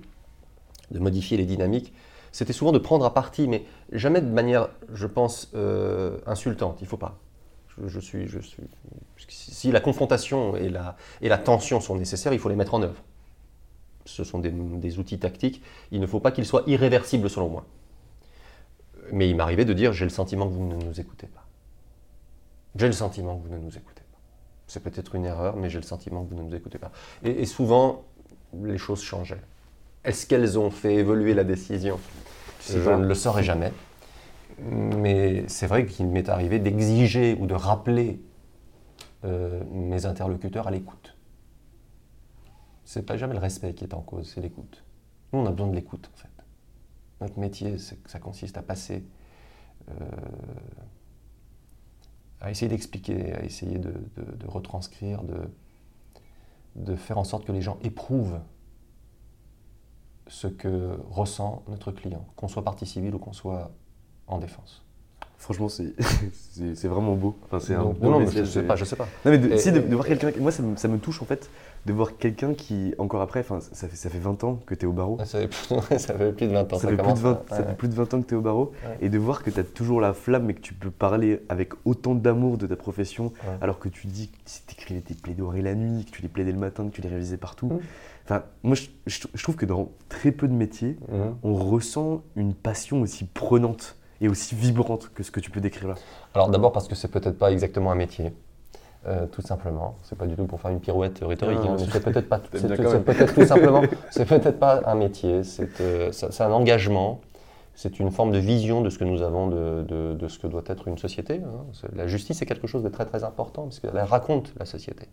modifier 0.99 1.37
les 1.37 1.45
dynamiques, 1.45 1.93
c'était 2.33 2.51
souvent 2.51 2.73
de 2.73 2.77
prendre 2.77 3.05
à 3.05 3.13
partie, 3.13 3.47
mais 3.47 3.63
jamais 3.93 4.19
de 4.19 4.27
manière, 4.27 4.67
je 4.93 5.07
pense, 5.07 5.49
euh, 5.55 6.17
insultante. 6.25 6.81
Il 6.81 6.83
ne 6.83 6.89
faut 6.89 6.97
pas. 6.97 7.17
Si 9.29 9.71
la 9.71 9.79
confrontation 9.79 10.57
et 10.57 10.69
la 10.69 11.37
tension 11.37 11.79
sont 11.79 11.95
nécessaires, 11.95 12.33
il 12.33 12.39
faut 12.39 12.49
les 12.49 12.57
mettre 12.57 12.73
en 12.73 12.81
œuvre. 12.81 13.01
Ce 14.05 14.23
sont 14.23 14.39
des, 14.39 14.99
outils 14.99 15.19
tactiques. 15.19 15.61
Il 15.91 15.99
ne 15.99 16.07
faut 16.07 16.19
pas 16.19 16.31
qu'ils 16.31 16.45
soient 16.45 16.63
irréversibles, 16.67 17.29
selon 17.29 17.49
moi. 17.49 17.65
Mais 19.11 19.29
il 19.29 19.35
m'arrivait 19.35 19.65
de 19.65 19.73
dire 19.73 19.93
j'ai 19.93 20.05
le 20.05 20.09
sentiment 20.09 20.47
que 20.47 20.53
vous 20.53 20.67
ne 20.67 20.75
nous 20.75 20.99
écoutez 20.99 21.27
pas. 21.27 21.45
J'ai 22.75 22.87
le 22.87 22.93
sentiment 22.93 23.37
que 23.37 23.47
vous 23.47 23.53
ne 23.53 23.59
nous 23.59 23.77
écoutez 23.77 24.03
pas. 24.11 24.19
C'est 24.67 24.81
peut-être 24.81 25.15
une 25.15 25.25
erreur, 25.25 25.55
mais 25.57 25.69
j'ai 25.69 25.79
le 25.79 25.85
sentiment 25.85 26.23
que 26.23 26.29
vous 26.29 26.41
ne 26.41 26.43
nous 26.43 26.55
écoutez 26.55 26.77
pas. 26.77 26.91
et 27.23 27.45
souvent, 27.45 28.03
les 28.63 28.77
choses 28.77 29.01
changeaient. 29.01 29.41
Est-ce 30.03 30.25
qu'elles 30.25 30.57
ont 30.57 30.71
fait 30.71 30.95
évoluer 30.95 31.33
la 31.33 31.43
décision? 31.43 31.99
Je 32.67 32.77
ne 32.77 33.05
le 33.05 33.15
saurais 33.15 33.43
jamais. 33.43 33.71
Mais 34.59 35.43
c'est 35.47 35.67
vrai 35.67 35.85
qu'il 35.85 36.07
m'est 36.07 36.29
arrivé 36.29 36.59
d'exiger 36.59 37.37
ou 37.39 37.45
de 37.45 37.53
rappeler 37.53 38.19
euh, 39.23 39.61
mes 39.71 40.05
interlocuteurs 40.05 40.67
à 40.67 40.71
l'écoute. 40.71 41.15
C'est 42.83 43.05
pas 43.05 43.17
jamais 43.17 43.33
le 43.33 43.39
respect 43.39 43.73
qui 43.73 43.83
est 43.83 43.93
en 43.93 44.01
cause, 44.01 44.31
c'est 44.33 44.41
l'écoute. 44.41 44.83
Nous, 45.31 45.39
on 45.39 45.45
a 45.45 45.51
besoin 45.51 45.67
de 45.67 45.75
l'écoute, 45.75 46.09
en 46.13 46.17
fait. 46.17 46.27
Notre 47.21 47.39
métier, 47.39 47.77
ça 47.77 48.19
consiste 48.19 48.57
à 48.57 48.63
passer, 48.63 49.05
euh, 49.89 49.93
à 52.39 52.49
essayer 52.49 52.67
d'expliquer, 52.67 53.33
à 53.33 53.43
essayer 53.43 53.77
de, 53.77 53.93
retranscrire, 54.47 55.23
de, 55.23 55.49
de 56.75 56.95
faire 56.95 57.19
en 57.19 57.23
sorte 57.23 57.45
que 57.45 57.51
les 57.51 57.61
gens 57.61 57.77
éprouvent 57.83 58.39
ce 60.27 60.47
que 60.47 60.97
ressent 61.09 61.63
notre 61.67 61.91
client, 61.91 62.25
qu'on 62.35 62.47
soit 62.47 62.63
partie 62.63 62.85
civile 62.85 63.13
ou 63.13 63.19
qu'on 63.19 63.33
soit 63.33 63.71
en 64.27 64.39
défense. 64.39 64.83
Franchement, 65.41 65.69
c'est 65.69 65.93
c'est- 66.75 66.87
vraiment 66.87 67.15
beau. 67.15 67.35
Enfin, 67.45 67.59
c'est 67.59 67.73
un 67.73 67.81
Donc, 67.81 67.97
beau 67.99 68.05
non, 68.05 68.11
non, 68.11 68.19
mais 68.19 68.31
je 68.31 68.43
sais 68.45 68.61
pas, 68.61 68.75
je 68.75 68.85
sais 68.85 68.95
pas. 68.95 69.07
Non, 69.25 69.31
mais 69.31 69.39
de, 69.39 69.49
Et- 69.53 69.57
si, 69.57 69.71
de, 69.71 69.79
voir 69.79 70.05
quelqu'un. 70.05 70.29
Moi, 70.39 70.51
ça 70.51 70.61
me, 70.61 70.75
ça 70.77 70.87
me 70.87 70.99
touche 70.99 71.19
en 71.21 71.25
fait, 71.25 71.49
de 71.87 71.93
voir 71.93 72.15
quelqu'un 72.17 72.53
qui, 72.53 72.93
encore 72.99 73.21
après, 73.21 73.39
enfin, 73.39 73.59
ça 73.59 73.87
fait, 73.87 73.95
ça 73.95 74.09
fait 74.11 74.19
20 74.19 74.43
ans 74.43 74.59
que 74.67 74.75
tu 74.75 74.83
es 74.83 74.87
au 74.87 74.91
barreau. 74.93 75.17
Ah, 75.19 75.25
Ça 75.25 75.39
fait, 75.39 75.47
plus, 75.47 75.97
ça 75.97 76.13
fait 76.13 76.31
plus 76.31 76.45
de 76.47 76.51
20 76.53 76.71
ans. 76.73 76.77
Ça, 76.77 76.87
fait 76.89 76.95
plus 76.95 76.97
de 76.97 77.01
commence, 77.01 77.19
20, 77.19 77.31
ouais, 77.31 77.37
ça 77.49 77.63
fait 77.63 77.75
plus 77.75 77.87
de 77.87 77.93
20 77.95 78.13
ans 78.13 78.21
que 78.21 78.27
tu 78.27 78.33
es 78.35 78.37
au 78.37 78.41
barreau. 78.41 78.71
Ouais. 78.87 78.97
Et 79.01 79.09
de 79.09 79.17
voir 79.17 79.41
que 79.43 79.49
tu 79.49 79.59
as 79.59 79.63
toujours 79.63 79.99
la 79.99 80.13
flamme 80.13 80.47
et 80.51 80.53
que 80.53 80.61
tu 80.61 80.75
peux 80.75 80.91
parler 80.91 81.41
avec 81.49 81.73
autant 81.85 82.13
d'amour 82.13 82.57
de 82.59 82.67
ta 82.67 82.75
profession, 82.75 83.25
Ouais. 83.25 83.57
alors 83.61 83.79
que 83.79 83.89
tu 83.89 84.05
dis 84.07 84.27
que 84.29 84.37
tu 84.45 84.73
écrivais 84.79 85.01
tes 85.01 85.15
plaidoiries 85.15 85.63
la 85.63 85.73
nuit, 85.73 86.05
que 86.05 86.11
tu 86.11 86.21
les 86.21 86.27
plaidais 86.27 86.51
le 86.51 86.59
matin, 86.59 86.85
que 86.87 86.91
tu 86.93 87.01
les 87.01 87.09
révisais 87.09 87.37
partout. 87.37 87.65
Mm. 87.67 87.79
Enfin, 88.25 88.43
moi, 88.61 88.75
je, 88.75 88.83
je- 89.07 89.27
je 89.33 89.41
trouve 89.43 89.55
que 89.55 89.65
dans 89.65 89.89
très 90.07 90.31
peu 90.31 90.47
de 90.47 90.53
métiers, 90.53 90.97
Mhm. 91.09 91.35
on 91.41 91.55
ressent 91.55 92.21
une 92.35 92.53
passion 92.53 93.01
aussi 93.01 93.25
prenante 93.25 93.95
et 94.21 94.29
aussi 94.29 94.55
vibrante 94.55 95.09
que 95.13 95.23
ce 95.23 95.31
que 95.31 95.39
tu 95.39 95.51
peux 95.51 95.59
décrire 95.61 95.89
là. 95.89 95.95
Alors 96.35 96.49
d'abord 96.49 96.71
parce 96.71 96.87
que 96.87 96.95
c'est 96.95 97.07
peut-être 97.09 97.37
pas 97.37 97.51
exactement 97.51 97.91
un 97.91 97.95
métier. 97.95 98.33
euh, 99.07 99.25
tout 99.25 99.41
simplement, 99.41 99.95
c'est 100.03 100.17
pas 100.17 100.27
du 100.27 100.35
tout 100.35 100.45
pour 100.45 100.61
faire 100.61 100.69
une 100.71 100.79
pirouette 100.79 101.19
rhétorique, 101.23 101.57
hein, 101.57 101.75
mais 101.79 101.85
c'est 101.91 102.03
peut-être 102.13 102.29
pas, 102.29 102.39
c'est 102.53 102.67
tout- 102.77 102.83
peut-être 103.03 103.33
simplement, 103.45 103.81
c'est 104.11 104.25
peut-être 104.25 104.59
pas 104.59 104.81
un 104.85 104.93
métier, 104.95 105.43
c'est 105.43 105.81
euh, 105.81 106.11
c'est 106.11 106.41
un 106.43 106.51
engagement, 106.51 107.19
c'est 107.73 107.99
une 107.99 108.11
forme 108.11 108.31
de 108.31 108.37
vision 108.37 108.81
de 108.81 108.89
ce 108.91 108.99
que 108.99 109.03
nous 109.03 109.23
avons 109.23 109.47
de, 109.47 109.83
de- 109.87 110.13
de 110.13 110.27
ce 110.27 110.37
que 110.37 110.45
doit 110.45 110.61
être 110.67 110.87
une 110.87 110.99
société. 110.99 111.41
hein. 111.43 111.65
La 111.95 112.05
justice 112.05 112.43
est 112.43 112.45
quelque 112.45 112.67
chose 112.67 112.83
de 112.83 112.89
très 112.89 113.05
très 113.05 113.23
important 113.23 113.63
parce 113.63 113.79
qu'elle 113.79 113.97
raconte 113.99 114.53
la 114.59 114.65
société. 114.65 115.07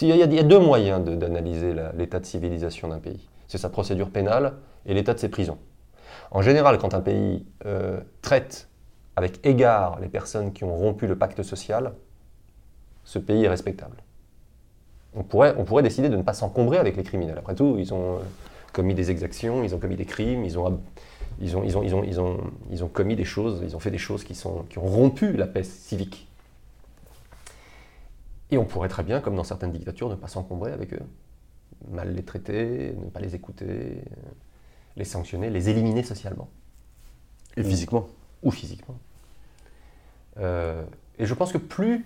Il 0.00 0.08
y 0.08 0.12
a- 0.12 0.16
il 0.24 0.34
y 0.34 0.38
a 0.38 0.42
deux 0.42 0.58
moyens 0.58 1.04
d'analyser 1.04 1.74
l'état 1.96 2.20
de 2.20 2.26
civilisation 2.26 2.88
d'un 2.88 2.98
pays. 3.00 3.28
C'est 3.48 3.58
sa 3.58 3.68
procédure 3.70 4.10
pénale 4.10 4.54
et 4.86 4.94
l'état 4.94 5.12
de 5.14 5.18
ses 5.18 5.28
prisons. 5.28 5.58
En 6.30 6.42
général, 6.42 6.78
quand 6.78 6.94
un 6.94 7.00
pays 7.00 7.46
euh, 7.64 8.00
traite 8.22 8.68
avec 9.16 9.44
égard 9.46 9.98
les 10.00 10.08
personnes 10.08 10.52
qui 10.52 10.64
ont 10.64 10.74
rompu 10.74 11.06
le 11.06 11.16
pacte 11.16 11.42
social, 11.42 11.94
ce 13.04 13.18
pays 13.18 13.44
est 13.44 13.48
respectable. 13.48 13.96
On 15.14 15.22
pourrait, 15.22 15.82
décider 15.82 16.10
de 16.10 16.16
ne 16.16 16.22
pas 16.22 16.34
s'encombrer 16.34 16.76
avec 16.76 16.96
les 16.96 17.02
criminels. 17.02 17.38
Après 17.38 17.54
tout, 17.54 17.76
ils 17.78 17.94
ont 17.94 18.16
euh, 18.16 18.20
commis 18.72 18.94
des 18.94 19.10
exactions, 19.10 19.64
ils 19.64 19.74
ont 19.74 19.78
commis 19.78 19.96
des 19.96 20.04
crimes, 20.04 20.44
ils 20.44 20.58
ont, 20.58 20.80
ils 21.40 21.56
ont, 21.56 21.62
ils 21.64 22.20
ont, 22.84 22.88
commis 22.88 23.16
des 23.16 23.24
choses, 23.24 23.60
ils 23.64 23.74
ont 23.74 23.80
fait 23.80 23.90
des 23.90 23.98
choses 23.98 24.22
qui, 24.22 24.38
ont 24.46 24.66
rompu 24.80 25.32
la 25.32 25.46
paix 25.46 25.62
civique. 25.62 26.28
Et 28.50 28.58
on 28.58 28.64
pourrait 28.64 28.88
très 28.88 29.02
bien, 29.02 29.20
comme 29.20 29.34
dans 29.34 29.44
certaines 29.44 29.72
dictatures, 29.72 30.08
ne 30.08 30.14
pas 30.14 30.28
s'encombrer 30.28 30.72
avec 30.72 30.92
eux. 30.92 31.02
Mal 31.90 32.14
les 32.14 32.22
traiter, 32.22 32.94
ne 33.02 33.08
pas 33.08 33.20
les 33.20 33.34
écouter, 33.34 34.02
les 34.98 35.04
sanctionner, 35.04 35.48
les 35.48 35.70
éliminer 35.70 36.02
socialement 36.02 36.48
Et 37.56 37.62
physiquement. 37.62 38.08
ou 38.42 38.50
physiquement. 38.50 38.98
Euh, 40.38 40.84
et 41.18 41.26
je 41.26 41.34
pense 41.34 41.52
que 41.52 41.58
plus 41.58 42.04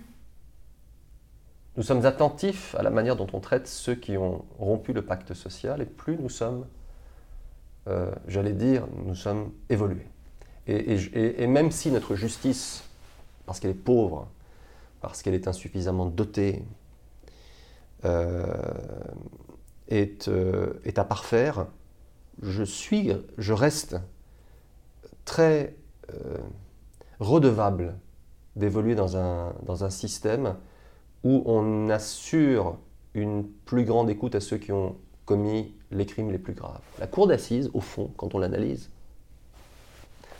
nous 1.75 1.83
sommes 1.83 2.05
attentifs 2.05 2.75
à 2.75 2.83
la 2.83 2.91
manière 2.91 3.15
dont 3.15 3.27
on 3.33 3.39
traite 3.39 3.67
ceux 3.67 3.95
qui 3.95 4.15
ont 4.15 4.45
rompu 4.59 4.93
le 4.93 5.01
pacte 5.01 5.33
social, 5.33 5.81
et 5.81 5.85
plus 5.85 6.17
nous 6.17 6.29
sommes, 6.29 6.67
euh, 7.87 8.11
j'allais 8.27 8.53
dire, 8.53 8.85
nous 9.05 9.15
sommes 9.15 9.51
évolués. 9.69 10.07
Et, 10.67 11.47
même 11.47 11.71
si 11.71 11.91
notre 11.91 12.15
justice, 12.15 12.83
parce 13.45 13.59
qu'elle 13.59 13.71
est 13.71 13.73
pauvre, 13.73 14.29
parce 15.01 15.21
qu'elle 15.21 15.33
est 15.33 15.47
insuffisamment 15.47 16.05
dotée, 16.05 16.63
euh, 18.05 18.45
est, 19.89 20.27
euh, 20.27 20.79
est 20.85 20.99
à 20.99 21.03
parfaire, 21.03 21.65
je 22.43 22.63
suis, 22.63 23.11
je 23.37 23.53
reste 23.53 23.95
très 25.25 25.75
euh, 26.13 26.37
redevable 27.19 27.95
d'évoluer 28.55 28.95
dans 28.95 29.17
un, 29.17 29.89
système 29.89 30.55
où 31.23 31.41
on 31.45 31.89
assure 31.89 32.77
une 33.13 33.45
plus 33.65 33.85
grande 33.85 34.09
écoute 34.09 34.35
à 34.35 34.39
ceux 34.39 34.57
qui 34.57 34.71
ont 34.71 34.95
commis 35.25 35.73
les 35.91 36.05
crimes 36.05 36.31
les 36.31 36.37
plus 36.37 36.53
graves. 36.53 36.81
La 36.99 37.07
cour 37.07 37.27
d'assises, 37.27 37.69
au 37.73 37.79
fond, 37.79 38.11
quand 38.17 38.35
on 38.35 38.39
l'analyse, 38.39 38.89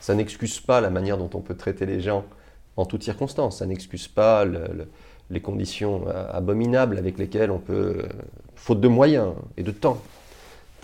ça 0.01 0.13
n'excuse 0.13 0.59
pas 0.59 0.81
la 0.81 0.89
manière 0.89 1.17
dont 1.17 1.29
on 1.33 1.39
peut 1.39 1.55
traiter 1.55 1.85
les 1.85 2.01
gens 2.01 2.25
en 2.75 2.85
toutes 2.85 3.03
circonstances. 3.03 3.59
Ça 3.59 3.65
n'excuse 3.65 4.07
pas 4.07 4.43
le- 4.43 4.67
le- 4.73 4.87
les 5.29 5.41
conditions 5.41 6.05
euh, 6.07 6.27
abominables 6.31 6.97
avec 6.97 7.17
lesquelles 7.17 7.51
on 7.51 7.59
peut, 7.59 8.03
euh, 8.03 8.09
faute 8.55 8.81
de 8.81 8.87
moyens 8.87 9.33
et 9.57 9.63
de 9.63 9.71
temps, 9.71 10.01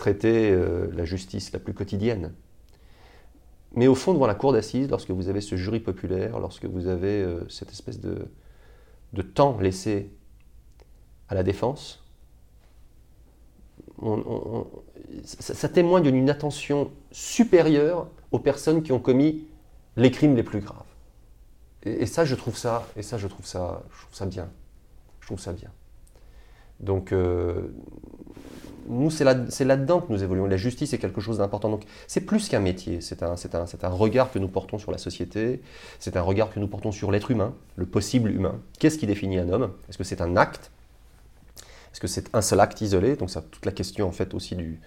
traiter 0.00 0.50
euh, 0.50 0.88
la 0.94 1.04
justice 1.04 1.52
la 1.52 1.58
plus 1.58 1.74
quotidienne. 1.74 2.32
Mais 3.74 3.86
au 3.86 3.94
fond, 3.94 4.14
devant 4.14 4.26
la 4.26 4.34
cour 4.34 4.52
d'assises, 4.52 4.88
lorsque 4.88 5.10
vous 5.10 5.28
avez 5.28 5.42
ce 5.42 5.56
jury 5.56 5.78
populaire, 5.78 6.40
lorsque 6.40 6.64
vous 6.64 6.88
avez 6.88 7.22
euh, 7.22 7.48
cette 7.48 7.70
espèce 7.70 8.00
de, 8.00 8.26
de 9.12 9.22
temps 9.22 9.60
laissé 9.60 10.10
à 11.28 11.34
la 11.34 11.42
défense, 11.42 12.02
ça, 15.22 15.54
ça 15.54 15.68
témoigne 15.68 16.10
d'une 16.10 16.30
attention 16.30 16.90
supérieure 17.12 18.08
aux 18.32 18.38
personnes 18.38 18.82
qui 18.82 18.92
ont 18.92 18.98
commis 18.98 19.44
les 19.96 20.10
crimes 20.10 20.34
les 20.34 20.42
plus 20.42 20.60
graves. 20.60 20.90
Et, 21.84 22.02
et 22.02 22.06
ça, 22.06 22.24
je 22.24 22.34
trouve 22.34 22.56
ça, 22.56 22.88
et 22.96 23.02
ça, 23.02 23.18
je 23.18 23.28
trouve 23.28 23.46
ça, 23.46 23.82
je 23.92 24.00
trouve 24.00 24.14
ça 24.14 24.26
bien. 24.26 24.48
Je 25.20 25.26
trouve 25.26 25.40
ça 25.40 25.52
bien. 25.52 25.70
Donc, 26.80 27.12
euh, 27.12 27.68
nous, 28.88 29.10
c'est 29.10 29.24
là- 29.24 29.34
là-dedans 29.34 30.00
que 30.00 30.12
nous 30.12 30.22
évoluons. 30.22 30.46
La 30.46 30.56
justice 30.56 30.92
est 30.92 30.98
quelque 30.98 31.20
chose 31.20 31.38
d'important. 31.38 31.68
Donc, 31.68 31.84
c'est 32.06 32.22
plus 32.22 32.48
qu'un 32.48 32.60
métier. 32.60 33.00
C'est 33.00 33.22
un, 33.22 33.34
un- 33.34 33.66
un 33.82 33.88
regard 33.88 34.32
que 34.32 34.38
nous 34.38 34.48
portons 34.48 34.78
sur 34.78 34.90
la 34.90 34.98
société. 34.98 35.60
C'est 35.98 36.16
un 36.16 36.22
regard 36.22 36.50
que 36.52 36.58
nous 36.58 36.66
portons 36.66 36.90
sur 36.90 37.10
l'être 37.10 37.30
humain, 37.30 37.54
le 37.76 37.86
possible 37.86 38.30
humain. 38.30 38.58
Qu'est-ce 38.78 38.98
qui 38.98 39.06
définit 39.06 39.38
un 39.38 39.48
homme? 39.50 39.72
Est-ce 39.88 39.98
que 39.98 40.04
c'est 40.04 40.20
un 40.20 40.36
acte? 40.36 40.70
Est-ce 41.92 42.00
que 42.00 42.08
c'est 42.08 42.34
un 42.34 42.40
seul 42.40 42.60
acte 42.60 42.80
isolé? 42.80 43.16
Donc, 43.16 43.30
c'est 43.30 43.48
toute 43.50 43.66
la 43.66 43.72
question, 43.72 44.08
en 44.08 44.12
fait, 44.12 44.32
aussi 44.34 44.56
du, 44.56 44.80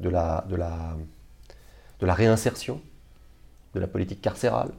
de, 0.00 0.08
la, 0.08 0.44
de, 0.48 0.56
la, 0.56 0.96
de 2.00 2.06
la 2.06 2.14
réinsertion, 2.14 2.80
de 3.74 3.80
la 3.80 3.86
politique 3.86 4.20
carcérale. 4.20 4.70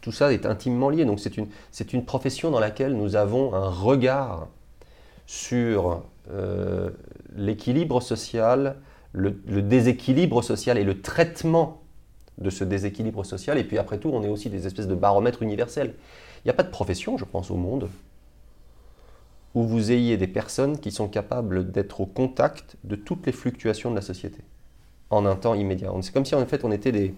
Tout 0.00 0.12
ça 0.12 0.32
est 0.32 0.46
intimement 0.46 0.90
lié. 0.90 1.04
Donc, 1.04 1.20
c'est 1.20 1.36
une, 1.36 1.48
une 1.92 2.04
profession 2.04 2.50
dans 2.50 2.60
laquelle 2.60 2.94
nous 2.94 3.14
avons 3.16 3.54
un 3.54 3.68
regard 3.68 4.48
sur 5.26 6.02
euh, 6.30 6.90
l'équilibre 7.36 8.00
social, 8.00 8.76
le, 9.12 9.30
déséquilibre 9.62 10.42
social 10.42 10.78
et 10.78 10.84
le 10.84 11.00
traitement 11.00 11.82
de 12.38 12.50
ce 12.50 12.64
déséquilibre 12.64 13.24
social. 13.24 13.58
Et 13.58 13.64
puis 13.64 13.78
après 13.78 13.98
tout, 13.98 14.10
on 14.12 14.22
est 14.22 14.28
aussi 14.28 14.50
des 14.50 14.66
espèces 14.66 14.88
de 14.88 14.94
baromètres 14.94 15.42
universels. 15.42 15.94
Il 16.44 16.48
n'y 16.48 16.50
a 16.50 16.54
pas 16.54 16.62
de 16.62 16.70
profession, 16.70 17.16
je 17.16 17.24
pense, 17.24 17.50
au 17.50 17.56
monde 17.56 17.88
où 19.54 19.62
vous 19.62 19.90
ayez 19.90 20.18
des 20.18 20.26
personnes 20.26 20.78
qui 20.78 20.90
sont 20.90 21.08
capables 21.08 21.72
d'être 21.72 22.02
au 22.02 22.06
contact 22.06 22.76
de 22.84 22.94
toutes 22.94 23.24
les 23.24 23.32
fluctuations 23.32 23.90
de 23.90 23.96
la 23.96 24.02
société 24.02 24.40
en 25.08 25.24
un 25.24 25.34
temps 25.34 25.54
immédiat. 25.54 25.90
C'est 26.02 26.12
comme 26.12 26.26
si 26.26 26.34
en 26.34 26.44
fait 26.44 26.64
on 26.64 26.72
était 26.72 26.92
des, 26.92 27.14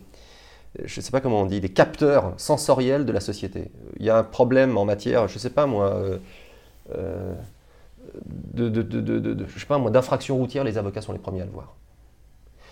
je 0.84 1.00
sais 1.00 1.10
pas 1.10 1.20
comment 1.20 1.42
on 1.42 1.46
dit, 1.46 1.60
des 1.60 1.68
capteurs 1.70 2.34
sensoriels 2.36 3.04
de 3.04 3.12
la 3.12 3.20
société. 3.20 3.72
Il 3.98 4.06
y 4.06 4.10
a 4.10 4.16
un 4.16 4.22
problème 4.22 4.76
en 4.76 4.84
matière, 4.84 5.26
je 5.26 5.34
ne 5.34 5.38
sais 5.40 5.50
pas 5.50 5.66
moi, 5.66 5.94
euh, 5.94 6.18
euh, 6.94 7.34
de, 8.24 8.68
de, 8.68 8.82
de, 8.82 9.00
de- 9.00 9.18
de- 9.34 9.46
je 9.46 9.58
sais 9.58 9.66
pas 9.66 9.78
moi, 9.78 9.90
d'infraction 9.90 10.36
routière, 10.36 10.64
les 10.64 10.78
avocats 10.78 11.02
sont 11.02 11.12
les 11.12 11.18
premiers 11.18 11.42
à 11.42 11.46
le 11.46 11.50
voir. 11.52 11.76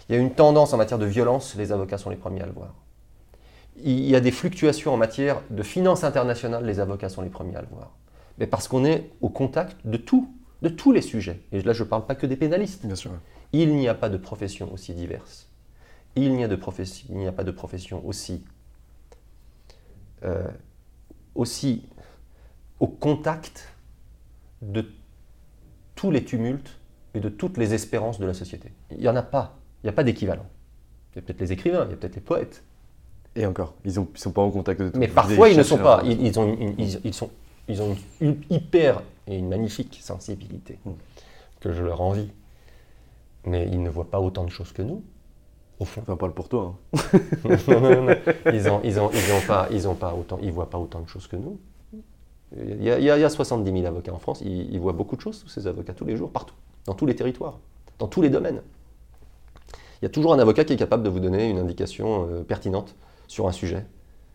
Il 0.08 0.14
y 0.14 0.18
a 0.18 0.20
une 0.20 0.32
tendance 0.32 0.72
en 0.72 0.76
matière 0.76 0.98
de 0.98 1.06
violence, 1.06 1.54
les 1.56 1.72
avocats 1.72 1.98
sont 1.98 2.10
les 2.10 2.16
premiers 2.16 2.42
à 2.42 2.46
le 2.46 2.52
voir. 2.52 2.74
Il 3.84 4.00
y 4.06 4.16
a 4.16 4.20
des 4.20 4.30
fluctuations 4.30 4.94
en 4.94 4.96
matière 4.96 5.42
de 5.50 5.62
finances 5.62 6.04
internationales, 6.04 6.64
les 6.64 6.80
avocats 6.80 7.08
sont 7.08 7.22
les 7.22 7.28
premiers 7.28 7.56
à 7.56 7.60
le 7.60 7.68
voir. 7.68 7.90
Mais 8.38 8.46
parce 8.46 8.68
qu'on 8.68 8.84
est 8.84 9.10
au 9.20 9.28
contact 9.28 9.76
de 9.86 9.96
tout, 9.96 10.32
de 10.62 10.68
tous 10.68 10.92
les 10.92 11.02
sujets. 11.02 11.40
Et 11.52 11.60
là, 11.62 11.72
je 11.72 11.82
ne 11.82 11.88
parle 11.88 12.06
pas 12.06 12.14
que 12.14 12.26
des 12.26 12.36
pénalistes. 12.36 12.86
Bien 12.86 12.94
sûr. 12.94 13.10
Il 13.52 13.74
n'y 13.76 13.88
a 13.88 13.94
pas 13.94 14.08
de 14.08 14.16
profession 14.16 14.72
aussi 14.72 14.94
diverse. 14.94 15.48
Il 16.16 16.32
n'y 16.34 16.44
a, 16.44 16.48
de 16.48 16.56
profession- 16.56 17.06
il 17.10 17.18
n'y 17.18 17.26
a 17.26 17.32
pas 17.32 17.44
de 17.44 17.50
profession 17.50 18.06
aussi, 18.06 18.42
euh, 20.24 20.46
aussi 21.34 21.86
au 22.80 22.86
contact 22.86 23.68
de 24.62 24.86
tous 25.96 26.12
les 26.12 26.24
tumultes 26.24 26.76
et 27.14 27.20
de 27.20 27.28
toutes 27.28 27.56
les 27.56 27.74
espérances 27.74 28.20
de 28.20 28.26
la 28.26 28.34
société. 28.34 28.70
Il 28.92 28.98
n'y 28.98 29.08
en 29.08 29.16
a 29.16 29.22
pas. 29.22 29.56
Il 29.82 29.86
n'y 29.86 29.90
a 29.90 29.92
pas 29.92 30.04
d'équivalent. 30.04 30.46
Il 31.12 31.16
y 31.16 31.18
a 31.18 31.22
peut-être 31.22 31.40
les 31.40 31.50
écrivains, 31.52 31.84
il 31.86 31.90
y 31.90 31.94
a 31.94 31.96
peut-être 31.96 32.14
les 32.14 32.20
poètes. 32.20 32.62
Et 33.34 33.44
encore, 33.46 33.74
ils 33.84 33.98
ne 33.98 34.04
sont 34.14 34.30
pas 34.30 34.42
en 34.42 34.50
contact 34.50 34.80
de 34.80 34.88
tout. 34.90 34.98
Mais 34.98 35.08
parfois, 35.08 35.48
ils 35.48 35.56
ne 35.58 35.62
sont 35.64 35.78
pas. 35.78 36.02
Ils, 36.04 36.20
ils 36.26 36.38
ont 36.38 36.46
une, 36.54 36.74
ils, 36.78 37.00
ils 37.04 37.12
sont, 37.14 37.30
ils 37.68 37.82
ont 37.82 37.96
une 38.20 38.40
hyper 38.50 39.02
et 39.26 39.36
une 39.36 39.48
magnifique 39.48 39.98
sensibilité 40.02 40.78
Mm. 40.84 40.90
que 41.60 41.72
je 41.72 41.82
leur 41.82 42.00
envie. 42.00 42.30
Mais 43.44 43.66
ils 43.70 43.82
ne 43.82 43.90
voient 43.90 44.10
pas 44.10 44.20
autant 44.20 44.44
de 44.44 44.50
choses 44.50 44.72
que 44.72 44.82
nous, 44.82 45.02
au 45.78 45.84
fond. 45.84 46.00
Enfin, 46.02 46.16
parle 46.16 46.32
pour 46.32 46.48
toi. 46.48 46.74
hein. 46.94 47.18
non, 47.68 47.80
non, 47.80 48.02
non. 48.04 48.14
Ils 48.52 48.68
ont, 48.68 48.80
ils 48.84 48.98
ont, 49.00 49.10
ils 49.12 49.32
ont 49.32 49.46
pas, 49.46 49.68
ils 49.70 49.86
ont 49.88 49.94
pas 49.94 50.14
autant, 50.14 50.38
ils 50.42 50.50
voient 50.52 50.70
pas 50.70 50.78
autant 50.78 51.00
de 51.00 51.08
choses 51.08 51.26
que 51.26 51.36
nous. 51.36 51.58
Il 52.56 52.82
y 52.82 52.90
a, 52.90 52.98
il 52.98 53.04
y 53.04 53.10
a- 53.10 53.16
il 53.16 53.20
y 53.20 53.24
a 53.24 53.30
70 53.30 53.72
000 53.72 53.86
avocats 53.86 54.12
en 54.12 54.18
France. 54.18 54.40
Ils, 54.44 54.78
voient 54.80 54.92
beaucoup 54.92 55.16
de 55.16 55.20
choses, 55.20 55.40
tous 55.40 55.48
ces 55.48 55.66
avocats, 55.66 55.94
tous 55.94 56.04
les 56.04 56.16
jours, 56.16 56.30
partout, 56.30 56.54
dans 56.86 56.94
tous 56.94 57.06
les 57.06 57.14
territoires, 57.16 57.58
dans 57.98 58.08
tous 58.08 58.22
les 58.22 58.30
domaines. 58.30 58.62
Il 60.00 60.04
y 60.04 60.06
a 60.06 60.10
toujours 60.10 60.32
un 60.34 60.38
avocat 60.38 60.64
qui 60.64 60.72
est 60.74 60.76
capable 60.76 61.02
de 61.02 61.08
vous 61.08 61.20
donner 61.20 61.48
une 61.50 61.58
indication 61.58 62.28
euh, 62.30 62.42
pertinente 62.42 62.94
sur 63.26 63.48
un 63.48 63.52
sujet. 63.52 63.86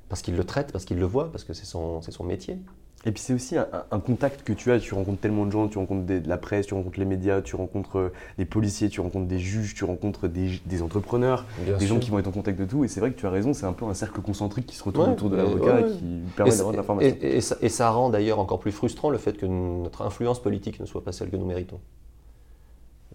parce 0.09 0.21
qu'il 0.21 0.35
le 0.35 0.43
traite, 0.43 0.71
parce 0.73 0.85
qu'il 0.85 0.99
le 0.99 1.05
voit, 1.05 1.31
parce 1.31 1.43
que 1.45 1.53
c'est 1.53 1.65
son 1.65 2.01
métier. 2.25 2.57
Et 3.03 3.11
puis 3.11 3.21
c'est 3.23 3.33
aussi 3.33 3.57
un, 3.57 3.67
un, 3.89 3.99
contact 3.99 4.43
que 4.43 4.53
tu 4.53 4.71
as, 4.71 4.79
tu 4.79 4.93
rencontres 4.93 5.21
tellement 5.21 5.47
de 5.47 5.51
gens, 5.51 5.67
tu 5.67 5.79
rencontres 5.79 6.05
des, 6.05 6.19
de 6.19 6.29
la 6.29 6.37
presse, 6.37 6.67
tu 6.67 6.75
rencontres 6.75 6.99
les 6.99 7.05
médias, 7.05 7.41
tu 7.41 7.55
rencontres 7.55 7.97
euh, 7.97 8.13
les 8.37 8.45
policiers, 8.45 8.89
tu 8.89 9.01
rencontres 9.01 9.25
des 9.25 9.39
juges, 9.39 9.73
tu 9.73 9.85
rencontres 9.85 10.27
des, 10.27 10.61
des 10.67 10.81
entrepreneurs, 10.83 11.45
Bien 11.65 11.77
des 11.77 11.85
sûr. 11.87 11.95
gens 11.95 11.99
qui 11.99 12.11
vont 12.11 12.19
être 12.19 12.27
en 12.27 12.31
contact 12.31 12.59
de 12.59 12.65
tout. 12.65 12.83
Et 12.83 12.87
c'est 12.87 12.99
vrai 12.99 13.11
que 13.11 13.17
tu 13.19 13.25
as 13.25 13.31
raison, 13.31 13.53
c'est 13.53 13.65
un 13.65 13.73
peu 13.73 13.85
un 13.85 13.95
cercle 13.95 14.21
concentrique 14.21 14.67
qui 14.67 14.75
se 14.75 14.83
retourne 14.83 15.07
Ouais, 15.07 15.13
autour 15.13 15.31
de 15.31 15.35
l'avocat 15.35 15.75
ouais, 15.81 15.89
et 15.89 15.97
qui 15.97 16.05
Et, 16.17 16.35
permet 16.35 16.51
d'avoir 16.51 16.71
de 16.73 16.77
l'information. 16.77 17.15
et- 17.21 17.37
et 17.37 17.41
ça, 17.41 17.55
et 17.61 17.69
ça 17.69 17.89
rend 17.89 18.11
d'ailleurs 18.11 18.37
encore 18.37 18.59
plus 18.59 18.71
frustrant 18.71 19.09
le 19.09 19.17
fait 19.17 19.33
que 19.35 19.47
notre 19.47 20.03
influence 20.03 20.39
politique 20.39 20.79
ne 20.79 20.85
soit 20.85 21.03
pas 21.03 21.11
celle 21.11 21.31
que 21.31 21.37
nous 21.37 21.45
méritons. 21.47 21.79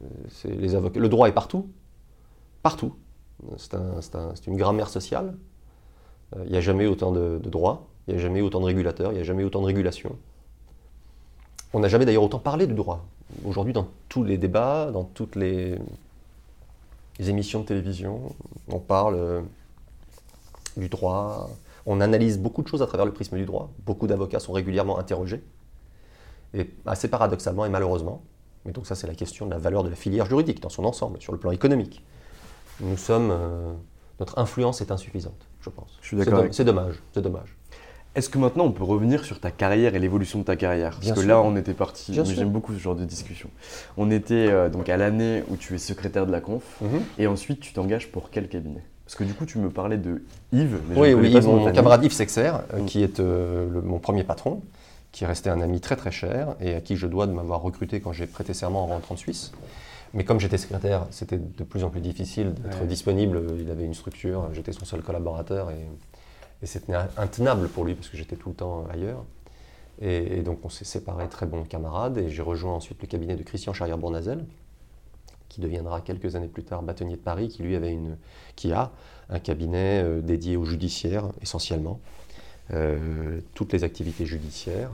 Euh, 0.03 0.07
les 0.59 0.75
avocats. 0.75 0.99
Le 0.99 1.09
droit 1.09 1.29
est 1.29 1.33
partout, 1.33 1.69
partout. 2.63 2.95
C'est 3.57 3.75
un- 3.75 4.01
c'est 4.01 4.17
un- 4.17 4.33
c'est 4.35 4.47
une 4.49 4.57
grammaire 4.57 4.89
sociale. 4.89 5.37
Euh, 6.35 6.43
Il 6.47 6.51
n'y 6.51 6.57
a 6.59 6.61
jamais 6.61 6.87
autant 6.87 7.13
de, 7.13 7.39
de 7.41 7.49
droits, 7.51 7.87
il 8.09 8.15
n'y 8.15 8.21
a 8.21 8.23
jamais 8.23 8.41
eu 8.41 8.43
autant 8.43 8.61
de 8.61 8.67
régulateurs, 8.67 9.13
il 9.13 9.17
n'y 9.17 9.21
a 9.21 9.25
jamais 9.25 9.43
eu 9.43 9.47
autant 9.47 9.61
de 9.61 9.67
régulation. 9.67 10.17
On 11.73 11.81
n'a 11.81 11.89
jamais 11.89 12.05
d'ailleurs 12.05 12.23
autant 12.23 12.39
parlé 12.39 12.67
du 12.67 12.75
droit. 12.75 13.05
Aujourd'hui, 13.45 13.73
dans 13.73 13.89
tous 14.09 14.23
les 14.25 14.39
débats, 14.39 14.91
dans 14.93 15.05
toutes 15.05 15.35
les, 15.37 15.79
les 17.19 17.31
émissions 17.31 17.61
de 17.61 17.67
télévision, 17.67 18.35
on 18.69 18.79
parle 18.79 19.15
euh, 19.17 19.41
du 20.77 20.89
droit, 20.89 21.51
on 21.85 22.01
analyse 22.01 22.39
beaucoup 22.39 22.63
de 22.63 22.69
choses 22.69 22.83
à 22.83 22.87
travers 22.87 23.07
le 23.07 23.13
prisme 23.13 23.37
du 23.37 23.45
droit. 23.45 23.71
Beaucoup 23.85 24.07
d'avocats 24.07 24.41
sont 24.41 24.53
régulièrement 24.53 24.99
interrogés. 24.99 25.43
Et 26.55 26.71
assez 26.87 27.09
paradoxalement 27.09 27.67
et 27.67 27.69
malheureusement, 27.69 28.23
mais 28.65 28.73
donc 28.73 28.87
ça 28.87 28.95
c'est 28.95 29.07
la 29.09 29.15
question 29.15 29.47
de 29.47 29.51
la 29.51 29.59
valeur 29.59 29.83
de 29.83 29.89
la 29.89 29.97
filière 29.97 30.27
juridique 30.27 30.61
dans 30.63 30.69
son 30.69 30.85
ensemble, 30.85 31.21
sur 31.21 31.33
le 31.33 31.39
plan 31.39 31.51
économique. 31.51 32.03
Nous 32.81 32.97
sommes, 32.97 33.31
euh, 33.33 33.73
notre 34.21 34.39
influence 34.39 34.81
est 34.81 34.91
insuffisante, 34.93 35.47
je 35.61 35.71
pense. 35.71 35.99
Je 36.01 36.07
suis 36.07 36.17
d'accord 36.17 36.31
C'est 36.31 36.37
do- 36.37 36.41
avec 36.43 36.55
C'est 36.55 36.65
dommage, 36.65 37.03
c'est 37.13 37.23
dommage. 37.23 37.56
Est-ce 38.17 38.31
que 38.31 38.39
maintenant 38.39 38.65
on 38.65 38.73
peut 38.73 38.83
revenir 38.83 39.25
sur 39.27 39.39
ta 39.41 39.51
carrière 39.51 39.95
et 39.95 39.99
l'évolution 39.99 40.39
de 40.39 40.45
ta 40.45 40.57
carrière? 40.57 40.93
Parce 40.93 41.01
Bien 41.05 41.13
que 41.15 41.21
sûr. 41.21 41.29
là 41.29 41.43
on 41.43 41.55
était 41.55 41.75
parti, 41.75 42.13
Bien 42.13 42.23
mais 42.23 42.29
sûr. 42.29 42.39
j'aime 42.39 42.49
beaucoup 42.51 42.73
ce 42.73 42.79
genre 42.79 42.95
de 42.97 43.05
discussion. 43.05 43.51
On 43.99 44.11
était 44.11 44.49
euh, 44.49 44.71
donc 44.71 44.89
à 44.89 44.97
l'année 44.97 45.45
où 45.51 45.57
tu 45.57 45.75
es 45.75 45.79
secrétaire 45.79 46.27
de 46.27 46.33
la 46.33 46.41
conf 46.41 46.81
et 47.19 47.27
ensuite 47.27 47.61
tu 47.61 47.75
t'engages 47.75 48.09
pour 48.11 48.31
quel 48.31 48.49
cabinet? 48.49 48.83
Parce 49.05 49.17
que 49.17 49.25
du 49.25 49.35
coup 49.35 49.45
tu 49.45 49.59
me 49.59 49.69
parlais 49.69 49.99
de 49.99 50.23
Yves, 50.53 50.81
mais 50.89 50.97
Oui, 50.99 51.13
oui, 51.13 51.31
pas 51.31 51.43
mon 51.43 51.71
camarade 51.71 52.03
Yves 52.05 52.13
Sexer, 52.15 52.53
euh, 52.73 52.81
Mm. 52.81 52.87
qui 52.87 53.03
est 53.03 53.21
euh, 53.21 53.69
le- 53.71 53.83
mon 53.83 53.99
premier 53.99 54.25
patron, 54.25 54.63
qui 55.13 55.25
est 55.25 55.27
resté 55.27 55.51
un 55.51 55.61
ami 55.61 55.81
très 55.81 55.97
très 55.97 56.11
cher 56.11 56.57
et 56.59 56.75
à 56.75 56.81
qui 56.81 56.97
je 56.97 57.07
dois 57.07 57.27
de 57.27 57.33
m'avoir 57.33 57.61
recruté 57.61 58.01
quand 58.01 58.13
j'ai 58.15 58.27
prêté 58.27 58.55
serment 58.55 58.85
en 58.85 58.87
rentrant 58.87 59.15
de 59.15 59.21
Suisse. 59.21 59.53
Mais 60.15 60.25
comme 60.25 60.41
j'étais 60.41 60.57
secrétaire, 60.57 61.05
c'était 61.11 61.37
de 61.39 61.65
plus 61.65 61.85
en 61.85 61.91
plus 61.91 62.01
difficile 62.01 62.55
d'être 62.55 62.81
Ouais. 62.81 62.87
disponible. 62.87 63.43
Il 63.61 63.71
avait 63.71 63.85
une 63.85 63.93
structure, 63.95 64.49
j'étais 64.55 64.73
son 64.73 64.87
seul 64.87 65.03
collaborateur 65.03 65.71
et, 65.71 65.75
et 66.63 66.67
c'était 66.67 66.95
intenable 67.17 67.69
pour 67.69 67.85
lui 67.85 67.95
parce 67.95 68.09
que 68.09 68.17
j'étais 68.17 68.37
tout 68.37 68.51
le 68.51 68.55
temps 68.55 68.87
ailleurs. 68.91 69.25
Et, 70.01 70.43
donc 70.43 70.59
on 70.65 70.69
s'est 70.69 70.85
séparés 70.85 71.29
très 71.29 71.47
bons 71.47 71.65
camarades 71.65 72.19
et 72.19 72.29
j'ai 72.29 72.43
rejoint 72.43 72.75
ensuite 72.75 73.01
le 73.01 73.09
cabinet 73.09 73.37
de 73.37 73.43
Christian 73.43 73.73
Charrière-Bournazel, 73.73 74.45
qui 75.49 75.61
deviendra 75.61 76.01
quelques 76.01 76.37
années 76.37 76.49
plus 76.49 76.65
tard 76.65 76.83
bâtonnier 76.83 77.17
de 77.17 77.21
Paris, 77.21 77.49
qui 77.49 77.63
lui 77.63 77.77
avait 77.77 77.93
une, 77.93 78.17
qui 78.57 78.73
a 78.73 78.93
un 79.31 79.39
cabinet 79.39 80.03
euh, 80.03 80.21
dédié 80.21 80.57
au 80.57 80.65
judiciaire 80.65 81.29
essentiellement, 81.41 82.01
euh, 82.73 83.41
toutes 83.55 83.73
les 83.73 83.85
activités 83.85 84.27
judiciaires, 84.27 84.91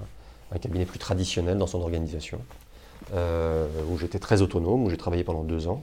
un 0.53 0.59
cabinet 0.59 0.85
plus 0.85 0.99
traditionnel 0.99 1.59
dans 1.59 1.67
son 1.67 1.81
organisation, 1.81 2.41
euh, 3.13 3.67
où 3.91 3.99
j'étais 3.99 4.19
très 4.19 4.43
autonome, 4.43 4.85
où 4.85 4.91
j'ai 4.91 4.97
travaillé 4.97 5.25
pendant 5.25 5.43
deux 5.43 5.67
ans. 5.69 5.83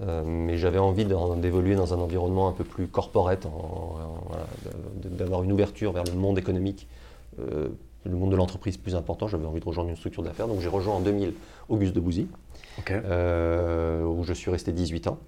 Euh, 0.00 0.22
mais 0.24 0.56
j'avais 0.56 0.78
envie 0.78 1.04
d'évoluer 1.04 1.76
dans 1.76 1.94
un 1.94 1.98
environnement 1.98 2.48
un 2.48 2.52
peu 2.52 2.64
plus 2.64 2.88
corporate, 2.88 3.46
voilà, 4.26 4.46
d'avoir 5.04 5.42
une 5.44 5.52
ouverture 5.52 5.92
vers 5.92 6.04
le 6.04 6.12
monde 6.12 6.38
économique, 6.38 6.88
euh, 7.38 7.68
le 8.04 8.16
monde 8.16 8.32
de 8.32 8.36
l'entreprise 8.36 8.76
plus 8.76 8.94
important. 8.94 9.28
J'avais 9.28 9.46
envie 9.46 9.60
de 9.60 9.64
rejoindre 9.64 9.90
une 9.90 9.96
structure 9.96 10.22
d'affaires. 10.22 10.48
Donc 10.48 10.60
j'ai 10.60 10.68
rejoint 10.68 10.94
en 10.94 11.00
2000 11.00 11.32
Auguste 11.68 11.94
de 11.94 12.00
Bouzy, 12.00 12.28
euh, 12.90 14.04
où 14.04 14.24
je 14.24 14.32
suis 14.32 14.50
resté 14.50 14.72
18 14.72 15.06
ans. 15.06 15.18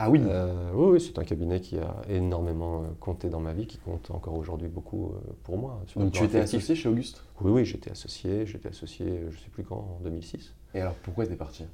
Ah 0.00 0.08
oui. 0.08 0.20
Euh, 0.24 0.70
oui, 0.74 0.92
oui, 0.92 1.00
c'est 1.00 1.18
un 1.18 1.24
cabinet 1.24 1.60
qui 1.60 1.76
a 1.76 1.96
énormément 2.08 2.84
compté 3.00 3.28
dans 3.28 3.40
ma 3.40 3.52
vie, 3.52 3.66
qui 3.66 3.78
compte 3.78 4.12
encore 4.12 4.38
aujourd'hui 4.38 4.68
beaucoup 4.68 5.12
pour 5.42 5.58
moi. 5.58 5.82
donc 5.96 6.12
tu 6.12 6.22
étais 6.22 6.38
associé 6.38 6.76
chez 6.76 6.88
Auguste? 6.88 7.24
Oui, 7.40 7.50
oui, 7.50 7.64
j'étais 7.64 7.90
associé. 7.90 8.46
J'étais 8.46 8.68
associé, 8.68 9.22
je 9.28 9.38
sais 9.38 9.50
plus 9.50 9.64
quand, 9.64 9.98
en 9.98 10.04
2006. 10.04 10.54
Et 10.74 10.80
alors 10.80 10.94
pourquoi 10.94 11.26
t'es 11.26 11.34
parti? 11.34 11.64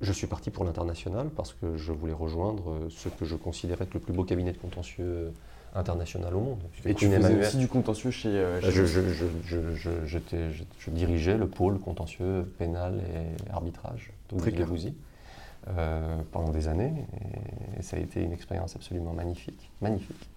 Je 0.00 0.12
suis 0.12 0.26
parti 0.26 0.50
pour 0.50 0.64
l'international 0.64 1.28
parce 1.30 1.54
que 1.54 1.76
je 1.76 1.92
voulais 1.92 2.12
rejoindre 2.12 2.70
euh, 2.70 2.88
ce 2.90 3.08
que 3.08 3.24
je 3.24 3.34
considérais 3.34 3.84
être 3.84 3.94
le 3.94 4.00
plus 4.00 4.12
beau 4.12 4.24
cabinet 4.24 4.52
de 4.52 4.58
contentieux 4.58 5.04
euh, 5.04 5.30
international 5.74 6.34
au 6.34 6.40
monde. 6.40 6.62
Et 6.84 6.94
tu 6.94 7.06
faisais 7.06 7.16
Emmanuel. 7.16 7.46
aussi 7.46 7.56
du 7.58 7.68
contentieux 7.68 8.10
chez. 8.10 8.28
euh, 8.28 8.60
chez 8.60 8.86
je, 8.86 10.90
dirigeais 10.90 11.36
le 11.36 11.48
pôle 11.48 11.78
contentieux 11.78 12.44
pénal 12.58 13.02
et 13.14 13.52
arbitrage. 13.52 14.12
Bouzy 14.66 14.94
euh, 15.68 16.16
pendant 16.32 16.50
des 16.50 16.68
années. 16.68 16.92
Et, 17.78 17.82
ça 17.82 17.96
a 17.96 18.00
été 18.00 18.22
une 18.22 18.32
expérience 18.32 18.74
absolument 18.74 19.12
magnifique, 19.12 19.70
magnifique, 19.80 20.28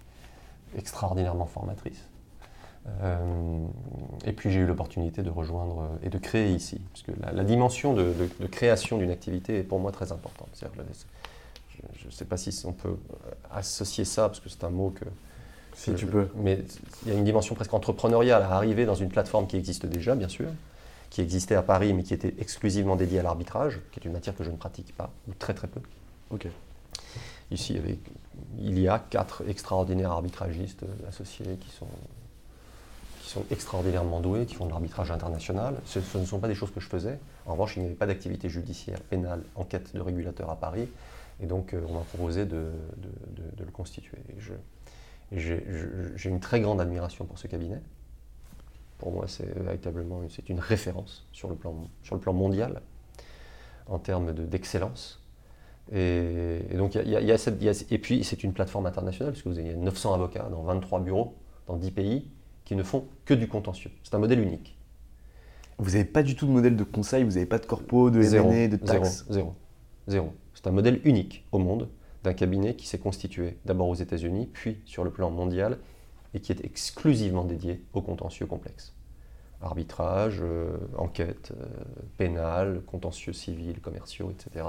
extraordinairement 0.78 1.46
formatrice. 1.46 2.08
Euh, 3.02 3.66
et 4.26 4.32
puis 4.34 4.52
j'ai 4.52 4.60
eu 4.62 4.66
l'opportunité 4.66 5.22
de 5.22 5.30
rejoindre 5.30 5.82
euh, 5.82 6.06
et 6.06 6.10
de 6.10 6.18
créer 6.18 6.52
ici, 6.54 6.82
parce 6.92 7.04
que 7.04 7.12
la, 7.22 7.32
la 7.32 7.44
dimension 7.44 7.94
de, 7.94 8.04
de- 8.14 8.30
de 8.40 8.48
création 8.48 8.98
d'une 8.98 9.12
activité 9.12 9.60
est 9.60 9.64
pour 9.64 9.80
moi 9.80 9.92
très 9.92 10.12
importante. 10.12 10.50
Je 11.96 12.06
ne 12.08 12.12
sais 12.12 12.26
pas 12.26 12.36
si 12.38 12.66
on 12.66 12.74
peut 12.74 12.90
euh, 12.90 13.32
associer 13.52 14.06
ça, 14.06 14.28
parce 14.28 14.40
que 14.40 14.50
c'est 14.50 14.64
un 14.64 14.70
mot 14.70 14.90
que 14.90 15.06
Si 15.76 15.94
tu 15.96 16.06
peux. 16.08 16.30
Mais 16.36 16.60
il 17.06 17.10
y 17.12 17.16
a 17.16 17.18
une 17.18 17.24
dimension 17.24 17.54
presque 17.56 17.74
entrepreneuriale 17.74 18.42
à 18.44 18.52
arriver 18.56 18.86
dans 18.86 18.96
une 18.96 19.10
plateforme 19.10 19.48
qui 19.48 19.56
existe 19.58 19.86
déjà, 19.86 20.16
bien 20.16 20.28
sûr, 20.30 20.50
qui 21.10 21.22
existait 21.22 21.56
à 21.56 21.62
Paris, 21.64 21.94
mais 21.94 22.04
qui 22.04 22.14
était 22.14 22.34
exclusivement 22.40 22.96
dédiée 22.96 23.20
à 23.20 23.24
l'arbitrage, 23.24 23.80
qui 23.92 24.00
est 24.00 24.06
une 24.06 24.12
matière 24.14 24.36
que 24.36 24.44
je 24.44 24.52
ne 24.52 24.58
pratique 24.58 24.96
pas, 24.96 25.12
ou 25.28 25.34
très 25.38 25.54
très 25.54 25.68
peu. 25.68 25.80
Ok. 26.32 26.48
Ici, 27.52 27.74
il 27.74 27.76
y, 27.78 27.80
avait- 27.80 28.00
il 28.60 28.80
y 28.80 28.88
a 28.88 29.00
quatre 29.00 29.44
extraordinaires 29.48 30.12
arbitragistes 30.12 30.84
associés 31.08 31.58
qui 31.62 31.70
sont, 31.72 31.88
qui 33.30 33.36
sont 33.36 33.46
extraordinairement 33.52 34.22
doués, 34.22 34.48
qui 34.48 34.56
font 34.56 34.66
de 34.66 34.72
l'arbitrage 34.72 35.12
international. 35.12 35.76
Ce, 35.86 36.00
ne 36.18 36.26
sont 36.26 36.40
pas 36.40 36.48
des 36.48 36.56
choses 36.56 36.72
que 36.72 36.80
je 36.80 36.88
faisais. 36.88 37.20
En 37.46 37.52
revanche, 37.52 37.76
il 37.76 37.82
n'y 37.82 37.86
avait 37.86 37.94
pas 37.96 38.08
d'activité 38.08 38.50
judiciaire, 38.50 39.00
pénale, 39.02 39.44
enquête 39.54 39.94
de 39.96 40.02
régulateur 40.02 40.50
à 40.50 40.56
Paris. 40.56 40.90
Et 41.40 41.46
donc, 41.46 41.76
euh, 41.76 41.82
on 41.88 41.94
m'a 41.94 42.00
proposé 42.00 42.48
de, 42.48 42.72
le 43.60 43.66
constituer. 43.72 44.18
J'ai 45.32 45.62
une 46.26 46.40
très 46.40 46.60
grande 46.60 46.82
admiration 46.82 47.26
pour 47.26 47.38
ce 47.38 47.46
cabinet. 47.46 47.80
Pour 48.98 49.12
moi, 49.12 49.26
c'est 49.28 49.46
véritablement 49.60 50.24
une- 50.24 50.30
une 50.50 50.60
référence 50.60 51.28
sur 51.32 51.50
le 51.50 51.56
plan, 51.56 51.88
sur 52.02 52.16
le 52.16 52.22
plan 52.22 52.34
mondial 52.34 52.82
en 53.86 54.00
termes 54.00 54.34
de- 54.34 54.44
d'excellence. 54.44 55.22
Et, 55.94 56.62
et 56.72 57.98
puis, 58.00 58.24
c'est 58.24 58.44
une 58.44 58.54
plateforme 58.54 58.88
internationale, 58.88 59.34
puisque 59.34 59.46
vous 59.48 59.60
avez 59.60 59.76
900 59.76 60.16
avocats 60.16 60.50
dans 60.50 60.64
23 60.64 61.00
bureaux, 61.02 61.36
dans 61.68 61.78
10 61.78 61.92
pays, 61.92 62.28
qui 62.70 62.76
ne 62.76 62.84
font 62.84 63.08
que 63.26 63.34
du 63.34 63.48
contentieux. 63.48 63.90
C'est 64.04 64.14
un 64.14 64.20
modèle 64.20 64.40
unique. 64.40 64.78
Vous 65.80 65.90
n'avez 65.90 66.06
pas 66.06 66.22
du 66.22 66.36
tout 66.36 66.46
de 66.46 66.52
modèle 66.52 66.76
de 66.76 66.84
conseil, 66.84 67.24
vous 67.24 67.32
n'avez 67.32 67.48
pas 67.48 67.58
de 67.58 67.66
corpo, 67.66 68.12
de 68.12 68.20
M&A, 68.22 68.68
de 68.68 68.78
zéro, 68.78 68.86
taxes. 68.86 69.26
zéro, 69.28 69.56
zéro. 70.08 70.34
C'est 70.54 70.68
un 70.68 70.72
modèle 70.72 71.02
unique 71.04 71.48
au 71.52 71.58
monde 71.58 71.90
d'un 72.24 72.34
cabinet 72.34 72.76
qui 72.76 72.86
s'est 72.86 73.00
constitué 73.00 73.58
d'abord 73.66 73.88
aux 73.88 73.96
États-Unis, 73.96 74.52
puis 74.54 74.78
sur 74.86 75.04
le 75.04 75.10
plan 75.10 75.32
mondial, 75.32 75.80
et 76.36 76.42
qui 76.42 76.52
est 76.52 76.64
exclusivement 76.64 77.44
dédié 77.44 77.84
au 77.94 78.04
contentieux 78.04 78.46
complexe. 78.46 78.94
Arbitrage, 79.64 80.38
euh, 80.44 80.78
enquête 80.96 81.54
euh, 81.60 81.66
pénale, 82.18 82.84
contentieux 82.86 83.34
civils, 83.34 83.80
commerciaux, 83.82 84.30
etc. 84.30 84.64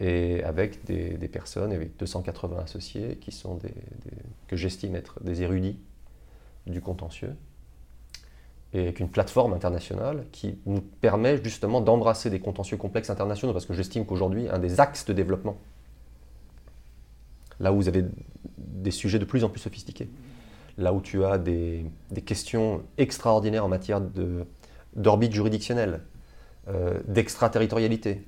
Et 0.00 0.42
avec 0.42 0.84
des, 0.86 1.10
des 1.18 1.28
personnes, 1.28 1.70
avec 1.72 1.96
280 1.98 2.58
associés, 2.64 3.16
qui 3.20 3.30
sont 3.30 3.54
des, 3.54 3.68
des- 3.68 4.16
que 4.48 4.56
j'estime 4.56 4.96
être 4.96 5.22
des 5.22 5.42
érudits 5.42 5.78
du 6.66 6.80
contentieux, 6.80 7.34
et 8.72 8.80
avec 8.80 9.00
une 9.00 9.08
plateforme 9.08 9.52
internationale 9.52 10.26
qui 10.32 10.58
nous 10.66 10.80
permet 10.80 11.42
justement 11.42 11.80
d'embrasser 11.80 12.28
des 12.28 12.40
contentieux 12.40 12.76
complexes 12.76 13.10
internationaux, 13.10 13.52
parce 13.52 13.66
que 13.66 13.74
j'estime 13.74 14.04
qu'aujourd'hui, 14.04 14.48
un 14.48 14.58
des 14.58 14.80
axes 14.80 15.04
de 15.04 15.12
développement, 15.12 15.56
là 17.60 17.72
où 17.72 17.76
vous 17.76 17.88
avez 17.88 18.04
des 18.58 18.90
sujets 18.90 19.18
de 19.18 19.24
plus 19.24 19.44
en 19.44 19.48
plus 19.48 19.60
sophistiqués, 19.60 20.08
là 20.76 20.92
où 20.92 21.00
tu 21.00 21.24
as 21.24 21.38
des, 21.38 21.86
questions 22.26 22.82
extraordinaires 22.98 23.64
en 23.64 23.68
matière 23.68 24.00
d'orbite 24.96 25.32
juridictionnelle, 25.32 26.00
euh, 26.68 26.98
d'extraterritorialité, 27.06 28.26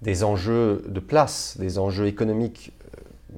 des 0.00 0.24
enjeux 0.24 0.84
de 0.88 1.00
place, 1.00 1.58
des 1.58 1.78
enjeux 1.78 2.06
économiques 2.06 2.72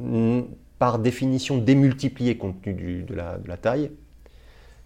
euh, 0.01 0.43
par 0.83 0.99
définition 0.99 1.59
démultipliés 1.59 2.37
compte 2.37 2.61
tenu 2.61 2.75
du- 2.75 3.03
de, 3.05 3.15
la, 3.15 3.39
de 3.39 3.47
la 3.47 3.57
taille, 3.57 3.93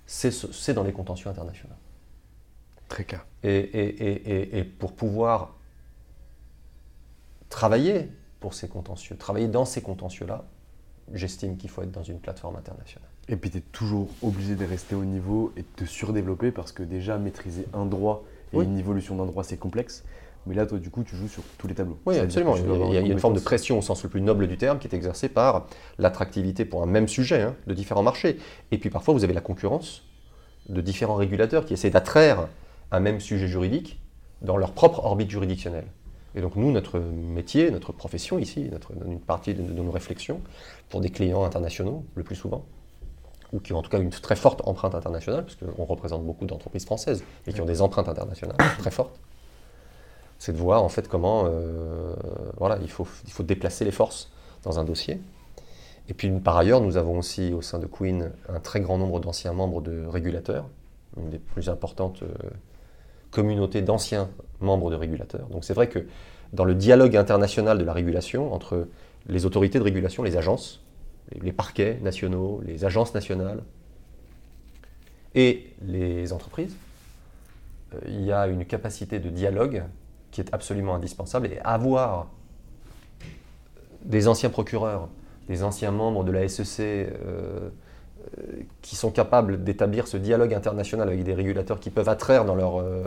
c'est 0.04 0.30
ce- 0.30 0.52
c'est 0.52 0.74
dans 0.74 0.82
les 0.82 0.92
contentieux 0.92 1.30
internationaux. 1.30 1.72
Très 2.86 3.04
clair. 3.04 3.24
Et, 3.42 3.48
et- 3.56 4.04
et- 4.04 4.30
et- 4.30 4.58
et 4.58 4.64
pour 4.64 4.92
pouvoir 4.92 5.54
travailler 7.48 8.10
pour 8.40 8.52
ces 8.52 8.68
contentieux, 8.68 9.16
travailler 9.16 9.48
dans 9.48 9.64
ces 9.64 9.80
contentieux-là, 9.80 10.44
j'estime 11.14 11.56
qu'il 11.56 11.70
faut 11.70 11.80
être 11.80 11.92
dans 11.92 12.02
une 12.02 12.18
plateforme 12.20 12.56
internationale. 12.56 13.08
Et 13.30 13.36
puis 13.36 13.48
tu 13.48 13.56
es 13.56 13.62
toujours 13.62 14.10
obligé 14.20 14.54
de 14.54 14.66
rester 14.66 14.94
au 14.94 15.04
niveau 15.06 15.54
et 15.56 15.62
de 15.62 15.66
te 15.76 15.86
surdévelopper 15.86 16.50
parce 16.50 16.72
que 16.72 16.82
déjà 16.82 17.16
maîtriser 17.16 17.64
un 17.72 17.86
droit 17.86 18.22
et 18.52 18.58
une 18.58 18.76
évolution 18.78 19.16
d'un 19.16 19.24
droit 19.24 19.44
c'est 19.44 19.56
complexe. 19.56 20.04
Mais 20.46 20.54
là, 20.54 20.66
toi, 20.66 20.78
du 20.78 20.90
coup, 20.90 21.02
tu 21.02 21.16
joues 21.16 21.28
sur 21.28 21.42
tous 21.58 21.66
les 21.66 21.74
tableaux. 21.74 21.98
Oui, 22.06 22.18
absolument. 22.18 22.56
Il 22.56 22.94
y, 22.94 22.96
a, 22.96 23.00
une 23.00 23.18
forme 23.18 23.34
de 23.34 23.40
pression 23.40 23.78
au 23.78 23.82
sens 23.82 24.02
le 24.02 24.08
plus 24.08 24.20
noble 24.20 24.46
du 24.46 24.56
terme 24.56 24.78
qui 24.78 24.86
est 24.86 24.94
exercée 24.94 25.28
par 25.28 25.66
l'attractivité 25.98 26.64
pour 26.64 26.82
un 26.82 26.86
même 26.86 27.08
sujet 27.08 27.42
hein, 27.42 27.54
de 27.66 27.74
différents 27.74 28.02
marchés. 28.02 28.38
Et 28.70 28.78
puis 28.78 28.90
parfois, 28.90 29.12
vous 29.12 29.24
avez 29.24 29.34
la 29.34 29.40
concurrence 29.40 30.02
de 30.68 30.80
différents 30.80 31.16
régulateurs 31.16 31.64
qui 31.64 31.72
essaient 31.72 31.90
d'attraire 31.90 32.48
un 32.92 33.00
même 33.00 33.20
sujet 33.20 33.48
juridique 33.48 34.00
dans 34.42 34.56
leur 34.56 34.72
propre 34.72 35.04
orbite 35.04 35.30
juridictionnelle. 35.30 35.86
Et 36.34 36.40
donc 36.40 36.54
nous, 36.54 36.70
notre 36.70 36.98
métier, 36.98 37.70
notre 37.70 37.92
profession 37.92 38.38
ici, 38.38 38.68
notre, 38.70 38.92
une 39.06 39.20
partie 39.20 39.54
de, 39.54 39.62
nos 39.62 39.90
réflexions, 39.90 40.40
pour 40.90 41.00
des 41.00 41.10
clients 41.10 41.44
internationaux, 41.44 42.04
le 42.14 42.22
plus 42.22 42.36
souvent, 42.36 42.66
ou 43.52 43.60
qui 43.60 43.72
ont 43.72 43.78
en 43.78 43.82
tout 43.82 43.90
cas 43.90 43.98
une 43.98 44.10
très 44.10 44.36
forte 44.36 44.60
empreinte 44.66 44.94
internationale, 44.94 45.44
parce 45.44 45.56
qu'on 45.56 45.84
représente 45.84 46.24
beaucoup 46.24 46.44
d'entreprises 46.44 46.84
françaises, 46.84 47.24
et 47.46 47.52
qui 47.54 47.60
ont 47.60 47.66
des 47.66 47.80
empreintes 47.80 48.08
internationales 48.08 48.56
très 48.78 48.90
fortes, 48.90 49.18
c'est 50.38 50.52
de 50.52 50.58
voir 50.58 50.82
en 50.82 50.88
fait 50.88 51.08
comment 51.08 51.44
euh, 51.46 52.14
voilà, 52.56 52.78
il, 52.82 52.90
faut, 52.90 53.06
déplacer 53.42 53.84
les 53.84 53.90
forces 53.90 54.30
dans 54.62 54.78
un 54.78 54.84
dossier. 54.84 55.20
Et 56.08 56.14
puis 56.14 56.30
par 56.30 56.56
ailleurs, 56.56 56.80
nous 56.80 56.96
avons 56.96 57.18
aussi 57.18 57.52
au 57.52 57.62
sein 57.62 57.78
de 57.78 57.86
Queen 57.86 58.30
un 58.48 58.60
très 58.60 58.80
grand 58.80 58.98
nombre 58.98 59.20
d'anciens 59.20 59.52
membres 59.52 59.80
de 59.80 60.04
régulateurs, 60.06 60.66
une 61.16 61.30
des 61.30 61.38
plus 61.38 61.68
importantes 61.68 62.22
euh, 62.22 62.28
communauté 63.30 63.82
d'anciens 63.82 64.28
membres 64.60 64.90
de 64.90 64.96
régulateurs. 64.96 65.46
Donc 65.48 65.64
c'est 65.64 65.74
vrai 65.74 65.88
que 65.88 66.06
dans 66.52 66.64
le 66.64 66.74
dialogue 66.74 67.16
international 67.16 67.78
de 67.78 67.84
la 67.84 67.92
régulation 67.92 68.52
entre 68.52 68.86
les 69.28 69.46
autorités 69.46 69.78
de 69.78 69.84
régulation, 69.84 70.22
les 70.22 70.36
agences, 70.36 70.80
les 71.42 71.52
parquets 71.52 71.98
nationaux, 72.02 72.60
les 72.64 72.84
agences 72.84 73.14
nationales 73.14 73.62
et 75.34 75.72
les 75.82 76.32
entreprises, 76.32 76.76
euh, 77.94 77.98
il 78.06 78.24
y 78.24 78.32
a 78.32 78.46
une 78.46 78.64
capacité 78.64 79.18
de 79.18 79.28
dialogue 79.28 79.82
qui 80.36 80.42
est 80.42 80.52
absolument 80.52 80.94
indispensable 80.94 81.46
et 81.46 81.58
avoir 81.64 82.26
des 84.02 84.28
anciens 84.28 84.50
procureurs, 84.50 85.08
des 85.48 85.62
anciens 85.62 85.90
membres 85.90 86.24
de 86.24 86.30
la 86.30 86.46
SEC, 86.46 86.78
euh, 86.78 87.70
qui 88.82 88.96
sont 88.96 89.10
capables 89.10 89.64
d'établir 89.64 90.06
ce 90.06 90.18
dialogue 90.18 90.52
international 90.52 91.08
avec 91.08 91.24
des 91.24 91.32
régulateurs 91.32 91.80
qui 91.80 91.88
peuvent 91.88 92.10
attraire 92.10 92.44
dans 92.44 92.54
leur 92.54 92.78
euh, 92.78 93.02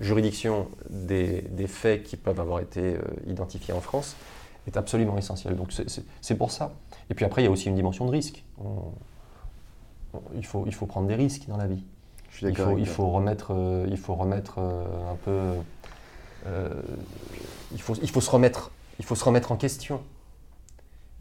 juridiction 0.00 0.68
des, 0.90 1.42
faits 1.66 2.02
qui 2.02 2.18
peuvent 2.18 2.38
avoir 2.38 2.60
été 2.60 2.96
euh, 2.96 3.00
identifiés 3.26 3.72
en 3.72 3.80
France 3.80 4.16
est 4.66 4.76
absolument 4.76 5.16
essentiel. 5.16 5.56
Donc 5.56 5.72
c'est 6.20 6.34
pour 6.34 6.50
ça. 6.50 6.74
Et 7.08 7.14
puis 7.14 7.24
après, 7.24 7.40
il 7.40 7.46
y 7.46 7.48
a 7.48 7.50
aussi 7.50 7.68
une 7.68 7.74
dimension 7.74 8.04
de 8.04 8.10
risque. 8.10 8.44
il 10.34 10.44
faut 10.44 10.86
prendre 10.86 11.08
des 11.08 11.14
risques 11.14 11.46
dans 11.48 11.56
la 11.56 11.68
vie. 11.68 11.84
Il, 12.40 12.56
faut, 12.56 12.78
il, 12.78 12.86
faut 12.86 13.10
remettre, 13.10 13.52
euh, 13.54 13.86
il 13.88 13.98
faut 13.98 14.14
remettre 14.14 14.58
un 14.58 15.16
peu... 15.24 15.54
il, 17.72 17.80
faut, 17.80 17.94
il, 18.02 18.10
faut 18.10 18.20
se 18.20 18.30
remettre, 18.30 18.70
il 18.98 19.04
faut 19.04 19.14
se 19.14 19.24
remettre 19.24 19.52
en 19.52 19.56
question. 19.56 20.00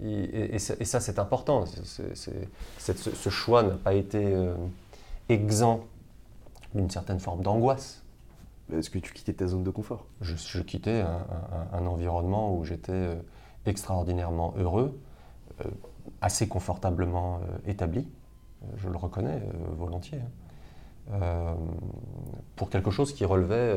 Et, 0.04 0.58
ça, 0.58 1.00
c'est 1.00 1.20
important. 1.20 1.66
ce 1.66 3.30
choix 3.30 3.64
n'a 3.64 3.76
pas 3.76 3.94
été 3.94 4.34
euh, 4.34 4.56
exempt 5.30 5.82
d'une 6.74 6.90
certaine 6.90 7.20
forme 7.20 7.44
d'angoisse. 7.44 8.04
Est-ce 8.74 8.90
que 8.90 8.98
tu 9.00 9.14
quittais 9.14 9.34
ta 9.34 9.48
zone 9.48 9.64
de 9.64 9.70
confort? 9.70 10.06
Je, 10.22 10.62
quittais 10.62 11.04
un, 11.74 11.86
environnement 11.86 12.56
où 12.56 12.64
j'étais 12.64 12.92
euh, 12.94 13.16
extraordinairement 13.66 14.54
heureux, 14.58 15.00
euh, 15.64 15.70
assez 16.22 16.48
confortablement 16.48 17.42
établi, 17.68 18.08
je 18.78 18.90
le 18.90 18.98
reconnais 18.98 19.42
volontiers, 19.78 20.20
hein. 20.20 20.30
Pour 22.56 22.70
quelque 22.70 22.92
chose 22.92 23.14
qui 23.14 23.26
relevait 23.26 23.76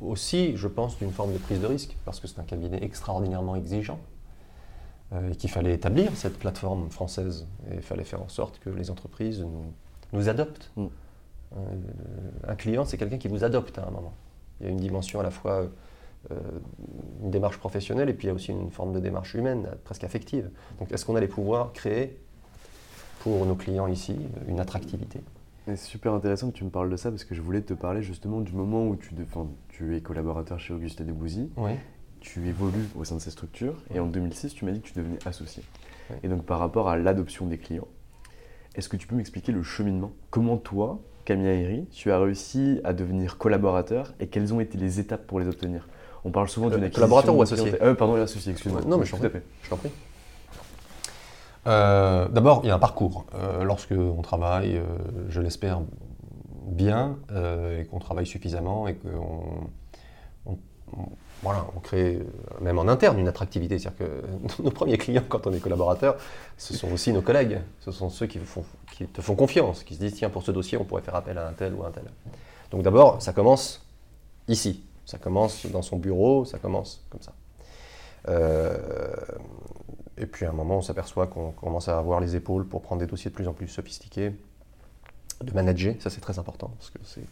aussi, 0.00 0.56
je 0.56 0.68
pense, 0.68 0.98
d'une 0.98 1.12
forme 1.12 1.32
de 1.32 1.38
prise 1.38 1.60
de 1.60 1.66
risque, 1.66 1.96
parce 2.04 2.20
que 2.20 2.26
c'est 2.26 2.38
un 2.40 2.44
cabinet 2.44 2.82
extraordinairement 2.82 3.56
exigeant. 3.56 3.98
Euh, 5.12 5.30
et 5.30 5.36
qu'il 5.36 5.50
fallait 5.50 5.72
établir 5.72 6.10
cette 6.16 6.36
plateforme 6.36 6.90
française. 6.90 7.46
Et 7.70 7.76
il 7.76 7.82
fallait 7.82 8.02
faire 8.02 8.22
en 8.22 8.28
sorte 8.28 8.58
que 8.58 8.70
les 8.70 8.90
entreprises 8.90 9.46
nous, 10.12 10.28
adoptent. 10.28 10.72
Mm. 10.74 10.86
Euh, 11.56 11.58
un 12.48 12.56
client, 12.56 12.84
c'est 12.84 12.98
quelqu'un 12.98 13.18
qui 13.18 13.28
vous 13.28 13.44
adopte 13.44 13.78
à 13.78 13.86
un 13.86 13.90
moment. 13.90 14.14
Il 14.60 14.66
y 14.66 14.68
a 14.68 14.72
une 14.72 14.80
dimension 14.80 15.20
à 15.20 15.22
la 15.22 15.30
fois 15.30 15.68
euh, 16.32 16.40
une 17.22 17.30
démarche 17.30 17.58
professionnelle 17.58 18.08
et 18.08 18.14
puis 18.14 18.26
il 18.26 18.28
y 18.28 18.32
a 18.32 18.34
aussi 18.34 18.50
une 18.50 18.72
forme 18.72 18.92
de 18.92 18.98
démarche 18.98 19.34
humaine, 19.34 19.68
presque 19.84 20.02
affective. 20.02 20.50
Donc 20.80 20.90
est-ce 20.90 21.04
qu'on 21.06 21.14
allait 21.14 21.28
pouvoir 21.28 21.72
créer 21.72 22.18
pour 23.20 23.46
nos 23.46 23.54
clients 23.54 23.86
ici 23.86 24.16
une 24.48 24.58
attractivité? 24.58 25.20
C'est 25.66 25.76
super 25.76 26.14
intéressant 26.14 26.50
que 26.50 26.56
tu 26.56 26.64
me 26.64 26.70
parles 26.70 26.90
de 26.90 26.96
ça 26.96 27.10
parce 27.10 27.24
que 27.24 27.34
je 27.34 27.42
voulais 27.42 27.60
te 27.60 27.74
parler 27.74 28.02
justement 28.02 28.40
du 28.40 28.52
moment 28.52 28.86
où 28.86 28.96
tu, 28.96 29.10
tu 29.68 29.96
es 29.96 30.00
collaborateur 30.00 30.60
chez 30.60 30.72
Augustin 30.72 31.04
Debouzy 31.04 31.50
oui 31.56 31.72
tu 32.26 32.48
évolues 32.48 32.88
au 32.98 33.04
sein 33.04 33.16
de 33.16 33.20
ces 33.20 33.30
structures 33.30 33.76
et 33.94 34.00
en 34.00 34.06
2006, 34.06 34.54
tu 34.54 34.64
m'as 34.64 34.72
dit 34.72 34.80
que 34.80 34.88
tu 34.88 34.94
devenais 34.94 35.18
associé. 35.26 35.62
Et 36.22 36.28
donc 36.28 36.44
par 36.44 36.58
rapport 36.58 36.88
à 36.88 36.96
l'adoption 36.96 37.46
des 37.46 37.58
clients, 37.58 37.86
est-ce 38.74 38.88
que 38.88 38.96
tu 38.96 39.06
peux 39.06 39.16
m'expliquer 39.16 39.52
le 39.52 39.62
cheminement? 39.62 40.12
Comment 40.30 40.56
toi, 40.56 41.00
Camille 41.24 41.48
Aéry, 41.48 41.86
tu 41.90 42.10
as 42.10 42.18
réussi 42.18 42.80
à 42.84 42.92
devenir 42.92 43.38
collaborateur 43.38 44.14
et 44.20 44.26
quelles 44.26 44.52
ont 44.52 44.60
été 44.60 44.76
les 44.76 45.00
étapes 45.00 45.26
pour 45.26 45.40
les 45.40 45.48
obtenir? 45.48 45.88
On 46.24 46.30
parle 46.30 46.48
souvent 46.48 46.68
d'une 46.68 46.82
euh, 46.84 46.90
Collaborateur 46.90 47.36
ou 47.36 47.42
associé? 47.42 47.80
Euh, 47.80 47.94
Pardon, 47.94 48.16
associé, 48.16 48.52
excuse-moi. 48.52 48.82
non, 48.86 48.98
mais 48.98 49.04
je 49.06 49.12
t'en 49.70 49.76
prie. 49.76 49.90
Euh, 51.66 52.28
d'abord, 52.28 52.60
il 52.62 52.68
y 52.68 52.70
a 52.70 52.74
un 52.74 52.78
parcours. 52.78 53.26
lorsque 53.62 53.92
on 53.92 54.22
travaille, 54.22 54.80
je 55.28 55.40
l'espère 55.40 55.80
bien, 56.66 57.16
et 57.30 57.84
qu'on 57.86 57.98
travaille 57.98 58.26
suffisamment 58.26 58.88
et 58.88 58.94
qu'on 58.94 59.70
voilà, 61.42 61.66
on 61.76 61.80
crée 61.80 62.18
même 62.60 62.78
en 62.78 62.88
interne 62.88 63.18
une 63.18 63.28
attractivité. 63.28 63.78
C'est-à-dire 63.78 64.06
que 64.06 64.62
nos 64.62 64.70
premiers 64.70 64.98
clients, 64.98 65.24
quand 65.28 65.46
on 65.46 65.52
est 65.52 65.60
collaborateur, 65.60 66.16
ce 66.56 66.74
sont 66.74 66.90
aussi 66.90 67.12
nos 67.12 67.22
collègues. 67.22 67.60
Ce 67.80 67.90
sont 67.90 68.08
ceux 68.08 68.26
qui, 68.26 68.38
te 68.38 69.20
font 69.20 69.34
confiance, 69.34 69.84
qui 69.84 69.94
se 69.94 70.00
disent 70.00 70.14
tiens, 70.14 70.30
pour 70.30 70.42
ce 70.42 70.50
dossier, 70.50 70.78
on 70.78 70.84
pourrait 70.84 71.02
faire 71.02 71.14
appel 71.14 71.38
à 71.38 71.46
un 71.46 71.52
tel 71.52 71.74
ou 71.74 71.84
un 71.84 71.90
tel. 71.90 72.04
Donc 72.70 72.82
d'abord, 72.82 73.20
ça 73.20 73.32
commence 73.32 73.86
ici. 74.48 74.82
Ça 75.04 75.18
commence 75.18 75.66
dans 75.66 75.82
son 75.82 75.98
bureau, 75.98 76.44
ça 76.44 76.58
commence 76.58 77.04
comme 77.10 77.22
ça. 77.22 77.32
Euh, 78.28 78.76
et 80.18 80.26
puis 80.26 80.46
à 80.46 80.50
un 80.50 80.52
moment, 80.52 80.78
on 80.78 80.82
s'aperçoit 80.82 81.26
qu'on 81.26 81.52
commence 81.52 81.88
à 81.88 81.98
avoir 81.98 82.20
les 82.20 82.36
épaules 82.36 82.66
pour 82.66 82.82
prendre 82.82 83.00
des 83.00 83.06
dossiers 83.06 83.30
de 83.30 83.34
plus 83.34 83.48
en 83.48 83.52
plus 83.52 83.68
sophistiqués, 83.68 84.32
de 85.42 85.52
manager, 85.52 85.94
ça 86.00 86.10
c'est 86.10 86.20
très 86.20 86.38
important, 86.38 86.70
parce 86.78 86.90
que 86.90 86.98
c'est 87.04 87.24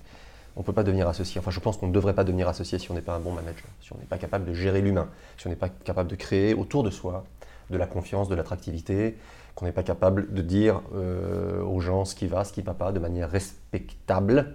on 0.56 0.60
ne 0.60 0.64
peut 0.64 0.72
pas 0.72 0.84
devenir 0.84 1.08
associé. 1.08 1.40
Enfin, 1.40 1.50
je 1.50 1.60
pense 1.60 1.76
qu'on 1.76 1.88
ne 1.88 1.92
devrait 1.92 2.14
pas 2.14 2.24
devenir 2.24 2.48
associé 2.48 2.78
si 2.78 2.90
on 2.90 2.94
n'est 2.94 3.00
pas 3.00 3.14
un 3.14 3.18
bon 3.18 3.32
manager, 3.32 3.66
si 3.80 3.92
on 3.92 3.98
n'est 3.98 4.04
pas 4.04 4.18
capable 4.18 4.44
de 4.44 4.54
gérer 4.54 4.82
l'humain, 4.82 5.08
si 5.36 5.46
on 5.46 5.50
n'est 5.50 5.56
pas 5.56 5.68
capable 5.68 6.08
de 6.08 6.14
créer 6.14 6.54
autour 6.54 6.82
de 6.82 6.90
soi 6.90 7.24
de 7.70 7.76
la 7.76 7.86
confiance, 7.86 8.28
de 8.28 8.34
l'attractivité, 8.34 9.16
qu'on 9.54 9.64
n'est 9.64 9.72
pas 9.72 9.82
capable 9.82 10.32
de 10.32 10.42
dire 10.42 10.82
euh, 10.94 11.62
aux 11.62 11.80
gens 11.80 12.04
ce 12.04 12.14
qui 12.14 12.26
va, 12.26 12.44
ce 12.44 12.52
qui 12.52 12.60
ne 12.60 12.66
va 12.66 12.74
pas, 12.74 12.92
de 12.92 12.98
manière 12.98 13.30
respectable 13.30 14.54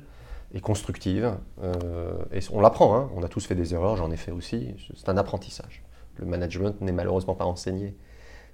et 0.54 0.62
constructive. 0.62 1.36
Euh, 1.64 2.14
et 2.32 2.40
on 2.52 2.62
l'apprend, 2.62 2.96
hein. 2.96 3.10
on 3.16 3.24
a 3.24 3.28
tous 3.28 3.46
fait 3.46 3.56
des 3.56 3.74
erreurs, 3.74 3.98
j'en 3.98 4.12
ai 4.12 4.18
fait 4.18 4.32
aussi, 4.32 4.76
c'est 4.96 5.10
un 5.10 5.18
apprentissage. 5.18 5.84
Le 6.18 6.26
management 6.26 6.80
n'est 6.82 6.92
malheureusement 6.92 7.36
pas 7.36 7.46
enseigné 7.46 7.96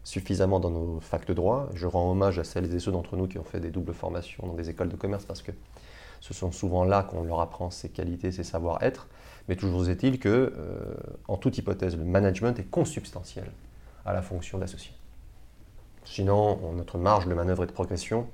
suffisamment 0.06 0.60
dans 0.62 0.70
nos 0.70 1.00
facs 1.02 1.28
de 1.28 1.34
droit. 1.34 1.68
Je 1.74 1.88
rends 1.88 2.10
hommage 2.12 2.40
à 2.40 2.46
celles 2.46 2.74
et 2.74 2.80
ceux 2.80 2.92
d'entre 2.92 3.18
nous 3.18 3.28
qui 3.28 3.38
ont 3.40 3.44
fait 3.44 3.60
des 3.60 3.72
doubles 3.72 3.94
formations 3.94 4.48
dans 4.48 4.54
des 4.54 4.70
écoles 4.70 4.88
de 4.88 4.96
commerce 4.96 5.26
parce 5.26 5.42
que 5.42 5.52
ce 6.22 6.34
sont 6.34 6.52
souvent 6.52 6.86
là 6.86 7.04
qu'on 7.04 7.24
leur 7.24 7.42
apprend 7.42 7.72
ses 7.72 7.90
qualités, 7.90 8.32
ses 8.32 8.44
savoir-être. 8.44 9.08
Mais 9.50 9.56
toujours 9.56 9.90
est-il 9.90 10.20
que, 10.20 10.54
euh, 10.56 10.96
en 11.28 11.38
toute 11.38 11.58
hypothèse, 11.58 11.98
le 11.98 12.06
management 12.06 12.58
est 12.58 12.70
consubstantiel 12.70 13.52
à 14.06 14.14
la 14.14 14.22
fonction 14.22 14.60
d'associé. 14.60 14.94
Sinon, 16.04 16.74
notre 16.74 17.00
marge 17.00 17.28
de 17.28 17.34
manœuvre 17.34 17.64
et 17.64 17.68
de 17.68 17.72
progression, 17.72 18.28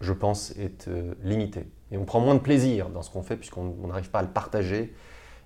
je 0.00 0.12
pense, 0.12 0.52
est 0.52 0.86
euh, 0.86 1.14
limitée. 1.24 1.68
Et 1.90 1.98
on 1.98 2.04
prend 2.04 2.20
moins 2.20 2.34
de 2.34 2.40
plaisir 2.40 2.90
dans 2.90 3.02
ce 3.02 3.10
qu'on 3.10 3.22
fait 3.22 3.36
puisqu'on 3.36 3.74
n'arrive 3.88 4.10
pas 4.10 4.20
à 4.20 4.22
le 4.22 4.28
partager. 4.28 4.94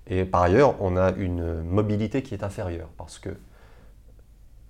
Et 0.06 0.26
par 0.26 0.42
ailleurs, 0.42 0.76
on 0.80 0.98
a 0.98 1.12
une 1.12 1.62
mobilité 1.62 2.22
qui 2.22 2.34
est 2.34 2.42
inférieure 2.42 2.88
parce 2.98 3.18
que 3.18 3.30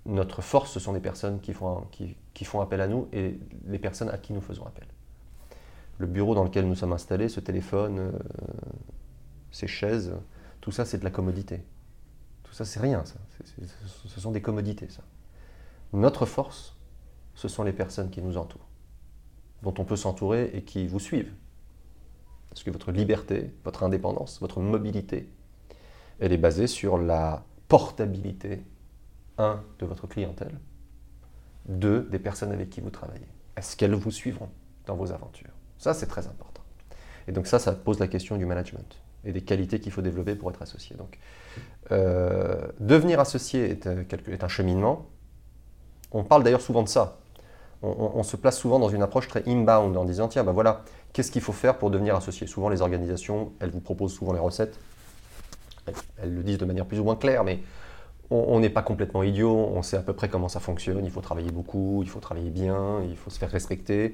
notre 0.09 0.41
force, 0.41 0.71
ce 0.71 0.79
sont 0.79 0.93
les 0.93 0.99
personnes 0.99 1.39
qui 1.39 1.53
font, 1.53 1.87
qui 1.91 2.45
font 2.45 2.61
appel 2.61 2.81
à 2.81 2.87
nous 2.87 3.07
et 3.13 3.39
les 3.67 3.79
personnes 3.79 4.09
à 4.09 4.17
qui 4.17 4.33
nous 4.33 4.41
faisons 4.41 4.65
appel 4.65 4.85
le 5.99 6.07
bureau 6.07 6.33
dans 6.33 6.45
lequel 6.45 6.67
nous 6.67 6.75
sommes 6.75 6.93
installés, 6.93 7.29
ce 7.29 7.39
téléphone, 7.39 7.99
euh, 7.99 8.11
ces 9.51 9.67
chaises, 9.67 10.13
tout 10.61 10.71
ça 10.71 10.85
c'est 10.85 10.97
de 10.97 11.03
la 11.03 11.11
commodité. 11.11 11.61
Tout 12.43 12.53
ça 12.53 12.65
c'est 12.65 12.79
rien, 12.79 13.03
ça. 13.05 13.15
ce 14.07 14.19
sont 14.19 14.31
des 14.31 14.41
commodités, 14.41 14.89
ça. 14.89 15.03
Notre 15.93 16.25
force, 16.25 16.75
ce 17.35 17.47
sont 17.47 17.63
les 17.63 17.73
personnes 17.73 18.09
qui 18.09 18.21
nous 18.21 18.37
entourent, 18.37 18.67
dont 19.61 19.73
on 19.77 19.83
peut 19.83 19.97
s'entourer 19.97 20.49
et 20.53 20.63
qui 20.63 20.87
vous 20.87 20.99
suivent. 20.99 21.33
Parce 22.49 22.63
que 22.63 22.71
votre 22.71 22.91
liberté, 22.91 23.53
votre 23.65 23.83
indépendance, 23.83 24.39
votre 24.39 24.61
mobilité, 24.61 25.29
elle 26.19 26.31
est 26.31 26.37
basée 26.37 26.67
sur 26.67 26.97
la 26.97 27.43
portabilité 27.67 28.63
un, 29.39 29.61
de 29.79 29.85
votre 29.85 30.05
clientèle, 30.05 30.59
deux, 31.67 32.01
des 32.11 32.19
personnes 32.19 32.51
avec 32.51 32.69
qui 32.69 32.81
vous 32.81 32.91
travaillez. 32.91 33.27
Est-ce 33.57 33.75
qu'elles 33.75 33.95
vous 33.95 34.11
suivront 34.11 34.49
dans 34.85 34.95
vos 34.95 35.11
aventures? 35.11 35.49
Ça, 35.77 35.93
c'est 35.93 36.07
très 36.07 36.27
important. 36.27 36.61
Et 37.27 37.31
donc 37.31 37.47
ça, 37.47 37.57
ça 37.57 37.73
pose 37.73 37.99
la 37.99 38.07
question 38.07 38.37
du 38.37 38.45
management 38.45 38.97
et 39.25 39.31
des 39.31 39.41
qualités 39.41 39.79
qu'il 39.79 39.91
faut 39.91 40.01
développer 40.01 40.35
pour 40.35 40.49
être 40.49 40.61
associé. 40.61 40.95
Donc, 40.95 41.19
euh, 41.91 42.67
devenir 42.79 43.19
associé 43.19 43.79
euh, 43.85 44.03
est, 44.27 44.43
un 44.43 44.47
cheminement. 44.47 45.07
On 46.11 46.23
parle 46.23 46.43
d'ailleurs 46.43 46.61
souvent 46.61 46.83
de 46.83 46.87
ça. 46.87 47.17
On, 47.81 48.23
se 48.23 48.35
place 48.35 48.57
souvent 48.57 48.77
dans 48.77 48.89
une 48.89 49.01
approche 49.01 49.29
très 49.29 49.47
inbound 49.47 49.95
en 49.95 50.03
disant 50.03 50.27
tiens, 50.27 50.43
ben 50.43 50.51
voilà, 50.51 50.83
qu'est-ce 51.13 51.31
qu'il 51.31 51.41
faut 51.41 51.53
faire 51.53 51.77
pour 51.77 51.89
devenir 51.89 52.13
associé? 52.13 52.45
Souvent, 52.45 52.67
les 52.67 52.81
organisations, 52.81 53.53
elles 53.61 53.69
vous 53.69 53.79
proposent 53.79 54.11
souvent 54.11 54.33
les 54.33 54.39
recettes. 54.39 54.77
Elles, 56.17 56.35
le 56.35 56.43
disent 56.43 56.57
de 56.57 56.65
manière 56.65 56.85
plus 56.85 56.99
ou 56.99 57.05
moins 57.05 57.15
claire, 57.15 57.45
mais 57.45 57.59
on 58.31 58.59
n'est 58.59 58.69
pas 58.69 58.83
complètement 58.83 59.23
idiot, 59.23 59.71
on 59.73 59.81
sait 59.81 59.97
à 59.97 60.01
peu 60.01 60.13
près 60.13 60.29
comment 60.29 60.49
ça 60.49 60.59
fonctionne, 60.59 61.03
il 61.03 61.11
faut 61.11 61.21
travailler 61.21 61.51
beaucoup, 61.51 62.01
il 62.03 62.09
faut 62.09 62.19
travailler 62.19 62.51
bien, 62.51 63.01
il 63.09 63.17
faut 63.17 63.29
se 63.29 63.39
faire 63.39 63.49
respecter. 63.49 64.13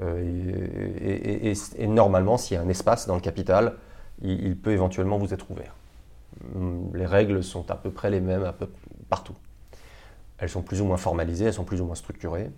Euh, 0.00 1.52
et, 1.76 1.86
normalement, 1.86 2.36
s'il 2.36 2.56
y 2.56 2.58
a 2.58 2.62
un 2.62 2.68
espace 2.68 3.06
dans 3.06 3.16
le 3.16 3.20
capital, 3.20 3.74
il, 4.22 4.56
peut 4.56 4.70
éventuellement 4.70 5.18
vous 5.18 5.34
être 5.34 5.50
ouvert. 5.50 5.74
Hum, 6.54 6.90
les 6.94 7.06
règles 7.06 7.42
sont 7.42 7.70
à 7.70 7.74
peu 7.74 7.90
près 7.90 8.10
les 8.10 8.20
mêmes 8.20 8.50
partout. 9.08 9.34
Elles 10.38 10.48
sont 10.48 10.62
plus 10.62 10.80
ou 10.80 10.84
moins 10.84 10.96
formalisées, 10.96 11.46
elles 11.46 11.54
sont 11.54 11.64
plus 11.64 11.80
ou 11.80 11.86
moins 11.86 11.94
structurées, 11.94 12.50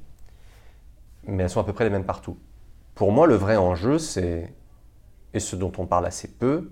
mais 1.26 1.44
elles 1.44 1.50
sont 1.50 1.61
à 1.61 1.64
peu 1.64 1.72
près 1.72 1.84
les 1.84 1.90
mêmes 1.90 2.04
partout. 2.04 2.36
Pour 2.94 3.12
moi, 3.12 3.26
le 3.26 3.36
vrai 3.36 3.56
enjeu, 3.56 3.98
c'est, 3.98 4.52
et 5.32 5.40
ce 5.40 5.56
dont 5.56 5.72
on 5.78 5.86
parle 5.86 6.04
assez 6.04 6.28
peu, 6.28 6.70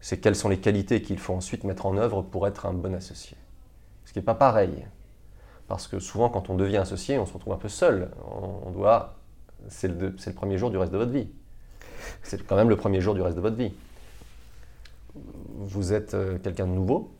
c'est 0.00 0.18
quelles 0.18 0.36
sont 0.36 0.48
les 0.48 0.58
qualités 0.58 1.02
qu'il 1.02 1.18
faut 1.18 1.34
ensuite 1.34 1.64
mettre 1.64 1.86
en 1.86 1.96
œuvre 1.96 2.22
pour 2.22 2.46
être 2.46 2.66
un 2.66 2.72
bon 2.72 2.94
associé. 2.94 3.36
Ce 4.04 4.12
qui 4.12 4.18
n'est 4.18 4.24
pas 4.24 4.34
pareil. 4.34 4.86
Parce 5.68 5.88
que 5.88 5.98
souvent, 5.98 6.28
quand 6.28 6.50
on 6.50 6.54
devient 6.54 6.76
associé, 6.78 7.18
on 7.18 7.26
se 7.26 7.32
retrouve 7.32 7.54
un 7.54 7.58
peu 7.58 7.68
seul. 7.68 8.10
On 8.66 8.70
doit. 8.70 9.16
C'est 9.68 9.88
le, 9.88 10.14
premier 10.34 10.58
jour 10.58 10.70
du 10.70 10.76
reste 10.76 10.92
de 10.92 10.98
votre 10.98 11.12
vie. 11.12 11.28
C'est 12.22 12.46
quand 12.46 12.56
même 12.56 12.68
le 12.68 12.76
premier 12.76 13.00
jour 13.00 13.14
du 13.14 13.22
reste 13.22 13.36
de 13.36 13.40
votre 13.40 13.56
vie 13.56 13.72
vous 15.14 15.92
êtes 15.92 16.14
euh, 16.14 16.38
quelqu'un 16.38 16.66
de 16.66 16.72
nouveau, 16.72 17.12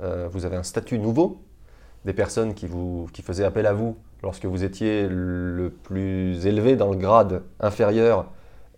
euh, 0.00 0.28
vous 0.30 0.44
avez 0.44 0.56
un 0.56 0.62
statut 0.62 0.98
nouveau, 0.98 1.42
des 2.04 2.12
personnes 2.12 2.54
qui, 2.54 2.66
vous, 2.66 3.08
qui 3.12 3.22
faisaient 3.22 3.44
appel 3.44 3.66
à 3.66 3.72
vous 3.72 3.96
lorsque 4.22 4.44
vous 4.44 4.64
étiez 4.64 5.08
le 5.08 5.70
plus 5.70 6.46
élevé 6.46 6.76
dans 6.76 6.90
le 6.90 6.96
grade 6.96 7.42
inférieur 7.60 8.30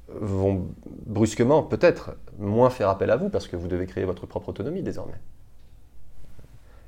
vont 0.09 0.67
brusquement, 1.07 1.63
peut-être, 1.63 2.17
moins 2.39 2.71
faire 2.71 2.89
appel 2.89 3.11
à 3.11 3.17
vous 3.17 3.29
parce 3.29 3.47
que 3.47 3.57
vous 3.57 3.69
devez 3.69 3.87
créer 3.87 4.05
votre 4.05 4.27
propre 4.27 4.49
autonomie 4.49 4.83
désormais. 4.83 5.21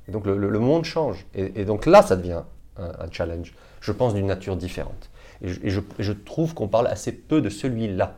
Et 0.07 0.11
donc 0.11 0.25
le, 0.25 0.59
monde 0.59 0.83
change. 0.85 1.25
Et, 1.33 1.65
donc 1.65 1.85
là, 1.85 2.01
ça 2.01 2.15
devient 2.15 2.41
un, 2.77 3.11
challenge, 3.11 3.53
je 3.79 3.91
pense, 3.91 4.13
d'une 4.13 4.27
nature 4.27 4.55
différente. 4.55 5.09
Et 5.41 5.69
je, 5.69 6.11
trouve 6.11 6.53
qu'on 6.53 6.67
parle 6.67 6.87
assez 6.87 7.11
peu 7.11 7.41
de 7.41 7.49
celui-là. 7.49 8.17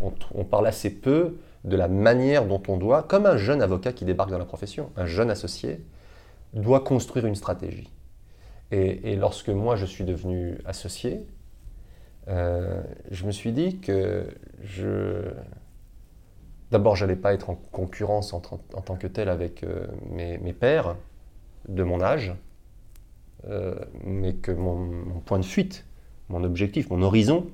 On, 0.00 0.44
parle 0.44 0.66
assez 0.66 0.90
peu 0.90 1.36
de 1.64 1.76
la 1.76 1.86
manière 1.86 2.46
dont 2.46 2.62
on 2.66 2.76
doit, 2.76 3.04
comme 3.04 3.26
un 3.26 3.36
jeune 3.36 3.62
avocat 3.62 3.92
qui 3.92 4.04
débarque 4.04 4.30
dans 4.30 4.38
la 4.38 4.44
profession, 4.44 4.90
un 4.96 5.06
jeune 5.06 5.30
associé, 5.30 5.80
doit 6.54 6.80
construire 6.80 7.26
une 7.26 7.36
stratégie. 7.36 7.90
Et, 8.72 9.16
lorsque 9.16 9.50
moi 9.50 9.76
je 9.76 9.84
suis 9.84 10.04
devenu 10.04 10.58
associé, 10.64 11.26
euh, 12.28 12.82
je 13.10 13.26
me 13.26 13.32
suis 13.32 13.52
dit 13.52 13.78
que 13.78 14.26
je... 14.62 15.30
D'abord, 16.72 16.96
je 16.96 17.04
n'allais 17.04 17.20
pas 17.20 17.34
être 17.34 17.50
en 17.50 17.54
concurrence 17.70 18.32
en, 18.32 18.40
tant 18.40 18.96
que 18.96 19.06
tel 19.06 19.28
avec 19.28 19.62
euh, 19.62 19.86
mes, 20.10 20.54
pères 20.54 20.96
de 21.68 21.82
mon 21.82 22.00
âge, 22.00 22.32
euh, 23.46 23.74
mais 24.04 24.32
que 24.32 24.52
mon, 24.52 25.20
point 25.20 25.38
de 25.38 25.44
fuite, 25.44 25.84
mon 26.30 26.42
objectif, 26.44 26.88
mon 26.88 27.02
horizon, 27.02 27.46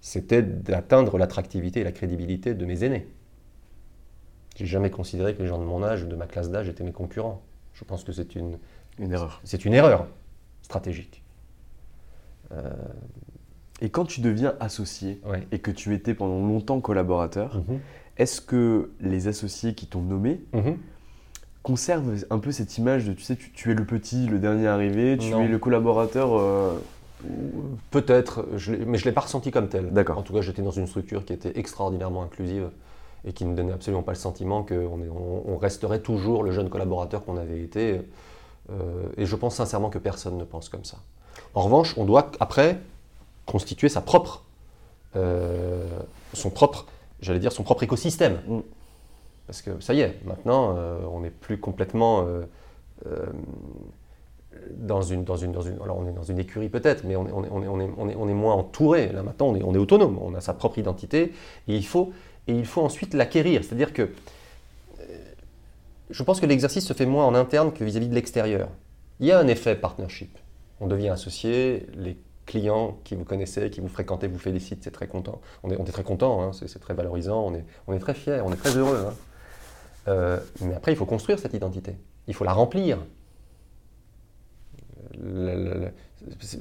c'était 0.00 0.42
d'atteindre 0.42 1.16
l'attractivité 1.16 1.80
et 1.80 1.84
la 1.84 1.92
crédibilité 1.92 2.54
de 2.54 2.66
mes 2.66 2.82
aînés. 2.82 3.06
J'ai 4.56 4.66
jamais 4.66 4.90
considéré 4.90 5.36
que 5.36 5.42
les 5.42 5.48
gens 5.48 5.60
de 5.60 5.64
mon 5.64 5.84
âge 5.84 6.02
ou 6.02 6.08
de 6.08 6.16
ma 6.16 6.26
classe 6.26 6.50
d'âge 6.50 6.68
étaient 6.68 6.82
mes 6.82 6.90
concurrents. 6.90 7.42
Je 7.72 7.84
pense 7.84 8.02
que 8.02 8.10
c'est 8.10 8.34
une, 8.34 8.58
une 8.98 9.12
erreur. 9.12 9.40
C'est 9.44 9.64
une 9.64 9.74
erreur 9.74 10.08
stratégique. 10.62 11.22
Euh, 12.50 12.72
et 13.80 13.90
quand 13.90 14.06
tu 14.06 14.20
deviens 14.20 14.54
associé 14.58 15.20
et 15.52 15.60
que 15.60 15.70
tu 15.70 15.94
étais 15.94 16.14
pendant 16.14 16.44
longtemps 16.44 16.80
collaborateur, 16.80 17.56
mhm. 17.56 17.78
Est-ce 18.18 18.40
que 18.40 18.90
les 19.00 19.28
associés 19.28 19.74
qui 19.74 19.86
t'ont 19.86 20.02
nommé 20.02 20.40
mhm. 20.52 20.78
conservent 21.62 22.24
un 22.30 22.38
peu 22.38 22.52
cette 22.52 22.78
image 22.78 23.04
de, 23.04 23.12
tu 23.12 23.22
sais, 23.22 23.36
tu, 23.36 23.70
es 23.70 23.74
le 23.74 23.84
petit, 23.84 24.26
le 24.26 24.38
dernier 24.38 24.68
arrivé, 24.68 25.18
tu 25.18 25.32
es 25.32 25.48
le 25.48 25.58
collaborateur 25.58 26.38
euh, 26.38 26.78
Peut-être, 27.90 28.46
mais 28.52 28.98
je 28.98 29.04
ne 29.04 29.04
l'ai 29.04 29.12
pas 29.12 29.22
ressenti 29.22 29.50
comme 29.50 29.68
tel. 29.68 29.90
D'accord. 29.90 30.18
En 30.18 30.22
tout 30.22 30.34
cas, 30.34 30.42
j'étais 30.42 30.62
dans 30.62 30.70
une 30.70 30.86
structure 30.86 31.24
qui 31.24 31.32
était 31.32 31.58
extraordinairement 31.58 32.22
inclusive 32.22 32.68
et 33.24 33.32
qui 33.32 33.44
ne 33.44 33.56
donnait 33.56 33.72
absolument 33.72 34.02
pas 34.02 34.12
le 34.12 34.18
sentiment 34.18 34.62
qu'on 34.62 35.00
on, 35.46 35.56
resterait 35.56 36.00
toujours 36.00 36.44
le 36.44 36.52
jeune 36.52 36.68
collaborateur 36.68 37.24
qu'on 37.24 37.36
avait 37.36 37.60
été. 37.60 38.02
Euh, 38.70 39.08
et 39.16 39.24
je 39.24 39.34
pense 39.34 39.56
sincèrement 39.56 39.88
que 39.88 39.98
personne 39.98 40.36
ne 40.36 40.44
pense 40.44 40.68
comme 40.68 40.84
ça. 40.84 40.98
En 41.54 41.62
revanche, 41.62 41.94
on 41.96 42.04
doit 42.04 42.30
après 42.38 42.78
constituer 43.46 43.88
sa 43.88 44.00
propre, 44.02 44.44
euh, 45.16 45.86
son 46.34 46.50
propre, 46.50 46.86
j'allais 47.20 47.38
dire 47.38 47.52
son 47.52 47.62
propre 47.62 47.82
écosystème. 47.82 48.40
Mm. 48.46 48.60
Parce 49.46 49.62
que 49.62 49.78
ça 49.80 49.94
y 49.94 50.00
est, 50.00 50.16
maintenant, 50.24 50.74
euh, 50.76 50.98
on 51.10 51.20
n'est 51.20 51.30
plus 51.30 51.58
complètement 51.58 52.26
dans 54.76 55.02
une, 55.02 55.24
dans 55.24 55.36
une, 55.36 55.52
dans 55.52 55.62
une, 55.62 55.74
alors 55.82 55.98
on 55.98 56.08
est 56.08 56.12
dans 56.12 56.22
une 56.22 56.38
écurie 56.38 56.68
peut-être, 56.68 57.04
mais 57.04 57.16
on 57.16 57.26
est, 57.26 57.32
on, 57.32 57.44
est, 57.44 57.48
on, 57.50 57.62
est, 57.62 57.90
on, 57.96 58.08
est, 58.08 58.14
on 58.14 58.28
est 58.28 58.34
moins 58.34 58.54
entouré. 58.54 59.08
Là 59.12 59.22
maintenant, 59.22 59.48
on 59.48 59.56
est, 59.56 59.62
on 59.62 59.74
est 59.74 59.78
autonome, 59.78 60.18
on 60.20 60.34
a 60.34 60.40
sa 60.40 60.54
propre 60.54 60.78
identité, 60.78 61.32
et 61.68 61.76
il 61.76 61.86
faut, 61.86 62.12
et 62.46 62.52
il 62.52 62.66
faut 62.66 62.82
ensuite 62.82 63.14
l'acquérir. 63.14 63.64
C'est-à-dire 63.64 63.92
que 63.92 64.02
euh, 64.02 65.04
je 66.10 66.22
pense 66.22 66.40
que 66.40 66.46
l'exercice 66.46 66.86
se 66.86 66.92
fait 66.92 67.06
moins 67.06 67.26
en 67.26 67.34
interne 67.34 67.72
que 67.72 67.84
vis-à-vis 67.84 68.08
de 68.08 68.14
l'extérieur. 68.14 68.68
Il 69.20 69.26
y 69.26 69.32
a 69.32 69.38
un 69.38 69.46
effet 69.46 69.74
partnership. 69.74 70.36
On 70.80 70.86
devient 70.86 71.08
associé, 71.08 71.86
les 71.96 72.16
clients 72.46 72.98
qui 73.04 73.14
vous 73.14 73.24
connaissaient, 73.24 73.70
qui 73.70 73.80
vous 73.80 73.88
fréquentaient, 73.88 74.28
vous 74.28 74.38
félicitent, 74.38 74.82
c'est 74.84 74.90
très 74.90 75.08
content. 75.08 75.40
On 75.62 75.70
est, 75.70 75.76
on 75.78 75.84
est 75.84 75.92
très 75.92 76.04
content, 76.04 76.42
hein, 76.42 76.52
c'est 76.52 76.78
très 76.78 76.94
valorisant, 76.94 77.44
on 77.44 77.54
est, 77.54 77.64
on 77.86 77.92
est 77.92 77.98
très 77.98 78.14
fiers, 78.14 78.40
on 78.44 78.52
est 78.52 78.56
très 78.56 78.76
heureux. 78.76 79.06
Hein. 79.08 79.14
Euh, 80.08 80.38
mais 80.60 80.74
après, 80.74 80.92
il 80.92 80.96
faut 80.96 81.06
construire 81.06 81.38
cette 81.38 81.54
identité. 81.54 81.96
Il 82.28 82.34
faut 82.34 82.44
la 82.44 82.52
remplir. 82.52 82.98
Le, 85.18 85.90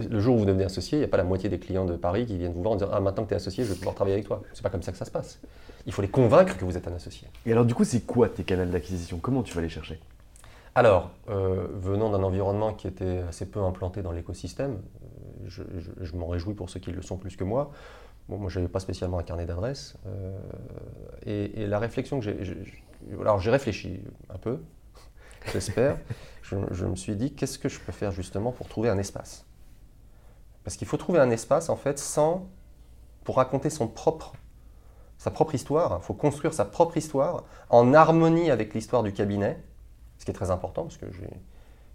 le 0.10 0.20
jour 0.20 0.36
où 0.36 0.40
vous 0.40 0.46
devenez 0.46 0.64
associé, 0.64 0.98
il 0.98 1.02
n'y 1.02 1.06
a 1.06 1.08
pas 1.08 1.18
la 1.18 1.24
moitié 1.24 1.50
des 1.50 1.60
clients 1.60 1.86
de 1.86 1.96
Paris 1.96 2.26
qui 2.26 2.38
viennent 2.38 2.54
vous 2.54 2.62
voir 2.62 2.74
en 2.74 2.76
disant 2.78 2.90
Ah, 2.92 3.00
maintenant 3.00 3.24
que 3.24 3.30
tu 3.30 3.34
es 3.34 3.38
associé, 3.38 3.64
je 3.64 3.70
vais 3.70 3.76
pouvoir 3.76 3.96
travailler 3.96 4.16
avec 4.16 4.28
toi. 4.28 4.42
C'est 4.54 4.64
pas 4.64 4.70
comme 4.70 4.84
ça 4.84 4.92
que 4.92 4.98
ça 4.98 5.06
se 5.06 5.12
passe. 5.12 5.40
Il 5.86 5.94
faut 5.94 6.02
les 6.02 6.08
convaincre 6.08 6.58
que 6.58 6.66
vous 6.66 6.78
êtes 6.78 6.88
un 6.88 6.94
associé. 6.94 7.28
Et 7.46 7.52
alors, 7.52 7.66
du 7.66 7.76
coup, 7.76 7.84
c'est 7.84 8.02
quoi 8.02 8.30
tes 8.30 8.44
canaux 8.44 8.66
d'acquisition? 8.66 9.20
Comment 9.20 9.44
tu 9.44 9.54
vas 9.54 9.62
les 9.62 9.70
chercher? 9.70 10.00
Alors, 10.74 11.12
euh, 11.30 11.68
venant 11.74 12.10
d'un 12.10 12.24
environnement 12.24 12.74
qui 12.74 12.88
était 12.88 13.20
assez 13.30 13.46
peu 13.46 13.62
implanté 13.62 14.02
dans 14.02 14.12
l'écosystème, 14.12 14.80
je, 15.48 16.16
m'en 16.16 16.28
réjouis 16.28 16.54
pour 16.54 16.70
ceux 16.70 16.80
qui 16.80 16.92
le 16.92 17.02
sont 17.02 17.18
plus 17.18 17.36
que 17.36 17.44
moi. 17.44 17.72
Bon, 18.30 18.38
moi, 18.38 18.50
je 18.50 18.60
n'avais 18.60 18.72
pas 18.72 18.80
spécialement 18.80 19.20
un 19.20 19.24
carnet 19.24 19.46
d'adresses. 19.46 19.98
Euh, 20.08 20.38
et, 21.26 21.68
la 21.68 21.80
réflexion 21.80 22.20
que 22.20 22.26
j'ai. 22.26 22.58
Alors, 23.20 23.40
j'ai 23.40 23.52
réfléchi 23.52 24.02
un 24.30 24.38
peu, 24.38 24.60
j'espère. 25.54 26.00
je, 26.42 26.56
je 26.72 26.86
me 26.86 26.96
suis 26.96 27.16
dit, 27.16 27.34
qu'est-ce 27.34 27.60
que 27.60 27.70
je 27.70 27.80
peux 27.80 27.92
faire 27.92 28.12
justement 28.12 28.52
pour 28.52 28.68
trouver 28.68 28.90
un 28.90 28.98
espace? 28.98 29.46
Parce 30.64 30.78
qu'il 30.78 30.88
faut 30.88 30.98
trouver 30.98 31.20
un 31.20 31.30
espace, 31.30 31.70
en 31.70 31.76
fait, 31.76 32.00
sans, 32.00 32.50
pour 33.24 33.38
raconter 33.38 33.70
son 33.70 33.88
propre, 33.88 34.34
sa 35.18 35.30
propre 35.30 35.54
histoire. 35.54 36.00
Il 36.02 36.06
faut 36.06 36.16
construire 36.16 36.54
sa 36.54 36.66
propre 36.66 36.98
histoire 36.98 37.44
en 37.70 37.94
harmonie 37.94 38.50
avec 38.50 38.74
l'histoire 38.74 39.04
du 39.04 39.14
cabinet, 39.14 39.62
ce 40.18 40.26
qui 40.26 40.32
est 40.32 40.34
très 40.34 40.50
important, 40.50 40.84
parce 40.84 40.98
que 40.98 41.06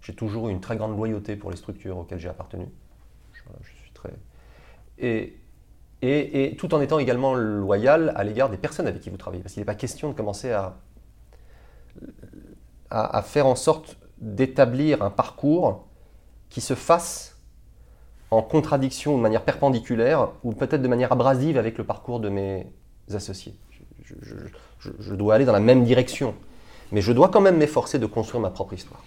j'ai 0.01 0.15
toujours 0.15 0.47
eu 0.47 0.51
une 0.51 0.61
très 0.61 0.77
grande 0.77 0.95
loyauté 0.95 1.35
pour 1.35 1.51
les 1.51 1.57
structures 1.57 1.97
auxquelles 1.97 2.19
j'ai 2.19 2.29
appartenu. 2.29 2.67
Je, 3.61 3.69
suis 3.69 3.91
très... 3.93 4.11
Et, 4.97 5.37
et, 6.01 6.55
tout 6.55 6.73
en 6.73 6.81
étant 6.81 6.99
également 6.99 7.35
loyal 7.35 8.13
à 8.15 8.23
l'égard 8.23 8.49
des 8.49 8.57
personnes 8.57 8.87
avec 8.87 9.01
qui 9.01 9.09
vous 9.09 9.17
travaillez. 9.17 9.43
Parce 9.43 9.53
qu'il 9.53 9.61
n'est 9.61 9.65
pas 9.65 9.75
question 9.75 10.09
de 10.09 10.15
commencer 10.15 10.51
à, 10.51 10.77
à, 12.89 13.21
faire 13.21 13.47
en 13.47 13.55
sorte 13.55 13.97
d'établir 14.19 15.01
un 15.01 15.09
parcours 15.09 15.87
qui 16.49 16.61
se 16.61 16.75
fasse 16.75 17.37
en 18.29 18.41
contradiction 18.41 19.17
de 19.17 19.21
manière 19.21 19.43
perpendiculaire 19.43 20.29
ou 20.43 20.53
peut-être 20.53 20.81
de 20.81 20.87
manière 20.87 21.11
abrasive 21.11 21.57
avec 21.57 21.77
le 21.77 21.83
parcours 21.83 22.19
de 22.19 22.29
mes 22.29 22.67
associés. 23.13 23.55
Je, 24.03 25.13
dois 25.13 25.35
aller 25.35 25.45
dans 25.45 25.53
la 25.53 25.59
même 25.59 25.83
direction, 25.83 26.35
mais 26.91 27.01
je 27.01 27.11
dois 27.13 27.29
quand 27.29 27.41
même 27.41 27.57
m'efforcer 27.57 27.99
de 27.99 28.05
construire 28.05 28.41
ma 28.41 28.49
propre 28.49 28.73
histoire. 28.73 29.03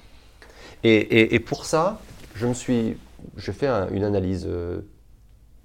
Et, 0.82 1.38
pour 1.40 1.64
ça, 1.64 2.00
je 2.34 2.46
me 2.46 2.54
suis, 2.54 2.96
j'ai 3.36 3.52
fait 3.52 3.68
une 3.68 4.04
analyse 4.04 4.46
euh, 4.46 4.82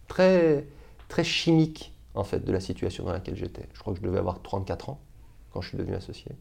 très, 0.07 0.65
très 1.07 1.23
chimique 1.23 1.93
en 2.15 2.23
fait 2.23 2.43
de 2.43 2.51
la 2.51 2.59
situation 2.59 3.05
dans 3.05 3.13
laquelle 3.13 3.35
j'étais. 3.35 3.67
Je 3.73 3.79
crois 3.79 3.93
que 3.93 3.99
je 3.99 4.03
devais 4.03 4.19
avoir 4.19 4.41
34 4.41 4.89
ans 4.89 4.99
quand 5.51 5.61
je 5.61 5.69
suis 5.69 5.77
devenu 5.77 5.95
associé, 5.95 6.31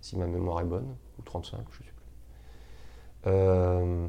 si 0.00 0.16
ma 0.16 0.26
mémoire 0.26 0.60
est 0.60 0.64
bonne, 0.64 0.94
ou 1.18 1.22
35, 1.22 1.58
je 1.58 1.60
ne 1.60 1.64
sais 1.64 1.92
plus. 1.92 1.92
Euh, 3.26 4.06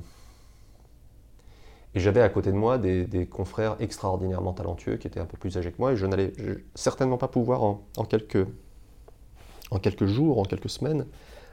et 1.95 1.99
j'avais 1.99 2.21
à 2.21 2.29
côté 2.29 2.51
de 2.51 2.57
moi 2.57 2.77
des, 2.77 3.27
confrères 3.27 3.75
extraordinairement 3.79 4.53
talentueux 4.53 4.97
qui 4.97 5.07
étaient 5.07 5.19
un 5.19 5.25
peu 5.25 5.37
plus 5.37 5.57
âgés 5.57 5.71
que 5.71 5.79
moi, 5.79 5.93
et 5.93 5.95
je 5.95 6.05
n'allais 6.05 6.33
certainement 6.75 7.17
pas 7.17 7.27
pouvoir 7.27 7.63
en, 7.63 8.05
quelques, 8.07 8.47
en 9.71 9.79
quelques 9.79 10.05
jours, 10.05 10.39
en 10.39 10.43
quelques 10.43 10.69
semaines, 10.69 11.07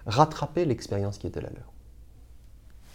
rattraper 0.05 0.66
l'expérience 0.66 1.16
qui 1.18 1.26
était 1.26 1.41
la 1.41 1.51
leur. 1.51 1.72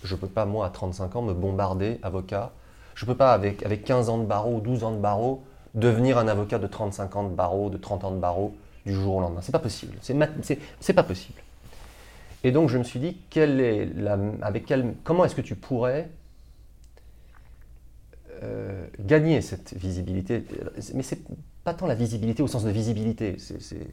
Je 0.03 0.15
ne 0.15 0.19
peux 0.19 0.27
pas, 0.27 0.45
moi, 0.45 0.65
à 0.65 0.69
35 0.69 1.15
ans, 1.15 1.21
me 1.21 1.33
bombarder 1.33 1.99
avocat. 2.03 2.51
Je 2.95 3.05
ne 3.05 3.11
peux 3.11 3.17
pas, 3.17 3.33
avec, 3.33 3.63
avec 3.65 3.83
15 3.83 4.09
ans 4.09 4.17
de 4.17 4.25
barreau 4.25 4.55
ou 4.55 4.61
12 4.61 4.83
ans 4.83 4.91
de 4.91 4.99
barreau, 4.99 5.43
devenir 5.75 6.17
un 6.17 6.27
avocat 6.27 6.59
de 6.59 6.67
35 6.67 7.15
ans 7.15 7.23
de 7.23 7.33
barreau, 7.33 7.69
de 7.69 7.77
30 7.77 8.03
ans 8.03 8.11
de 8.11 8.19
barreau, 8.19 8.55
du 8.85 8.93
jour 8.93 9.15
au 9.15 9.21
lendemain. 9.21 9.41
C'est 9.41 9.51
pas 9.51 9.59
possible. 9.59 9.95
C'est 10.01 10.93
pas 10.93 11.03
possible. 11.03 11.39
Et 12.43 12.51
donc 12.51 12.69
je 12.69 12.77
me 12.77 12.83
suis 12.83 12.99
dit, 12.99 13.17
quelle 13.29 13.61
est 13.61 13.89
avec 14.41 14.65
quelle, 14.65 14.95
comment 15.03 15.25
est-ce 15.25 15.35
que 15.35 15.41
tu 15.41 15.55
pourrais 15.55 16.09
euh, 18.41 18.87
gagner 18.99 19.41
cette 19.41 19.73
visibilité? 19.75 20.43
Mais 20.95 21.03
c'est 21.03 21.19
pas 21.63 21.73
tant 21.75 21.85
la 21.85 21.93
visibilité 21.93 22.41
au 22.41 22.47
sens 22.47 22.63
de 22.63 22.71
visibilité. 22.71 23.37
C'est 23.37 23.87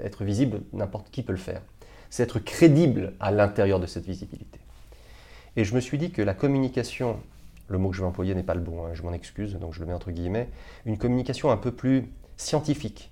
être 0.00 0.22
visible, 0.22 0.60
n'importe 0.72 1.10
qui 1.10 1.22
peut 1.22 1.32
le 1.32 1.38
faire. 1.38 1.62
C'est 2.10 2.22
être 2.22 2.38
crédible 2.38 3.14
à 3.18 3.32
l'intérieur 3.32 3.80
de 3.80 3.86
cette 3.86 4.04
visibilité. 4.04 4.60
Et 5.56 5.64
je 5.64 5.74
me 5.74 5.80
suis 5.80 5.98
dit 5.98 6.10
que 6.10 6.22
la 6.22 6.34
communication, 6.34 7.18
le 7.68 7.78
mot 7.78 7.90
que 7.90 7.96
je 7.96 8.02
vais 8.02 8.06
employer 8.06 8.34
n'est 8.34 8.42
pas 8.42 8.54
le 8.54 8.60
bon, 8.60 8.84
hein, 8.84 8.90
je 8.94 9.02
m'en 9.02 9.12
excuse, 9.12 9.54
donc 9.54 9.74
je 9.74 9.80
le 9.80 9.86
mets 9.86 9.92
entre 9.92 10.10
guillemets, 10.10 10.48
une 10.86 10.98
communication 10.98 11.50
un 11.50 11.56
peu 11.56 11.72
plus 11.72 12.06
scientifique, 12.36 13.10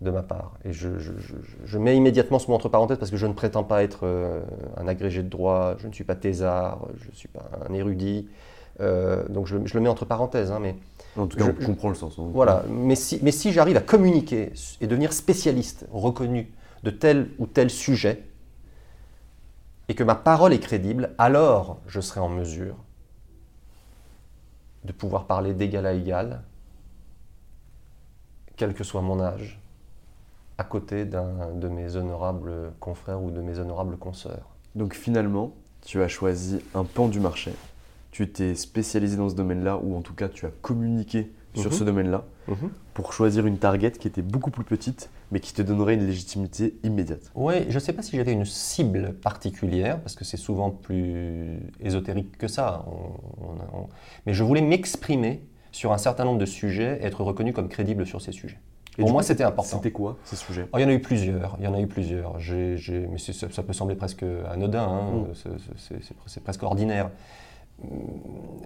de 0.00 0.10
ma 0.10 0.22
part. 0.22 0.52
Et 0.64 0.72
je, 0.72 1.78
mets 1.78 1.96
immédiatement 1.96 2.38
ce 2.38 2.48
mot 2.48 2.54
entre 2.54 2.68
parenthèses 2.68 2.98
parce 2.98 3.10
que 3.10 3.16
je 3.16 3.26
ne 3.26 3.32
prétends 3.32 3.64
pas 3.64 3.82
être 3.82 4.00
euh, 4.02 4.42
un 4.76 4.86
agrégé 4.88 5.22
de 5.22 5.28
droit, 5.28 5.76
je 5.78 5.88
ne 5.88 5.92
suis 5.92 6.04
pas 6.04 6.14
thésard, 6.14 6.86
je 7.00 7.08
ne 7.08 7.14
suis 7.14 7.28
pas 7.28 7.50
un 7.68 7.72
érudit. 7.72 8.28
Euh, 8.80 9.26
donc 9.28 9.46
je, 9.46 9.56
le 9.56 9.80
mets 9.80 9.88
entre 9.88 10.04
parenthèses. 10.04 10.50
Hein, 10.50 10.58
mais 10.60 10.74
en 11.16 11.26
tout 11.26 11.38
cas, 11.38 11.46
je, 11.58 11.66
comprends 11.66 11.88
le 11.88 11.94
sens. 11.94 12.18
Hein. 12.18 12.28
Voilà. 12.32 12.64
Mais 12.68 12.94
si, 12.94 13.18
mais 13.22 13.32
si 13.32 13.52
j'arrive 13.52 13.76
à 13.76 13.80
communiquer 13.80 14.52
et 14.80 14.86
devenir 14.86 15.12
spécialiste, 15.12 15.86
reconnu 15.90 16.52
de 16.82 16.90
tel 16.90 17.30
ou 17.38 17.46
tel 17.46 17.70
sujet, 17.70 18.22
et 19.88 19.94
que 19.94 20.02
ma 20.02 20.14
parole 20.14 20.52
est 20.52 20.60
crédible, 20.60 21.14
alors 21.18 21.78
je 21.86 22.00
serai 22.00 22.20
en 22.20 22.28
mesure 22.28 22.76
de 24.84 24.92
pouvoir 24.92 25.26
parler 25.26 25.54
d'égal 25.54 25.86
à 25.86 25.92
égal, 25.92 26.42
quel 28.56 28.74
que 28.74 28.84
soit 28.84 29.02
mon 29.02 29.20
âge, 29.20 29.60
à 30.58 30.64
côté 30.64 31.04
d'un 31.04 31.52
de 31.52 31.68
mes 31.68 31.96
honorables 31.96 32.72
confrères 32.80 33.22
ou 33.22 33.30
de 33.30 33.40
mes 33.40 33.58
honorables 33.58 33.96
consoeurs. 33.96 34.48
Donc 34.74 34.94
finalement, 34.94 35.52
tu 35.84 36.02
as 36.02 36.08
choisi 36.08 36.60
un 36.74 36.84
pan 36.84 37.08
du 37.08 37.20
marché, 37.20 37.52
tu 38.10 38.30
t'es 38.30 38.54
spécialisé 38.54 39.16
dans 39.16 39.28
ce 39.28 39.34
domaine-là, 39.34 39.76
ou 39.76 39.96
en 39.96 40.00
tout 40.00 40.14
cas 40.14 40.28
tu 40.28 40.46
as 40.46 40.50
communiqué 40.62 41.30
sur 41.56 41.72
ce 41.72 41.80
mhm. 41.80 41.86
domaine-là, 41.86 42.24
mhm. 42.48 42.70
pour 42.94 43.12
choisir 43.12 43.46
une 43.46 43.58
target 43.58 43.92
qui 43.92 44.08
était 44.08 44.22
beaucoup 44.22 44.50
plus 44.50 44.64
petite, 44.64 45.10
mais 45.30 45.40
qui 45.40 45.52
te 45.52 45.62
donnerait 45.62 45.94
une 45.94 46.06
légitimité 46.06 46.76
immédiate. 46.84 47.30
Oui, 47.34 47.54
je 47.68 47.74
ne 47.74 47.78
sais 47.78 47.92
pas 47.92 48.02
si 48.02 48.16
j'avais 48.16 48.32
une 48.32 48.44
cible 48.44 49.14
particulière, 49.14 50.00
parce 50.00 50.14
que 50.14 50.24
c'est 50.24 50.36
souvent 50.36 50.70
plus 50.70 51.58
ésotérique 51.80 52.36
que 52.38 52.48
ça, 52.48 52.84
mais 54.26 54.34
je 54.34 54.42
voulais 54.42 54.62
m'exprimer 54.62 55.42
sur 55.72 55.92
un 55.92 55.98
certain 55.98 56.24
nombre 56.24 56.38
de 56.38 56.46
sujets 56.46 56.98
et 57.02 57.06
être 57.06 57.22
reconnu 57.22 57.52
comme 57.52 57.68
crédible 57.68 58.06
sur 58.06 58.20
ces 58.20 58.32
sujets. 58.32 58.58
Pour 58.98 59.12
moi, 59.12 59.22
c'était 59.22 59.44
important. 59.44 59.76
C'était 59.76 59.90
quoi 59.90 60.16
ces 60.24 60.36
sujets? 60.36 60.66
Oh, 60.72 60.78
Il 60.78 60.82
y 60.82 60.84
en 60.84 60.88
a 60.88 60.92
eu 60.92 61.00
plusieurs. 61.00 61.56
Il 61.58 61.64
y 61.64 61.68
en 61.68 61.74
a 61.74 61.80
eu 61.80 61.86
plusieurs. 61.86 62.38
mais 62.38 63.18
ça, 63.18 63.62
peut 63.62 63.72
sembler 63.72 63.94
presque 63.94 64.24
anodin. 64.50 64.82
Hein. 64.82 65.26
Mm. 65.28 66.06
C'est 66.26 66.42
presque 66.42 66.62
ordinaire. 66.62 67.10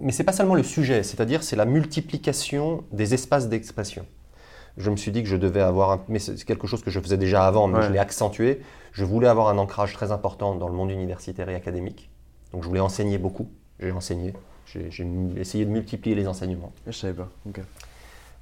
Mais 0.01 0.11
c'est 0.11 0.23
pas 0.23 0.31
seulement 0.31 0.55
le 0.55 0.63
sujet. 0.63 1.03
C'est-à-dire, 1.03 1.43
c'est 1.43 1.55
la 1.55 1.65
multiplication 1.65 2.83
des 2.91 3.13
espaces 3.13 3.49
d'expression. 3.49 4.05
Je 4.77 4.89
me 4.89 4.95
suis 4.95 5.11
dit 5.11 5.21
que 5.21 5.29
je 5.29 5.35
devais 5.35 5.61
avoir, 5.61 5.99
mais 6.07 6.19
c'est 6.19 6.43
quelque 6.45 6.65
chose 6.65 6.81
que 6.81 6.89
je 6.89 6.99
faisais 6.99 7.17
déjà 7.17 7.45
avant, 7.45 7.67
mais 7.67 7.81
je 7.81 7.91
l'ai 7.91 7.99
accentué. 7.99 8.61
Je 8.93 9.03
voulais 9.03 9.27
avoir 9.27 9.49
un 9.49 9.57
ancrage 9.57 9.93
très 9.93 10.11
important 10.11 10.55
dans 10.55 10.67
le 10.67 10.73
monde 10.73 10.91
universitaire 10.91 11.49
et 11.49 11.55
académique. 11.55 12.09
Donc, 12.53 12.63
je 12.63 12.67
voulais 12.67 12.79
enseigner 12.79 13.17
beaucoup. 13.17 13.49
J'ai 13.79 13.91
enseigné. 13.91 14.33
J'ai 14.65 14.89
essayé 15.35 15.65
de 15.65 15.69
multiplier 15.69 16.15
les 16.15 16.27
enseignements. 16.27 16.71
Je 16.87 16.91
savais 16.91 17.13
pas. 17.13 17.29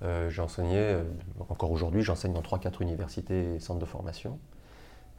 Euh, 0.03 0.29
j'ai 0.29 0.41
enseigné, 0.41 0.77
euh, 0.77 1.03
encore 1.49 1.71
aujourd'hui, 1.71 2.03
j'enseigne 2.03 2.33
dans 2.33 2.41
3-4 2.41 2.81
universités 2.81 3.55
et 3.55 3.59
centres 3.59 3.79
de 3.79 3.85
formation. 3.85 4.39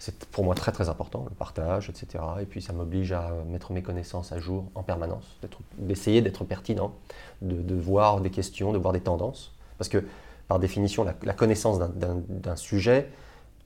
C'est 0.01 0.25
pour 0.31 0.45
moi 0.45 0.55
très 0.55 0.73
très 0.73 0.89
important, 0.89 1.27
le 1.29 1.35
partage, 1.35 1.91
etc. 1.91 2.25
Et 2.41 2.47
puis 2.47 2.63
ça 2.63 2.73
m'oblige 2.73 3.13
à 3.13 3.33
mettre 3.47 3.71
mes 3.71 3.83
connaissances 3.83 4.33
à 4.33 4.39
jour 4.39 4.65
en 4.75 4.83
permanence, 4.83 5.37
d'essayer 5.77 6.23
d'être 6.23 6.43
pertinent, 6.43 6.95
de, 7.43 7.75
voir 7.75 8.23
des 8.23 8.31
questions, 8.31 8.73
de 8.73 8.79
voir 8.79 8.95
des 8.95 9.01
tendances. 9.01 9.53
Parce 9.77 9.91
que 9.91 10.03
par 10.49 10.59
définition, 10.59 11.05
la, 11.05 11.35
connaissance 11.35 11.79
d'un 11.79 12.57
sujet 12.57 13.11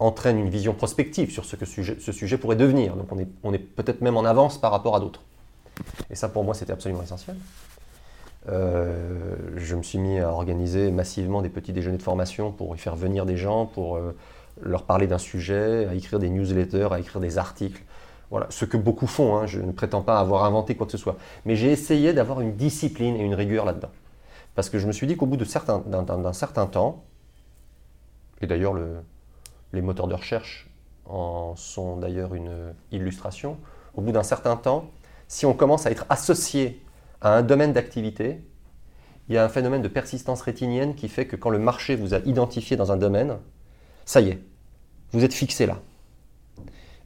entraîne 0.00 0.36
une 0.40 0.50
vision 0.50 0.74
prospective 0.74 1.30
sur 1.30 1.44
ce 1.44 1.54
que 1.54 1.64
ce 1.66 2.10
sujet 2.12 2.36
pourrait 2.36 2.56
devenir. 2.56 2.96
Donc 2.96 3.12
on 3.44 3.52
est, 3.54 3.58
peut-être 3.58 4.00
même 4.00 4.16
en 4.16 4.24
avance 4.24 4.60
par 4.60 4.72
rapport 4.72 4.96
à 4.96 5.00
d'autres. 5.00 5.22
Et 6.10 6.16
ça 6.16 6.28
pour 6.28 6.42
moi 6.42 6.54
c'était 6.54 6.72
absolument 6.72 7.04
essentiel. 7.04 7.36
Euh, 8.48 9.36
je 9.56 9.76
me 9.76 9.84
suis 9.84 9.98
mis 9.98 10.18
à 10.18 10.30
organiser 10.30 10.90
massivement 10.90 11.42
des 11.42 11.48
petits 11.48 11.72
déjeuners 11.72 11.96
de 11.96 12.02
formation 12.02 12.50
pour 12.50 12.74
y 12.74 12.78
faire 12.78 12.96
venir 12.96 13.24
des 13.24 13.36
gens, 13.36 13.66
pour 13.66 13.96
euh, 13.96 14.16
leur 14.64 14.84
parler 14.84 15.06
d'un 15.06 15.18
sujet, 15.18 15.86
à 15.86 15.94
écrire 15.94 16.18
des 16.18 16.30
newsletters, 16.30 16.88
à 16.90 16.98
écrire 16.98 17.20
des 17.20 17.38
articles. 17.38 17.82
Voilà, 18.30 18.46
ce 18.50 18.64
que 18.64 18.76
beaucoup 18.76 19.06
font, 19.06 19.36
hein. 19.36 19.46
je 19.46 19.60
ne 19.60 19.70
prétends 19.70 20.02
pas 20.02 20.18
avoir 20.18 20.44
inventé 20.44 20.74
quoi 20.74 20.86
que 20.86 20.92
ce 20.92 20.98
soit. 20.98 21.16
Mais 21.44 21.56
j'ai 21.56 21.70
essayé 21.70 22.12
d'avoir 22.12 22.40
une 22.40 22.56
discipline 22.56 23.16
et 23.16 23.22
une 23.22 23.34
rigueur 23.34 23.64
là-dedans. 23.64 23.90
Parce 24.54 24.70
que 24.70 24.78
je 24.78 24.86
me 24.86 24.92
suis 24.92 25.06
dit 25.06 25.16
qu'au 25.16 25.26
bout 25.26 25.36
d'un 25.36 25.44
certain, 25.44 25.82
certain, 26.32 26.66
temps, 26.66 27.04
et 28.40 28.46
d'ailleurs 28.46 28.74
les 29.72 29.82
moteurs 29.82 30.08
de 30.08 30.14
recherche 30.14 30.70
en 31.06 31.54
sont 31.56 31.96
d'ailleurs 31.96 32.34
une 32.34 32.74
illustration, 32.92 33.58
au 33.94 34.00
bout 34.00 34.12
d'un 34.12 34.22
certain 34.22 34.56
temps, 34.56 34.90
si 35.28 35.46
on 35.46 35.54
commence 35.54 35.86
à 35.86 35.90
être 35.90 36.06
associé 36.08 36.82
à 37.20 37.36
un 37.36 37.42
domaine 37.42 37.72
d'activité, 37.72 38.44
il 39.28 39.34
y 39.34 39.38
a 39.38 39.44
un 39.44 39.48
phénomène 39.48 39.82
de 39.82 39.88
persistance 39.88 40.42
rétinienne 40.42 40.94
qui 40.94 41.08
fait 41.08 41.26
que 41.26 41.36
quand 41.36 41.50
le 41.50 41.58
marché 41.58 41.96
vous 41.96 42.14
a 42.14 42.18
identifié 42.18 42.76
dans 42.76 42.92
un 42.92 42.96
domaine, 42.96 43.38
ça 44.04 44.20
y 44.20 44.30
est, 44.30 44.40
vous 45.12 45.24
êtes 45.24 45.34
fixé 45.34 45.66
là. 45.66 45.80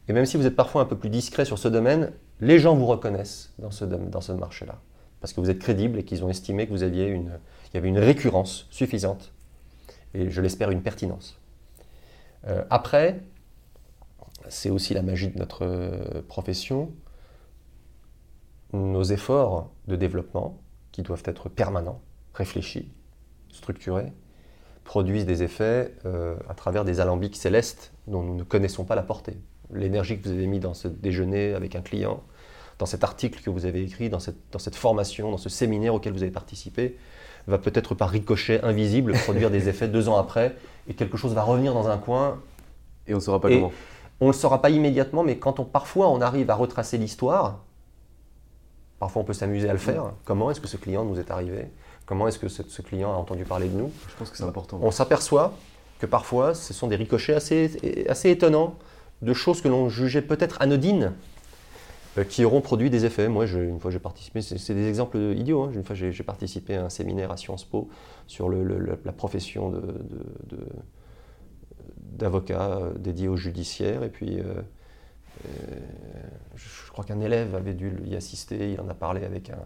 Et 0.08 0.12
même 0.12 0.24
si 0.24 0.36
vous 0.36 0.46
êtes 0.46 0.56
parfois 0.56 0.82
un 0.82 0.86
peu 0.86 0.96
plus 0.96 1.10
discret 1.10 1.44
sur 1.44 1.58
ce 1.58 1.68
domaine, 1.68 2.12
les 2.40 2.58
gens 2.58 2.74
vous 2.74 2.86
reconnaissent 2.86 3.52
dans 3.58 3.70
ce, 3.70 3.84
dans 3.84 4.20
ce 4.20 4.32
marché-là. 4.32 4.80
Parce 5.20 5.32
que 5.32 5.40
vous 5.40 5.50
êtes 5.50 5.58
crédible 5.58 5.98
et 5.98 6.04
qu'ils 6.04 6.24
ont 6.24 6.30
estimé 6.30 6.66
que 6.66 6.72
vous 6.72 6.82
aviez 6.82 7.06
une, 7.06 7.38
il 7.70 7.74
y 7.74 7.76
avait 7.76 7.88
une 7.88 7.98
récurrence 7.98 8.66
suffisante 8.70 9.32
et 10.14 10.30
je 10.30 10.40
l'espère 10.40 10.70
une 10.70 10.82
pertinence. 10.82 11.38
Euh, 12.46 12.64
après, 12.70 13.20
c'est 14.48 14.70
aussi 14.70 14.94
la 14.94 15.02
magie 15.02 15.28
de 15.28 15.38
notre 15.38 15.64
euh, 15.64 16.22
profession, 16.26 16.92
nos 18.72 19.02
efforts 19.02 19.70
de 19.86 19.96
développement, 19.96 20.60
qui 20.92 21.02
doivent 21.02 21.22
être 21.26 21.48
permanents, 21.48 22.00
réfléchis, 22.34 22.92
structurés, 23.50 24.12
produisent 24.88 25.26
des 25.26 25.42
effets 25.42 25.92
euh, 26.06 26.34
à 26.48 26.54
travers 26.54 26.82
des 26.82 26.98
alambics 26.98 27.36
célestes 27.36 27.92
dont 28.06 28.22
nous 28.22 28.34
ne 28.34 28.42
connaissons 28.42 28.84
pas 28.84 28.94
la 28.94 29.02
portée. 29.02 29.36
L'énergie 29.70 30.18
que 30.18 30.26
vous 30.26 30.34
avez 30.34 30.46
mis 30.46 30.60
dans 30.60 30.72
ce 30.72 30.88
déjeuner 30.88 31.52
avec 31.52 31.76
un 31.76 31.82
client, 31.82 32.22
dans 32.78 32.86
cet 32.86 33.04
article 33.04 33.42
que 33.42 33.50
vous 33.50 33.66
avez 33.66 33.82
écrit, 33.82 34.08
dans 34.08 34.18
cette, 34.18 34.38
dans 34.50 34.58
cette 34.58 34.76
formation, 34.76 35.30
dans 35.30 35.36
ce 35.36 35.50
séminaire 35.50 35.94
auquel 35.94 36.14
vous 36.14 36.22
avez 36.22 36.32
participé, 36.32 36.96
va 37.46 37.58
peut-être 37.58 37.94
par 37.94 38.08
ricochet 38.08 38.64
invisible 38.64 39.12
produire 39.24 39.50
des 39.50 39.68
effets 39.68 39.88
deux 39.88 40.08
ans 40.08 40.16
après, 40.16 40.56
et 40.88 40.94
quelque 40.94 41.18
chose 41.18 41.34
va 41.34 41.42
revenir 41.42 41.74
dans 41.74 41.88
un 41.88 41.98
coin. 41.98 42.40
Et 43.06 43.12
on 43.12 43.18
ne 43.18 43.22
saura 43.22 43.42
pas 43.42 43.50
comment. 43.50 43.72
On 44.20 44.28
ne 44.28 44.32
le 44.32 44.36
saura 44.36 44.62
pas 44.62 44.70
immédiatement, 44.70 45.22
mais 45.22 45.36
quand 45.36 45.60
on, 45.60 45.66
parfois 45.66 46.08
on 46.08 46.22
arrive 46.22 46.48
à 46.48 46.54
retracer 46.54 46.96
l'histoire, 46.96 47.60
Parfois, 48.98 49.22
on 49.22 49.24
peut 49.24 49.32
s'amuser 49.32 49.68
à 49.68 49.72
le 49.72 49.78
faire. 49.78 50.12
Comment 50.24 50.50
est-ce 50.50 50.60
que 50.60 50.66
ce 50.66 50.76
client 50.76 51.04
nous 51.04 51.20
est 51.20 51.30
arrivé? 51.30 51.66
Comment 52.08 52.26
est-ce 52.26 52.38
que 52.38 52.48
ce, 52.48 52.80
client 52.80 53.12
a 53.12 53.16
entendu 53.16 53.44
parler 53.44 53.68
de 53.68 53.76
nous 53.76 53.92
Je 54.08 54.14
pense 54.16 54.30
que 54.30 54.38
c'est 54.38 54.44
important. 54.44 54.80
On 54.80 54.90
s'aperçoit 54.90 55.52
que 55.98 56.06
parfois, 56.06 56.54
ce 56.54 56.72
sont 56.72 56.86
des 56.86 56.96
ricochets 56.96 57.34
assez, 57.34 58.06
assez 58.08 58.30
étonnants 58.30 58.76
de 59.20 59.34
choses 59.34 59.60
que 59.60 59.68
l'on 59.68 59.90
jugeait 59.90 60.22
peut-être 60.22 60.62
anodines 60.62 61.12
euh, 62.16 62.24
qui 62.24 62.46
auront 62.46 62.62
produit 62.62 62.88
des 62.88 63.04
effets. 63.04 63.28
Moi, 63.28 63.44
une 63.44 63.78
fois 63.78 63.90
j'ai 63.90 63.98
participé, 63.98 64.40
c'est 64.40 64.72
des 64.72 64.88
exemples 64.88 65.18
idiots. 65.18 65.64
Hein. 65.64 65.72
Une 65.74 65.84
fois 65.84 65.94
j'ai 65.94 66.22
participé 66.22 66.76
à 66.76 66.86
un 66.86 66.88
séminaire 66.88 67.30
à 67.30 67.36
Sciences 67.36 67.66
Po 67.66 67.90
sur 68.26 68.48
la 68.48 69.12
profession 69.12 69.70
d'avocat 72.12 72.68
de, 72.68 72.84
euh, 72.84 72.92
dédié 72.94 73.28
au 73.28 73.36
judiciaire. 73.36 74.02
Et 74.02 74.08
puis, 74.08 74.40
euh, 74.40 74.62
je 76.54 76.90
crois 76.90 77.04
qu'un 77.04 77.20
élève 77.20 77.54
avait 77.54 77.74
dû 77.74 77.92
y 78.06 78.16
assister, 78.16 78.72
il 78.72 78.80
en 78.80 78.88
a 78.88 78.94
parlé 78.94 79.26
avec 79.26 79.50
un, 79.50 79.58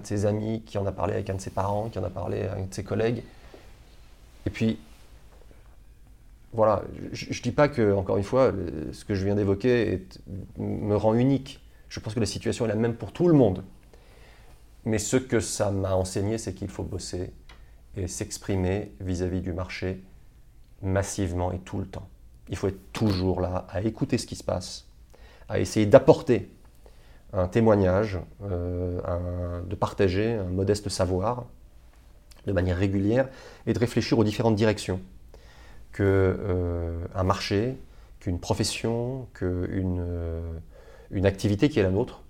de 0.00 0.06
ses 0.06 0.26
amis, 0.26 0.62
qui 0.62 0.78
en 0.78 0.86
a 0.86 0.92
parlé 0.92 1.14
avec 1.14 1.28
un 1.30 1.34
de 1.34 1.40
ses 1.40 1.50
parents, 1.50 1.88
qui 1.88 1.98
en 1.98 2.04
a 2.04 2.10
parlé 2.10 2.42
avec 2.42 2.64
un 2.64 2.66
de 2.66 2.74
ses 2.74 2.84
collègues. 2.84 3.22
Et 4.46 4.50
puis, 4.50 4.78
voilà, 6.52 6.82
je 7.12 7.26
ne 7.26 7.42
dis 7.42 7.52
pas 7.52 7.68
que, 7.68 7.94
encore 7.94 8.16
une 8.18 8.24
fois, 8.24 8.52
ce 8.92 9.04
que 9.04 9.14
je 9.14 9.24
viens 9.24 9.34
d'évoquer 9.34 10.06
me 10.58 10.94
rend 10.96 11.14
unique. 11.14 11.60
Je 11.88 12.00
pense 12.00 12.14
que 12.14 12.20
la 12.20 12.26
situation 12.26 12.64
est 12.64 12.68
la 12.68 12.74
même 12.74 12.94
pour 12.94 13.12
tout 13.12 13.28
le 13.28 13.34
monde. 13.34 13.62
Mais 14.84 14.98
ce 14.98 15.16
que 15.16 15.40
ça 15.40 15.70
m'a 15.70 15.94
enseigné, 15.94 16.38
c'est 16.38 16.54
qu'il 16.54 16.68
faut 16.68 16.82
bosser 16.82 17.32
et 17.96 18.08
s'exprimer 18.08 18.92
vis-à-vis 19.00 19.40
du 19.40 19.52
marché 19.52 20.02
massivement 20.82 21.52
et 21.52 21.58
tout 21.58 21.78
le 21.78 21.86
temps. 21.86 22.08
Il 22.48 22.56
faut 22.56 22.68
être 22.68 22.92
toujours 22.92 23.40
là 23.40 23.66
à 23.70 23.82
écouter 23.82 24.18
ce 24.18 24.26
qui 24.26 24.36
se 24.36 24.44
passe, 24.44 24.86
à 25.48 25.60
essayer 25.60 25.86
d'apporter 25.86 26.50
un 27.32 27.48
témoignage, 27.48 28.18
euh, 28.44 29.62
de 29.62 29.74
partager 29.74 30.34
un 30.34 30.44
modeste 30.44 30.88
savoir 30.88 31.46
de 32.46 32.52
manière 32.52 32.76
régulière 32.76 33.28
et 33.66 33.72
de 33.72 33.78
réfléchir 33.78 34.18
aux 34.18 34.24
différentes 34.24 34.56
directions 34.56 35.00
qu'un 35.92 36.02
euh, 36.04 37.22
marché, 37.24 37.76
qu'une 38.20 38.38
profession, 38.38 39.28
qu'une 39.34 40.00
euh, 40.00 40.40
une 41.10 41.26
activité 41.26 41.68
qui 41.68 41.78
est 41.78 41.82
la 41.82 41.90
nôtre 41.90 42.22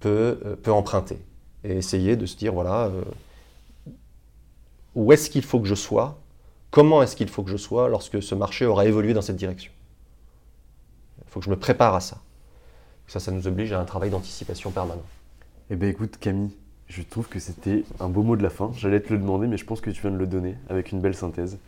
peut, 0.00 0.58
peut 0.62 0.72
emprunter. 0.72 1.18
Et 1.64 1.76
essayer 1.76 2.16
de 2.16 2.24
se 2.24 2.36
dire, 2.36 2.54
voilà, 2.54 2.90
où 4.94 5.12
est-ce 5.12 5.28
qu'il 5.28 5.42
faut 5.42 5.60
que 5.60 5.66
je 5.66 5.74
sois, 5.74 6.18
comment 6.70 7.02
est-ce 7.02 7.14
qu'il 7.14 7.28
faut 7.28 7.42
que 7.42 7.50
je 7.50 7.58
sois 7.58 7.88
lorsque 7.88 8.22
ce 8.22 8.34
marché 8.34 8.64
aura 8.64 8.86
évolué 8.86 9.12
dans 9.12 9.20
cette 9.20 9.36
direction? 9.36 9.72
Il 11.18 11.30
faut 11.30 11.40
que 11.40 11.46
je 11.46 11.50
me 11.50 11.58
prépare 11.58 11.94
à 11.94 12.00
ça. 12.00 12.22
Ça, 13.08 13.20
ça 13.20 13.30
nous 13.30 13.46
oblige 13.46 13.72
à 13.72 13.80
un 13.80 13.84
travail 13.84 14.10
d'anticipation 14.10 14.70
permanent. 14.70 15.04
Eh 15.70 15.76
bien 15.76 15.88
écoute 15.88 16.16
Camille, 16.18 16.54
je 16.88 17.02
trouve 17.02 17.28
que 17.28 17.38
c'était 17.38 17.84
un 18.00 18.08
beau 18.08 18.22
mot 18.22 18.36
de 18.36 18.42
la 18.42 18.50
fin. 18.50 18.70
J'allais 18.76 19.00
te 19.00 19.12
le 19.12 19.18
demander, 19.18 19.46
mais 19.46 19.56
je 19.56 19.64
pense 19.64 19.80
que 19.80 19.90
tu 19.90 20.00
viens 20.00 20.10
de 20.10 20.16
le 20.16 20.26
donner 20.26 20.56
avec 20.68 20.92
une 20.92 21.00
belle 21.00 21.14
synthèse. 21.14 21.58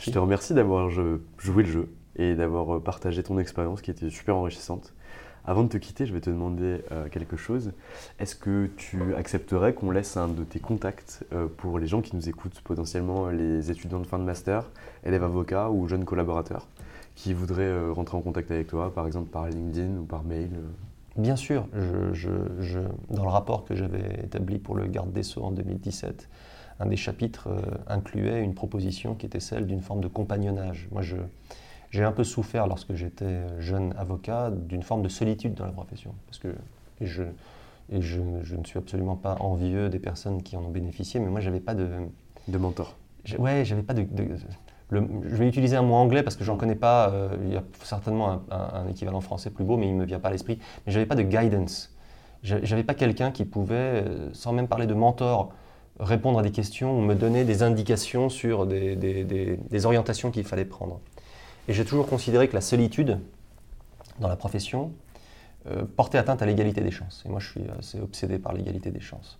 Je 0.00 0.10
te 0.10 0.18
remercie 0.18 0.54
d'avoir 0.54 0.90
joué 0.90 1.62
le 1.62 1.64
jeu 1.64 1.88
et 2.16 2.34
d'avoir 2.34 2.76
euh, 2.76 2.80
partagé 2.80 3.22
ton 3.22 3.38
expérience 3.38 3.80
qui 3.80 3.90
était 3.90 4.10
super 4.10 4.36
enrichissante. 4.36 4.92
Avant 5.44 5.62
de 5.62 5.68
te 5.68 5.78
quitter, 5.78 6.04
je 6.04 6.12
vais 6.12 6.20
te 6.20 6.28
demander 6.28 6.82
euh, 6.92 7.08
quelque 7.08 7.36
chose. 7.36 7.72
Est-ce 8.18 8.34
que 8.34 8.68
tu 8.76 9.14
accepterais 9.14 9.72
qu'on 9.72 9.90
laisse 9.90 10.18
un 10.18 10.28
de 10.28 10.44
tes 10.44 10.58
contacts 10.58 11.24
euh, 11.32 11.46
pour 11.46 11.78
les 11.78 11.86
gens 11.86 12.02
qui 12.02 12.14
nous 12.16 12.28
écoutent, 12.28 12.60
potentiellement 12.60 13.28
les 13.28 13.70
étudiants 13.70 14.00
de 14.00 14.06
fin 14.06 14.18
de 14.18 14.24
master, 14.24 14.64
élèves 15.04 15.24
avocats 15.24 15.70
ou 15.70 15.88
jeunes 15.88 16.04
collaborateurs, 16.04 16.66
qui 17.18 17.34
voudraient 17.34 17.90
rentrer 17.90 18.16
en 18.16 18.20
contact 18.20 18.50
avec 18.52 18.68
toi, 18.68 18.94
par 18.94 19.04
exemple 19.06 19.28
par 19.30 19.48
LinkedIn 19.48 19.96
ou 19.98 20.04
par 20.04 20.22
mail 20.22 20.50
Bien 21.16 21.34
sûr, 21.34 21.66
dans 23.10 23.24
le 23.24 23.28
rapport 23.28 23.64
que 23.64 23.74
j'avais 23.74 24.20
établi 24.22 24.58
pour 24.58 24.76
le 24.76 24.86
garde 24.86 25.12
des 25.12 25.24
Sceaux 25.24 25.42
en 25.42 25.50
2017, 25.50 26.28
un 26.78 26.86
des 26.86 26.96
chapitres 26.96 27.48
euh, 27.48 27.60
incluait 27.88 28.40
une 28.40 28.54
proposition 28.54 29.16
qui 29.16 29.26
était 29.26 29.40
celle 29.40 29.66
d'une 29.66 29.80
forme 29.80 30.00
de 30.00 30.06
compagnonnage. 30.06 30.86
Moi, 30.92 31.02
j'ai 31.90 32.04
un 32.04 32.12
peu 32.12 32.22
souffert 32.22 32.68
lorsque 32.68 32.94
j'étais 32.94 33.40
jeune 33.58 33.94
avocat 33.98 34.52
d'une 34.52 34.84
forme 34.84 35.02
de 35.02 35.08
solitude 35.08 35.54
dans 35.54 35.64
la 35.64 35.72
profession. 35.72 36.14
Parce 36.26 36.38
que, 36.38 36.54
et 37.00 37.06
je, 37.06 37.24
et 37.90 38.00
je, 38.00 38.20
ne 38.20 38.64
suis 38.64 38.78
absolument 38.78 39.16
pas 39.16 39.34
envieux 39.40 39.88
des 39.88 39.98
personnes 39.98 40.44
qui 40.44 40.56
en 40.56 40.62
ont 40.62 40.70
bénéficié, 40.70 41.18
mais 41.18 41.30
moi, 41.30 41.40
j'avais 41.40 41.60
pas 41.60 41.74
de. 41.74 41.88
De 42.46 42.58
mentor. 42.58 42.96
Ouais, 43.38 43.64
j'avais 43.64 43.82
pas 43.82 43.92
de 43.92 44.06
je 44.90 45.36
vais 45.36 45.46
utiliser 45.46 45.76
un 45.76 45.82
mot 45.82 45.94
anglais 45.94 46.22
parce 46.22 46.36
que 46.36 46.44
j'en 46.44 46.56
connais 46.56 46.74
pas. 46.74 47.10
Euh, 47.10 47.36
il 47.44 47.52
y 47.52 47.56
a 47.56 47.62
certainement 47.82 48.42
un, 48.50 48.88
équivalent 48.88 49.20
français 49.20 49.50
plus 49.50 49.64
beau, 49.64 49.76
mais 49.76 49.86
il 49.86 49.94
ne 49.94 50.00
me 50.00 50.06
vient 50.06 50.18
pas 50.18 50.28
à 50.28 50.32
l'esprit. 50.32 50.58
Mais 50.86 50.92
j'avais 50.92 51.06
pas 51.06 51.14
de 51.14 51.22
guidance. 51.22 51.94
J'avais 52.42 52.84
pas 52.84 52.94
quelqu'un 52.94 53.30
qui 53.32 53.44
pouvait, 53.44 53.74
euh, 53.74 54.32
sans 54.32 54.52
même 54.52 54.68
parler 54.68 54.86
de 54.86 54.94
mentor, 54.94 55.52
répondre 55.98 56.38
à 56.38 56.42
des 56.42 56.52
questions 56.52 56.96
ou 56.96 57.00
me 57.00 57.14
donner 57.14 57.44
des 57.44 57.64
indications 57.64 58.28
sur 58.28 58.66
des, 58.66 59.86
orientations 59.86 60.30
qu'il 60.30 60.44
fallait 60.44 60.64
prendre. 60.64 61.00
Et 61.66 61.72
j'ai 61.72 61.84
toujours 61.84 62.06
considéré 62.06 62.48
que 62.48 62.54
la 62.54 62.60
solitude 62.60 63.18
dans 64.20 64.28
la 64.28 64.36
profession 64.36 64.92
euh, 65.66 65.82
portait 65.96 66.18
atteinte 66.18 66.40
à 66.40 66.46
l'égalité 66.46 66.80
des 66.80 66.92
chances. 66.92 67.24
Et 67.26 67.28
moi, 67.28 67.40
je 67.40 67.50
suis 67.50 67.64
assez 67.78 68.00
obsédé 68.00 68.38
par 68.38 68.52
l'égalité 68.52 68.90
des 68.90 69.00
chances. 69.00 69.38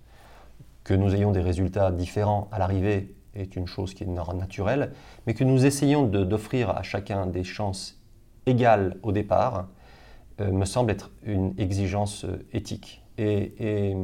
Que 0.82 0.94
nous 0.94 1.14
ayons 1.14 1.30
des 1.30 1.40
résultats 1.40 1.92
différents 1.92 2.48
à 2.50 2.58
l'arrivée 2.58 3.14
est 3.34 3.56
une 3.56 3.66
chose 3.66 3.94
qui 3.94 4.04
est 4.04 4.06
naturelle, 4.06 4.92
mais 5.26 5.34
que 5.34 5.44
nous 5.44 5.66
essayons 5.66 6.06
d'offrir 6.06 6.70
à 6.70 6.82
chacun 6.82 7.26
des 7.26 7.44
chances 7.44 8.00
égales 8.46 8.96
au 9.02 9.12
départ, 9.12 9.68
euh, 10.40 10.52
me 10.52 10.64
semble 10.64 10.90
être 10.90 11.10
une 11.24 11.54
exigence 11.58 12.24
euh, 12.24 12.46
éthique. 12.52 13.02
Et, 13.18 13.94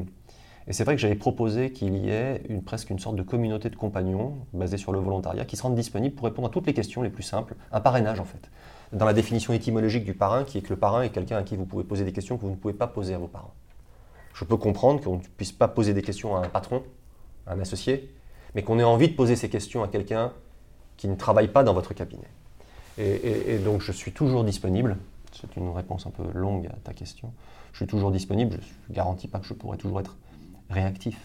c'est 0.71 0.85
vrai 0.85 0.95
que 0.97 1.01
j'avais 1.01 1.15
proposé 1.15 1.73
qu'il 1.73 1.95
y 1.99 2.09
ait 2.09 2.43
une, 2.49 2.63
presque 2.63 2.89
une 2.89 2.99
sorte 2.99 3.17
de 3.17 3.23
communauté 3.23 3.69
de 3.69 3.77
compagnons 3.77 4.47
basée 4.55 4.79
sur 4.79 4.93
le 4.93 4.99
volontariat 4.99 5.45
qui 5.45 5.59
se 5.59 5.63
rendent 5.63 5.75
disponibles 5.75 6.15
pour 6.15 6.25
répondre 6.25 6.49
à 6.49 6.51
toutes 6.51 6.67
les 6.67 6.73
questions 6.73 7.03
les 7.03 7.11
plus 7.11 7.23
simples, 7.23 7.55
un 7.71 7.81
parrainage 7.81 8.19
en 8.19 8.25
fait. 8.25 8.51
Dans 8.91 9.05
la 9.05 9.13
définition 9.13 9.53
étymologique 9.53 10.07
du 10.07 10.15
parrain, 10.15 10.43
qui 10.45 10.57
est 10.57 10.63
que 10.63 10.71
le 10.71 10.79
parrain 10.79 11.03
est 11.03 11.11
quelqu'un 11.11 11.37
à 11.37 11.43
qui 11.43 11.57
vous 11.57 11.67
pouvez 11.67 11.85
poser 11.85 12.05
des 12.05 12.13
questions 12.13 12.39
que 12.39 12.43
vous 12.43 12.51
ne 12.51 12.57
pouvez 12.57 12.73
pas 12.73 12.87
poser 12.87 13.13
à 13.13 13.19
vos 13.19 13.27
parents. 13.27 13.53
Je 14.33 14.45
peux 14.45 14.57
comprendre 14.57 15.03
qu'on 15.03 15.17
ne 15.17 15.23
puisse 15.37 15.53
pas 15.53 15.69
poser 15.69 15.93
des 15.93 16.03
questions 16.03 16.35
à 16.35 16.41
un 16.41 16.49
patron, 16.49 16.83
à 17.47 17.53
un 17.53 17.61
associé, 17.61 18.11
mais 18.55 18.63
qu'on 18.63 18.79
ait 18.79 18.85
envie 18.85 19.09
de 19.09 19.15
poser 19.15 19.37
ces 19.37 19.49
questions 19.49 19.83
à 19.83 19.89
quelqu'un 19.89 20.33
qui 20.97 21.09
ne 21.09 21.15
travaille 21.15 21.49
pas 21.49 21.65
dans 21.65 21.75
votre 21.75 21.95
cabinet. 21.95 22.29
Et, 22.99 23.59
donc 23.59 23.81
je 23.81 23.93
suis 23.93 24.13
toujours 24.13 24.45
disponible. 24.45 24.97
C'est 25.33 25.57
une 25.57 25.71
réponse 25.71 26.07
un 26.07 26.11
peu 26.11 26.23
longue 26.33 26.69
à 26.69 26.77
ta 26.85 26.93
question. 26.93 27.33
Je 27.73 27.79
suis 27.79 27.87
toujours 27.87 28.13
disponible. 28.13 28.59
Je 28.87 28.93
ne 28.93 28.95
garantis 28.95 29.27
pas 29.27 29.41
que 29.41 29.47
je 29.47 29.55
pourrai 29.55 29.77
toujours 29.79 29.99
être 29.99 30.17
réactif. 30.71 31.19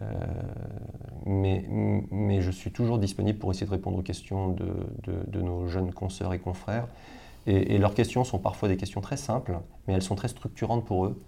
Euh, 0.00 0.04
mais, 1.26 2.40
je 2.40 2.50
suis 2.50 2.70
toujours 2.70 2.98
disponible 2.98 3.38
pour 3.38 3.50
essayer 3.50 3.66
de 3.66 3.70
répondre 3.70 3.98
aux 3.98 4.02
questions 4.02 4.48
de, 4.48 5.40
nos 5.40 5.68
jeunes 5.68 5.92
consoeurs 5.92 6.32
et 6.32 6.38
confrères. 6.38 6.88
Et, 7.46 7.76
leurs 7.76 7.94
questions 7.94 8.24
sont 8.24 8.38
parfois 8.38 8.68
des 8.68 8.78
questions 8.78 9.02
très 9.02 9.18
simples, 9.18 9.58
mais 9.86 9.94
elles 9.94 10.02
sont 10.02 10.14
très 10.14 10.28
structurantes 10.28 10.86
pour 10.86 11.04
eux. 11.04 11.22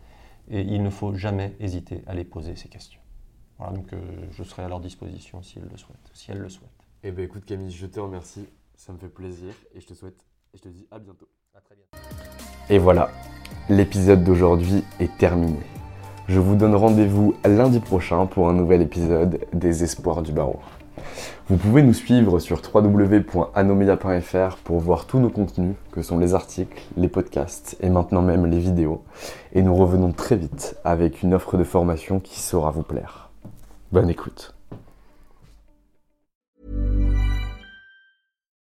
Et 0.50 0.62
il 0.62 0.82
ne 0.82 0.90
faut 0.90 1.14
jamais 1.14 1.54
hésiter 1.60 2.02
à 2.06 2.14
les 2.14 2.24
poser, 2.24 2.56
ces 2.56 2.68
questions 2.68 3.01
donc 3.58 3.92
euh, 3.92 4.00
je 4.32 4.42
serai 4.42 4.62
à 4.62 4.68
leur 4.68 4.80
disposition 4.80 5.42
si 5.42 5.58
elles 5.58 5.68
le 5.70 5.76
souhaitent. 5.76 6.10
Si 6.12 6.30
elles 6.30 6.38
le 6.38 6.48
souhaitent. 6.48 6.70
Eh 7.04 7.12
bien 7.12 7.24
écoute 7.24 7.44
Camille, 7.44 7.70
je 7.70 7.86
te 7.86 8.00
remercie, 8.00 8.46
ça 8.76 8.92
me 8.92 8.98
fait 8.98 9.08
plaisir 9.08 9.52
et 9.74 9.80
je 9.80 9.86
te 9.86 9.94
souhaite 9.94 10.24
et 10.52 10.58
je 10.58 10.62
te 10.62 10.68
dis 10.68 10.86
à 10.90 10.98
bientôt. 10.98 11.28
À 11.54 11.60
très 11.60 11.74
bientôt. 11.74 11.96
Et 12.70 12.78
voilà, 12.78 13.10
l'épisode 13.68 14.24
d'aujourd'hui 14.24 14.82
est 15.00 15.16
terminé. 15.18 15.58
Je 16.28 16.40
vous 16.40 16.54
donne 16.54 16.74
rendez-vous 16.74 17.34
lundi 17.44 17.80
prochain 17.80 18.26
pour 18.26 18.48
un 18.48 18.52
nouvel 18.52 18.80
épisode 18.80 19.40
des 19.52 19.84
Espoirs 19.84 20.22
du 20.22 20.32
Barreau. 20.32 20.60
Vous 21.48 21.56
pouvez 21.56 21.82
nous 21.82 21.92
suivre 21.92 22.38
sur 22.38 22.62
www.anomedia.fr 22.72 24.56
pour 24.64 24.78
voir 24.78 25.06
tous 25.06 25.18
nos 25.18 25.28
contenus, 25.28 25.74
que 25.90 26.00
sont 26.00 26.18
les 26.18 26.34
articles, 26.34 26.80
les 26.96 27.08
podcasts 27.08 27.76
et 27.80 27.90
maintenant 27.90 28.22
même 28.22 28.46
les 28.46 28.58
vidéos. 28.60 29.02
Et 29.52 29.62
nous 29.62 29.74
revenons 29.74 30.12
très 30.12 30.36
vite 30.36 30.76
avec 30.84 31.22
une 31.22 31.34
offre 31.34 31.56
de 31.56 31.64
formation 31.64 32.20
qui 32.20 32.40
saura 32.40 32.70
vous 32.70 32.84
plaire. 32.84 33.21
Bonne 33.92 34.08
écoute. 34.08 34.54